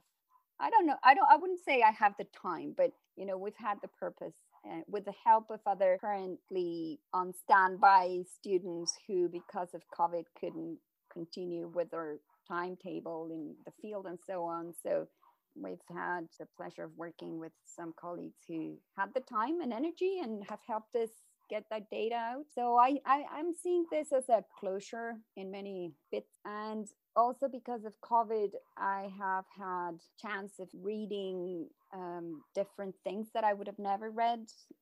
I 0.60 0.72
don't 0.72 0.88
know. 0.88 0.95
I 1.04 1.14
don't. 1.14 1.28
I 1.30 1.38
wouldn't 1.38 1.64
say 1.64 1.84
I 1.84 1.91
have 1.91 2.14
the 2.18 2.26
time, 2.41 2.74
but 2.76 2.91
you 3.16 3.26
know, 3.26 3.38
we've 3.38 3.56
had 3.56 3.78
the 3.82 3.88
purpose 3.89 4.34
uh, 4.70 4.82
with 4.88 5.05
the 5.05 5.13
help 5.26 5.45
of 5.49 5.59
other 5.65 5.97
currently 6.01 6.99
on 7.13 7.34
standby 7.43 8.24
students 8.39 8.93
who, 9.07 9.30
because 9.30 9.70
of 9.74 9.82
COVID, 9.97 10.24
couldn't 10.39 10.78
continue 11.11 11.72
with 11.74 11.89
their 11.91 12.18
timetable 12.47 13.30
in 13.32 13.55
the 13.65 13.72
field 13.82 14.05
and 14.07 14.20
so 14.26 14.43
on. 14.43 14.74
So 14.84 15.07
we've 15.55 15.78
had 15.89 16.28
the 16.39 16.47
pleasure 16.55 16.84
of 16.84 16.91
working 16.95 17.39
with 17.39 17.51
some 17.65 17.93
colleagues 17.99 18.39
who 18.47 18.78
had 18.97 19.13
the 19.13 19.22
time 19.22 19.61
and 19.61 19.74
energy 19.74 20.20
and 20.22 20.43
have 20.49 20.59
helped 20.68 20.95
us 20.95 21.09
get 21.50 21.64
that 21.72 21.89
data 21.89 22.16
out. 22.16 22.45
So 22.54 22.78
I, 22.78 22.98
I 23.06 23.24
I'm 23.32 23.54
seeing 23.62 23.86
this 23.91 24.12
as 24.12 24.30
a 24.30 24.43
closure 24.60 25.16
in 25.36 25.52
many 25.52 25.91
bits 26.12 26.32
and 26.45 26.88
also 27.16 27.48
because 27.52 27.84
of 27.84 27.93
covid 28.04 28.52
i 28.78 29.10
have 29.20 29.43
had 29.58 29.93
chance 30.22 30.54
of 30.60 30.68
reading 30.82 31.68
um, 31.93 32.41
different 32.54 32.93
things 33.04 33.28
that 33.34 33.43
i 33.43 33.54
would 33.54 33.68
have 33.68 33.80
never 33.80 34.12
read 34.12 34.39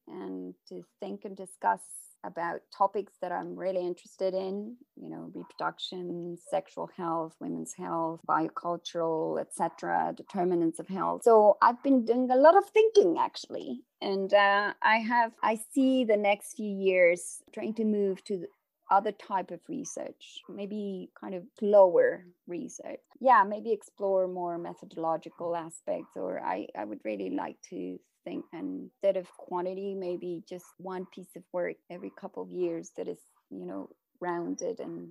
and 0.08 0.54
to 0.68 0.84
think 1.00 1.24
and 1.24 1.38
discuss 1.38 1.82
about 2.26 2.62
topics 2.76 3.14
that 3.22 3.32
i'm 3.32 3.56
really 3.56 3.86
interested 3.86 4.34
in 4.34 4.76
you 4.96 5.10
know 5.10 5.32
reproduction 5.34 6.38
sexual 6.50 6.90
health 6.98 7.36
women's 7.40 7.74
health 7.74 8.20
biocultural 8.28 9.40
etc 9.40 10.14
determinants 10.16 10.80
of 10.80 10.88
health. 10.88 11.24
So 11.24 11.58
i've 11.62 11.82
been 11.84 12.06
doing 12.06 12.30
a 12.32 12.36
lot 12.36 12.56
of 12.58 12.68
thinking 12.70 13.18
actually. 13.20 13.82
And 14.02 14.34
uh, 14.34 14.74
i 14.82 14.98
have 14.98 15.32
i 15.44 15.60
see 15.74 16.04
the 16.04 16.18
next 16.18 16.56
few 16.56 16.70
years 16.70 17.42
trying 17.54 17.74
to 17.76 17.86
move 17.86 18.24
to 18.26 18.46
other 18.92 19.12
type 19.12 19.50
of 19.50 19.60
research 19.68 20.42
maybe 20.48 21.10
kind 21.20 21.34
of 21.34 21.44
lower 21.62 22.26
research. 22.48 23.00
Yeah 23.20 23.44
maybe 23.48 23.72
explore 23.72 24.28
more 24.28 24.58
methodological 24.58 25.56
aspects 25.56 26.12
or 26.16 26.40
i 26.40 26.68
i 26.78 26.84
would 26.86 27.00
really 27.04 27.32
like 27.32 27.58
to 27.70 28.00
think 28.26 28.44
and 28.52 28.90
instead 28.90 29.16
of 29.18 29.28
quantity 29.38 29.96
maybe 29.96 30.44
just 30.50 30.66
one 30.78 31.06
piece 31.14 31.36
of 31.36 31.44
work 31.54 31.76
every 31.90 32.12
couple 32.20 32.44
of 32.44 32.52
years 32.52 32.92
that 32.98 33.08
is 33.08 33.20
you 33.50 33.66
know 33.66 33.90
rounded 34.22 34.80
and 34.80 35.10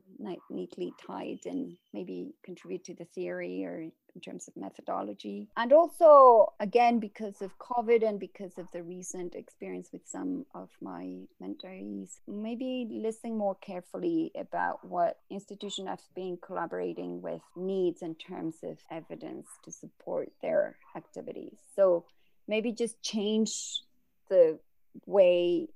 neatly 0.50 0.92
tied 1.06 1.38
and 1.44 1.76
maybe 1.92 2.34
contribute 2.44 2.84
to 2.84 2.94
the 2.94 3.04
theory 3.14 3.64
or 3.64 3.80
in 4.14 4.20
terms 4.20 4.48
of 4.48 4.56
methodology. 4.56 5.48
And 5.56 5.72
also, 5.72 6.52
again, 6.60 7.00
because 7.00 7.42
of 7.42 7.58
COVID 7.58 8.06
and 8.06 8.20
because 8.20 8.58
of 8.58 8.66
the 8.72 8.82
recent 8.82 9.34
experience 9.34 9.90
with 9.92 10.02
some 10.06 10.46
of 10.54 10.68
my 10.80 11.24
mentorees, 11.42 12.10
maybe 12.28 12.86
listening 12.90 13.36
more 13.36 13.56
carefully 13.56 14.30
about 14.38 14.86
what 14.86 15.18
institution 15.30 15.88
I've 15.88 15.98
been 16.14 16.38
collaborating 16.44 17.22
with 17.22 17.42
needs 17.56 18.02
in 18.02 18.14
terms 18.14 18.56
of 18.62 18.78
evidence 18.90 19.48
to 19.64 19.72
support 19.72 20.30
their 20.42 20.76
activities. 20.96 21.58
So 21.74 22.04
maybe 22.46 22.72
just 22.72 23.00
change 23.02 23.82
the 24.28 24.58
way 25.06 25.68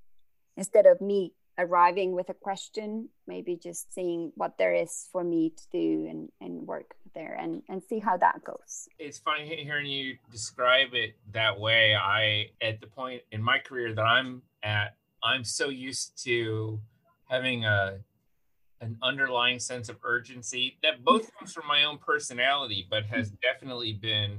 instead 0.56 0.86
of 0.86 1.00
me 1.00 1.32
arriving 1.58 2.12
with 2.12 2.28
a 2.28 2.34
question, 2.34 3.08
maybe 3.26 3.56
just 3.56 3.92
seeing 3.92 4.32
what 4.36 4.56
there 4.58 4.72
is 4.72 5.08
for 5.10 5.24
me 5.24 5.50
to 5.50 5.62
do 5.72 6.06
and, 6.08 6.28
and 6.40 6.66
work 6.66 6.94
there 7.14 7.36
and, 7.40 7.62
and 7.68 7.82
see 7.82 7.98
how 7.98 8.16
that 8.16 8.44
goes. 8.44 8.88
It's 8.98 9.18
funny 9.18 9.56
hearing 9.64 9.86
you 9.86 10.16
describe 10.30 10.88
it 10.92 11.16
that 11.32 11.58
way. 11.58 11.96
I, 11.96 12.50
at 12.62 12.80
the 12.80 12.86
point 12.86 13.22
in 13.32 13.42
my 13.42 13.58
career 13.58 13.92
that 13.94 14.02
I'm 14.02 14.42
at, 14.62 14.94
I'm 15.22 15.42
so 15.42 15.68
used 15.68 16.22
to 16.24 16.78
having 17.28 17.64
a 17.64 17.98
an 18.80 18.96
underlying 19.02 19.58
sense 19.58 19.88
of 19.88 19.96
urgency 20.04 20.78
that 20.84 21.04
both 21.04 21.28
comes 21.36 21.52
from 21.52 21.66
my 21.66 21.82
own 21.82 21.98
personality, 21.98 22.86
but 22.88 23.04
has 23.06 23.28
mm-hmm. 23.28 23.36
definitely 23.42 23.92
been 23.92 24.38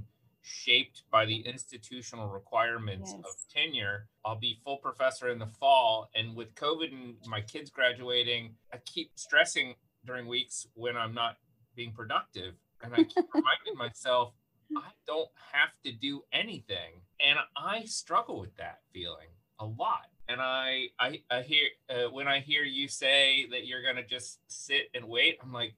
shaped 0.50 1.04
by 1.12 1.26
the 1.26 1.38
institutional 1.41 2.28
requirements 2.28 3.14
yes. 3.16 3.24
of 3.26 3.36
tenure. 3.54 4.08
I'll 4.26 4.39
be 4.39 4.60
full 4.64 4.78
professor 4.78 5.30
in 5.30 5.39
the 5.39 5.47
fall. 5.47 6.10
And 6.16 6.36
with 6.36 6.56
COVID 6.56 6.91
and 6.91 7.16
my 7.28 7.41
kids 7.41 7.70
graduating, 7.70 8.56
I 8.74 8.78
keep 8.86 9.12
stressing 9.16 9.76
during 10.06 10.28
weeks 10.28 10.68
when 10.74 10.97
I'm 10.97 11.14
not 11.14 11.38
being 11.76 11.91
productive. 11.91 12.56
And 12.82 12.93
I 12.93 13.04
keep 13.04 13.26
reminding 13.34 13.78
myself, 13.78 14.34
I 14.76 14.89
don't 15.08 15.30
have 15.52 15.70
to 15.86 15.91
do 15.91 16.24
anything. 16.34 17.02
And 17.26 17.38
I 17.56 17.84
struggle 17.86 18.39
with 18.39 18.56
that 18.58 18.80
feeling 18.93 19.28
a 19.60 19.66
lot. 19.66 20.08
And 20.28 20.39
I, 20.41 20.88
I, 21.00 21.22
I 21.32 21.41
hear 21.41 21.68
uh, 21.89 22.12
when 22.12 22.28
I 22.28 22.39
hear 22.39 22.64
you 22.64 22.88
say 22.88 23.47
that 23.52 23.66
you're 23.66 23.82
going 23.82 23.95
to 23.95 24.06
just 24.06 24.39
sit 24.47 24.89
and 24.93 25.06
wait, 25.06 25.38
I'm 25.41 25.52
like, 25.52 25.74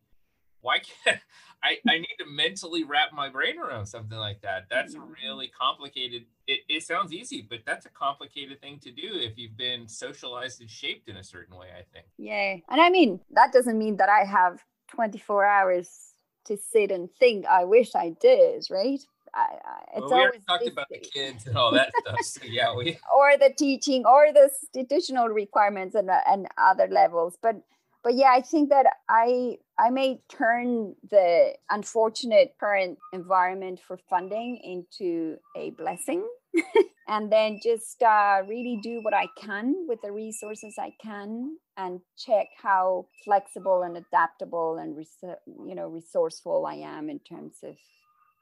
why 0.61 0.79
can't 0.79 1.19
I, 1.63 1.77
I 1.87 1.99
need 1.99 2.15
to 2.19 2.25
mentally 2.25 2.83
wrap 2.83 3.13
my 3.13 3.29
brain 3.29 3.59
around 3.59 3.85
something 3.85 4.17
like 4.17 4.41
that. 4.41 4.65
That's 4.69 4.95
mm-hmm. 4.95 5.11
really 5.23 5.47
complicated. 5.47 6.25
It, 6.47 6.61
it 6.67 6.83
sounds 6.83 7.13
easy, 7.13 7.45
but 7.47 7.59
that's 7.65 7.85
a 7.85 7.89
complicated 7.89 8.59
thing 8.61 8.79
to 8.79 8.91
do 8.91 9.09
if 9.13 9.37
you've 9.37 9.57
been 9.57 9.87
socialized 9.87 10.61
and 10.61 10.69
shaped 10.69 11.07
in 11.07 11.17
a 11.17 11.23
certain 11.23 11.55
way, 11.55 11.67
I 11.67 11.83
think. 11.93 12.07
Yeah. 12.17 12.57
And 12.67 12.81
I 12.81 12.89
mean, 12.89 13.19
that 13.31 13.53
doesn't 13.53 13.77
mean 13.77 13.97
that 13.97 14.09
I 14.09 14.25
have 14.25 14.63
24 14.87 15.45
hours 15.45 16.15
to 16.45 16.57
sit 16.57 16.89
and 16.89 17.09
think. 17.19 17.45
I 17.45 17.65
wish 17.65 17.93
I 17.93 18.15
did, 18.19 18.65
right? 18.71 18.99
I, 19.33 19.39
I, 19.39 19.97
it's 19.97 20.01
well, 20.01 20.09
we 20.09 20.25
always 20.25 20.45
talked 20.45 20.67
about 20.67 20.87
the 20.89 20.99
kids 20.99 21.45
and 21.47 21.55
all 21.55 21.71
that 21.71 21.91
stuff. 21.99 22.19
So 22.23 22.41
yeah, 22.45 22.75
we 22.75 22.97
or 23.15 23.37
the 23.37 23.53
teaching 23.55 24.05
or 24.05 24.33
the 24.33 24.49
institutional 24.73 25.29
requirements 25.29 25.95
and 25.95 26.09
and 26.27 26.47
other 26.57 26.87
levels. 26.89 27.37
But 27.41 27.61
but 28.03 28.15
yeah 28.15 28.31
i 28.31 28.41
think 28.41 28.69
that 28.69 28.85
i 29.09 29.57
i 29.79 29.89
may 29.89 30.19
turn 30.29 30.95
the 31.09 31.53
unfortunate 31.69 32.53
current 32.59 32.97
environment 33.13 33.79
for 33.85 33.97
funding 34.09 34.59
into 34.63 35.37
a 35.55 35.71
blessing 35.71 36.27
and 37.07 37.31
then 37.31 37.59
just 37.63 38.01
uh, 38.03 38.41
really 38.47 38.79
do 38.83 38.99
what 39.01 39.13
i 39.13 39.27
can 39.39 39.73
with 39.87 39.99
the 40.01 40.11
resources 40.11 40.75
i 40.79 40.91
can 41.01 41.57
and 41.77 41.99
check 42.17 42.47
how 42.61 43.05
flexible 43.23 43.83
and 43.83 43.97
adaptable 43.97 44.77
and 44.77 44.97
res- 44.97 45.37
you 45.65 45.75
know 45.75 45.87
resourceful 45.87 46.65
i 46.65 46.75
am 46.75 47.09
in 47.09 47.19
terms 47.19 47.55
of 47.63 47.75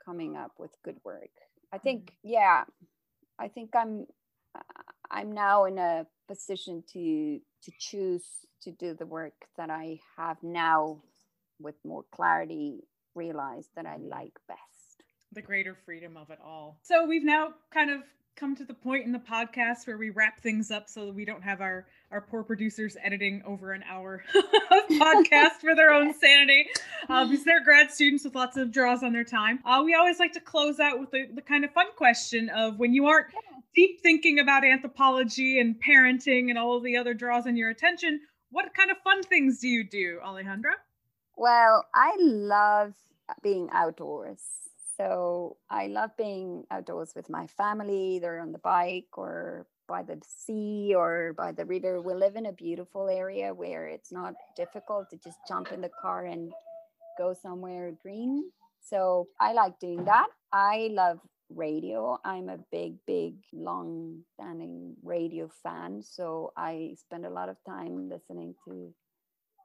coming 0.05 0.36
up 0.36 0.51
with 0.57 0.72
good 0.84 0.97
work 1.03 1.30
i 1.72 1.78
think 1.78 2.05
mm-hmm. 2.05 2.30
yeah 2.30 2.64
I 3.39 3.47
think 3.47 3.76
I'm 3.76 4.05
I'm 5.12 5.32
now 5.32 5.66
in 5.66 5.78
a 5.78 6.05
position 6.28 6.84
to 6.93 7.39
to 7.64 7.72
choose 7.80 8.24
to 8.62 8.72
do 8.72 8.93
the 8.93 9.05
work 9.05 9.34
that 9.57 9.70
I 9.70 9.99
have 10.18 10.38
now 10.43 11.01
with 11.60 11.76
more 11.84 12.03
clarity 12.12 12.84
realized 13.16 13.70
that 13.76 13.86
I 13.86 13.97
like 13.97 14.38
best. 14.47 14.60
The 15.34 15.41
greater 15.41 15.76
freedom 15.86 16.18
of 16.18 16.30
it 16.30 16.39
all. 16.43 16.80
So 16.84 17.05
we've 17.05 17.24
now 17.24 17.53
kind 17.72 17.91
of 17.91 18.01
come 18.36 18.55
to 18.55 18.64
the 18.64 18.74
point 18.74 19.05
in 19.05 19.12
the 19.12 19.20
podcast 19.20 19.86
where 19.86 19.97
we 19.97 20.10
wrap 20.10 20.39
things 20.39 20.72
up 20.72 20.88
so 20.88 21.05
that 21.05 21.14
we 21.14 21.26
don't 21.26 21.43
have 21.43 21.60
our 21.60 21.86
our 22.12 22.22
poor 22.22 22.41
producers 22.41 22.95
editing 23.03 23.41
over 23.45 23.74
an 23.74 23.84
hour 23.88 24.24
of 24.36 24.97
podcast 24.97 25.60
for 25.62 25.76
their 25.76 25.91
own 25.91 26.14
sanity. 26.20 26.66
Uh, 27.07 27.26
because 27.28 27.43
they're 27.43 27.64
grad 27.64 27.91
students 27.91 28.24
with 28.24 28.36
lots 28.36 28.57
of 28.57 28.72
draws 28.72 29.03
on 29.03 29.14
their 29.14 29.24
time. 29.24 29.60
Uh, 29.66 29.82
we 29.84 29.93
always 29.93 30.20
like 30.20 30.34
to 30.34 30.39
close 30.39 30.80
out 30.80 30.99
with 30.99 31.12
the, 31.12 31.28
the 31.36 31.41
kind 31.41 31.66
of 31.66 31.72
fun 31.72 31.88
question 31.95 32.49
of 32.49 32.80
when 32.80 32.93
you 32.93 33.07
aren't 33.07 33.28
deep 33.76 34.00
thinking 34.02 34.40
about 34.40 34.66
anthropology 34.66 35.60
and 35.60 35.76
parenting 35.86 36.50
and 36.50 36.58
all 36.58 36.80
the 36.80 36.98
other 36.98 37.14
draws 37.14 37.48
on 37.48 37.56
your 37.56 37.70
attention 37.70 38.20
what 38.52 38.74
kind 38.76 38.92
of 38.92 38.98
fun 39.04 39.22
things 39.24 39.60
do 39.60 39.68
you 39.68 39.84
do 39.84 40.20
alejandra 40.26 40.74
well 41.38 41.86
i 41.94 42.16
love 42.20 42.94
being 43.44 43.70
outdoors 43.72 44.42
so 45.00 45.56
I 45.70 45.88
love 45.88 46.12
being 46.18 46.66
outdoors 46.72 47.14
with 47.16 47.30
my 47.30 47.48
family, 47.48 48.16
either 48.16 48.38
on 48.38 48.52
the 48.52 48.58
bike 48.58 49.08
or 49.18 49.66
by 49.88 50.04
the 50.04 50.22
sea 50.28 50.94
or 50.94 51.34
by 51.38 51.54
the 51.54 51.64
river. 51.64 52.02
We 52.02 52.14
live 52.14 52.36
in 52.36 52.48
a 52.48 52.52
beautiful 52.52 53.08
area 53.08 53.54
where 53.54 53.88
it's 53.88 54.12
not 54.12 54.34
difficult 54.58 55.10
to 55.12 55.18
just 55.18 55.38
jump 55.48 55.72
in 55.72 55.80
the 55.80 55.92
car 56.02 56.26
and 56.26 56.52
go 57.18 57.34
somewhere 57.34 57.94
green. 58.02 58.52
So 58.82 59.30
I 59.40 59.54
like 59.54 59.80
doing 59.80 60.04
that. 60.04 60.28
I 60.52 60.90
love 60.92 61.22
radio. 61.50 62.20
I'm 62.24 62.50
a 62.50 62.60
big, 62.72 62.95
big, 63.06 63.36
long 63.54 64.22
standing 64.34 64.95
radio 65.04 65.50
fan. 65.64 66.02
So 66.04 66.52
I 66.58 66.95
spend 66.97 67.26
a 67.26 67.30
lot 67.30 67.50
of 67.50 67.58
time 67.66 68.10
listening 68.10 68.56
to 68.66 68.93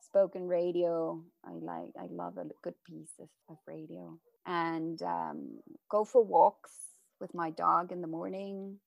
spoken 0.00 0.46
radio. 0.46 1.22
I 1.44 1.52
like, 1.60 1.90
I 1.98 2.06
love 2.10 2.38
a 2.38 2.46
good 2.62 2.74
piece 2.86 3.12
of, 3.20 3.28
of 3.48 3.56
radio 3.66 4.18
and 4.46 5.00
um, 5.02 5.58
go 5.90 6.04
for 6.04 6.22
walks 6.22 6.72
with 7.20 7.34
my 7.34 7.50
dog 7.50 7.92
in 7.92 8.00
the 8.00 8.06
morning 8.06 8.78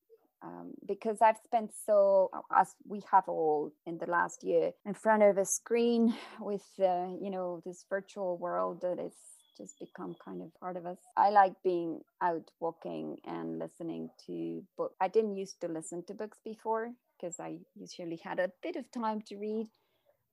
um, 0.43 0.73
because 0.87 1.17
I've 1.21 1.39
spent 1.43 1.71
so 1.85 2.29
as 2.55 2.75
we 2.87 3.01
have 3.11 3.27
all 3.27 3.71
in 3.85 3.97
the 3.97 4.05
last 4.05 4.43
year 4.43 4.71
in 4.85 4.93
front 4.93 5.23
of 5.23 5.37
a 5.37 5.45
screen 5.45 6.13
with 6.39 6.65
uh, 6.79 7.07
you 7.19 7.29
know 7.31 7.61
this 7.65 7.85
virtual 7.89 8.37
world 8.37 8.81
that 8.81 8.99
is 8.99 9.13
just 9.57 9.79
become 9.79 10.15
kind 10.23 10.41
of 10.41 10.53
part 10.59 10.77
of 10.77 10.85
us. 10.85 10.97
I 11.15 11.29
like 11.29 11.53
being 11.63 12.01
out 12.21 12.51
walking 12.59 13.17
and 13.25 13.59
listening 13.59 14.09
to 14.27 14.63
books. 14.77 14.95
I 15.01 15.07
didn't 15.07 15.37
used 15.37 15.61
to 15.61 15.67
listen 15.67 16.03
to 16.03 16.13
books 16.13 16.37
before 16.43 16.91
because 17.19 17.39
I 17.39 17.57
usually 17.75 18.19
had 18.23 18.39
a 18.39 18.51
bit 18.61 18.75
of 18.75 18.89
time 18.91 19.21
to 19.27 19.37
read, 19.37 19.67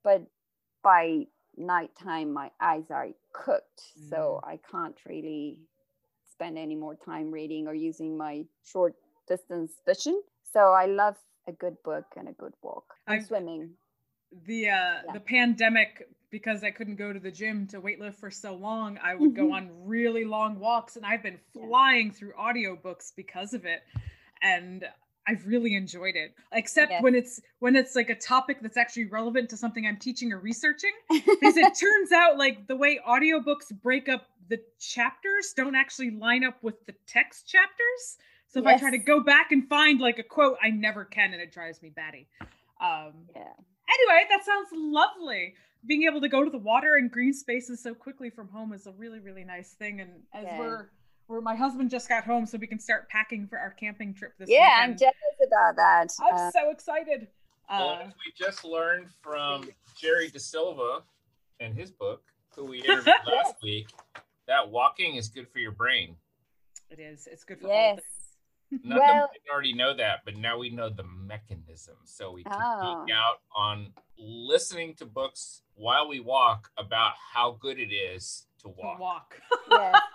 but 0.03 0.23
by 0.83 1.27
nighttime 1.57 2.33
my 2.33 2.51
eyes 2.61 2.91
are 2.91 3.09
cooked 3.33 3.83
mm. 3.99 4.11
so 4.11 4.41
i 4.45 4.59
can't 4.71 4.97
really 5.07 5.59
spend 6.31 6.59
any 6.59 6.75
more 6.75 6.97
time 6.97 7.31
reading 7.31 7.67
or 7.67 7.75
using 7.75 8.17
my 8.17 8.45
short 8.65 8.95
distance 9.29 9.73
vision 9.87 10.21
so 10.53 10.73
i 10.73 10.87
love 10.87 11.17
a 11.49 11.53
good 11.53 11.77
book 11.85 12.07
and 12.17 12.29
a 12.29 12.33
good 12.33 12.55
walk 12.63 12.95
i'm 13.07 13.25
swimming 13.25 13.71
the 14.47 14.69
uh 14.69 14.73
yeah. 14.73 15.01
the 15.13 15.21
pandemic 15.21 16.09
because 16.31 16.65
i 16.65 16.71
couldn't 16.71 16.97
go 16.97 17.13
to 17.13 17.21
the 17.21 17.31
gym 17.31 17.67
to 17.67 17.81
weightlift 17.81 18.17
for 18.17 18.31
so 18.31 18.55
long 18.55 18.99
i 19.03 19.15
would 19.15 19.35
go 19.35 19.53
on 19.53 19.71
really 19.85 20.25
long 20.25 20.59
walks 20.59 20.97
and 20.97 21.07
i've 21.07 21.23
been 21.23 21.39
flying 21.53 22.07
yeah. 22.07 22.13
through 22.13 22.33
audiobooks 22.33 23.13
because 23.15 23.55
of 23.55 23.65
it 23.65 23.83
and 24.43 24.85
I've 25.27 25.47
really 25.47 25.75
enjoyed 25.75 26.17
it. 26.17 26.35
Except 26.53 26.91
yes. 26.91 27.03
when 27.03 27.15
it's 27.15 27.41
when 27.59 27.77
it's 27.77 27.97
like 27.97 28.11
a 28.11 28.15
topic 28.15 28.59
that's 28.61 28.77
actually 28.77 29.07
relevant 29.07 29.51
to 29.51 29.57
something 29.57 29.87
I'm 29.87 29.97
teaching 29.97 30.33
or 30.33 30.39
researching. 30.39 30.93
because 31.09 31.57
it 31.57 31.73
turns 31.81 32.13
out 32.13 32.37
like 32.39 32.67
the 32.67 32.77
way 32.77 33.01
audiobooks 33.07 33.73
break 33.83 34.09
up 34.09 34.27
the 34.49 34.61
chapters 34.79 35.55
don't 35.57 35.75
actually 35.75 36.11
line 36.11 36.45
up 36.45 36.63
with 36.63 36.85
the 36.87 36.95
text 37.07 37.49
chapters. 37.49 38.19
So 38.49 38.61
if 38.61 38.67
yes. 38.67 38.77
I 38.77 38.81
try 38.81 38.91
to 38.91 38.99
go 38.99 39.21
back 39.21 39.51
and 39.51 39.67
find 39.69 40.01
like 40.01 40.19
a 40.19 40.23
quote, 40.23 40.59
I 40.63 40.71
never 40.71 41.05
can 41.05 41.33
and 41.33 41.41
it 41.41 41.53
drives 41.53 41.81
me 41.81 41.91
batty. 41.91 42.29
Um 42.81 43.13
yeah. 43.35 43.53
Anyway, 43.89 44.25
that 44.31 44.45
sounds 44.45 44.69
lovely. 44.73 45.55
Being 45.87 46.05
able 46.05 46.21
to 46.21 46.29
go 46.29 46.43
to 46.45 46.51
the 46.51 46.59
water 46.59 46.95
and 46.95 47.11
green 47.11 47.35
spaces 47.35 47.83
so 47.83 47.95
quickly 47.95 48.31
from 48.31 48.49
home 48.49 48.73
is 48.73 48.87
a 48.87 48.93
really, 48.93 49.21
really 49.21 49.45
nice 49.45 49.73
thing. 49.73 50.01
And 50.01 50.11
as 50.33 50.45
yeah. 50.45 50.59
we're 50.59 50.89
where 51.27 51.41
my 51.41 51.55
husband 51.55 51.91
just 51.91 52.09
got 52.09 52.25
home 52.25 52.47
so 52.47 52.59
we 52.59 52.67
can 52.67 52.79
start 52.79 53.09
packing 53.09 53.47
for 53.47 53.59
our 53.59 53.71
camping 53.71 54.15
trip 54.15 54.33
this 54.39 54.49
yeah 54.49 54.81
weekend. 54.81 54.93
i'm 54.93 54.99
jealous 54.99 55.47
about 55.47 55.77
that 55.77 56.09
i'm 56.21 56.35
uh, 56.35 56.51
so 56.51 56.71
excited 56.71 57.29
well, 57.71 57.89
uh, 57.89 58.05
we 58.05 58.33
just 58.37 58.65
learned 58.65 59.09
from 59.23 59.65
jerry 59.97 60.31
DeSilva 60.31 61.03
and 61.61 61.75
his 61.75 61.91
book 61.91 62.23
who 62.55 62.65
we 62.65 62.79
interviewed 62.85 63.15
last 63.27 63.55
week 63.63 63.89
that 64.47 64.69
walking 64.69 65.17
is 65.17 65.29
good 65.29 65.49
for 65.49 65.59
your 65.59 65.73
brain 65.73 66.15
it 66.91 66.99
is 66.99 67.27
it's 67.31 67.45
good 67.45 67.61
for 67.61 67.69
yes. 67.69 67.91
all 67.91 67.95
things 67.97 68.07
Not 68.71 68.99
well, 68.99 69.15
that 69.15 69.31
we 69.33 69.53
already 69.53 69.75
know 69.75 69.95
that, 69.95 70.21
but 70.25 70.37
now 70.37 70.59
we 70.59 70.71
know 70.71 70.89
the 70.89 71.05
mechanism. 71.05 71.97
So 72.05 72.33
we 72.33 72.45
can 72.45 72.53
oh. 72.55 73.05
geek 73.07 73.15
out 73.15 73.41
on 73.55 73.93
listening 74.19 74.95
to 74.95 75.07
books 75.07 75.63
while 75.75 76.09
we 76.09 76.21
walk 76.21 76.71
about 76.77 77.13
how 77.33 77.57
good 77.61 77.79
it 77.79 77.93
is 77.93 78.47
to 78.63 78.69
walk. 78.69 78.97
To 78.97 79.01
walk. 79.01 79.41
yes 79.71 80.01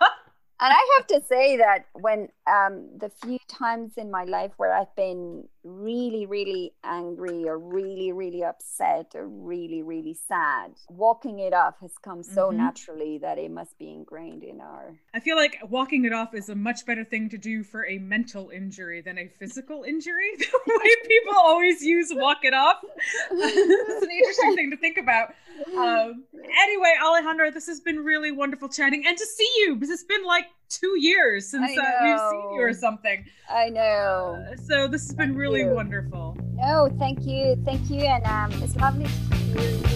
and 0.60 0.72
I 0.72 0.98
have 0.98 1.06
to 1.08 1.26
say 1.26 1.56
that 1.56 1.86
when 1.94 2.28
um, 2.50 2.88
the 2.98 3.08
few 3.08 3.38
times 3.48 3.92
in 3.96 4.10
my 4.10 4.24
life 4.24 4.52
where 4.56 4.74
I've 4.74 4.94
been 4.96 5.48
really, 5.62 6.26
really 6.26 6.72
angry 6.82 7.44
or 7.48 7.58
really, 7.58 8.12
really 8.12 8.42
upset 8.42 9.12
or 9.14 9.28
really, 9.28 9.82
really 9.82 10.16
sad, 10.26 10.72
walking 10.88 11.38
it 11.38 11.52
off 11.52 11.74
has 11.80 11.92
come 12.02 12.22
so 12.22 12.48
mm-hmm. 12.48 12.58
naturally 12.58 13.18
that 13.18 13.38
it 13.38 13.50
must 13.50 13.78
be 13.78 13.90
ingrained 13.90 14.42
in 14.42 14.60
our. 14.60 14.94
I 15.14 15.20
feel 15.20 15.36
like 15.36 15.58
walking 15.68 16.04
it 16.04 16.12
off 16.12 16.34
is 16.34 16.48
a 16.48 16.54
much 16.54 16.86
better 16.86 17.04
thing 17.04 17.28
to 17.30 17.38
do 17.38 17.62
for 17.62 17.86
a 17.86 17.98
mental 17.98 18.50
injury 18.50 19.00
than 19.00 19.18
a 19.18 19.28
physical 19.28 19.84
injury. 19.84 20.30
the 20.38 20.60
way 20.66 20.94
people 21.06 21.34
always 21.36 21.82
use 21.82 22.08
walk 22.12 22.38
it 22.44 22.54
off. 22.54 22.76
it's 23.30 24.02
an 24.02 24.10
interesting 24.10 24.56
thing 24.56 24.70
to 24.70 24.76
think 24.76 24.98
about. 24.98 25.34
Um, 25.76 26.24
anyway, 26.62 26.94
Alejandra, 27.02 27.52
this 27.52 27.66
has 27.66 27.80
been 27.80 28.00
really 28.00 28.32
wonderful 28.32 28.68
chatting 28.68 29.04
and 29.06 29.16
to 29.16 29.26
see 29.26 29.50
you 29.58 29.74
because 29.74 29.90
it's 29.90 30.04
been 30.04 30.24
like 30.24 30.46
two 30.70 30.98
years 30.98 31.50
since 31.50 31.76
uh, 31.76 31.82
we've 32.02 32.18
seen 32.30 32.54
you 32.54 32.62
or 32.62 32.72
something. 32.72 33.26
I 33.50 33.68
know. 33.68 34.42
Uh, 34.50 34.56
so 34.56 34.88
this 34.88 35.02
has 35.02 35.14
been 35.14 35.34
really 35.34 35.64
wonderful. 35.64 36.38
No, 36.54 36.88
thank 36.98 37.26
you, 37.26 37.60
thank 37.64 37.90
you, 37.90 38.00
and 38.00 38.24
um, 38.24 38.62
it's 38.62 38.76
lovely 38.76 39.04
to 39.04 39.36
hear 39.36 39.89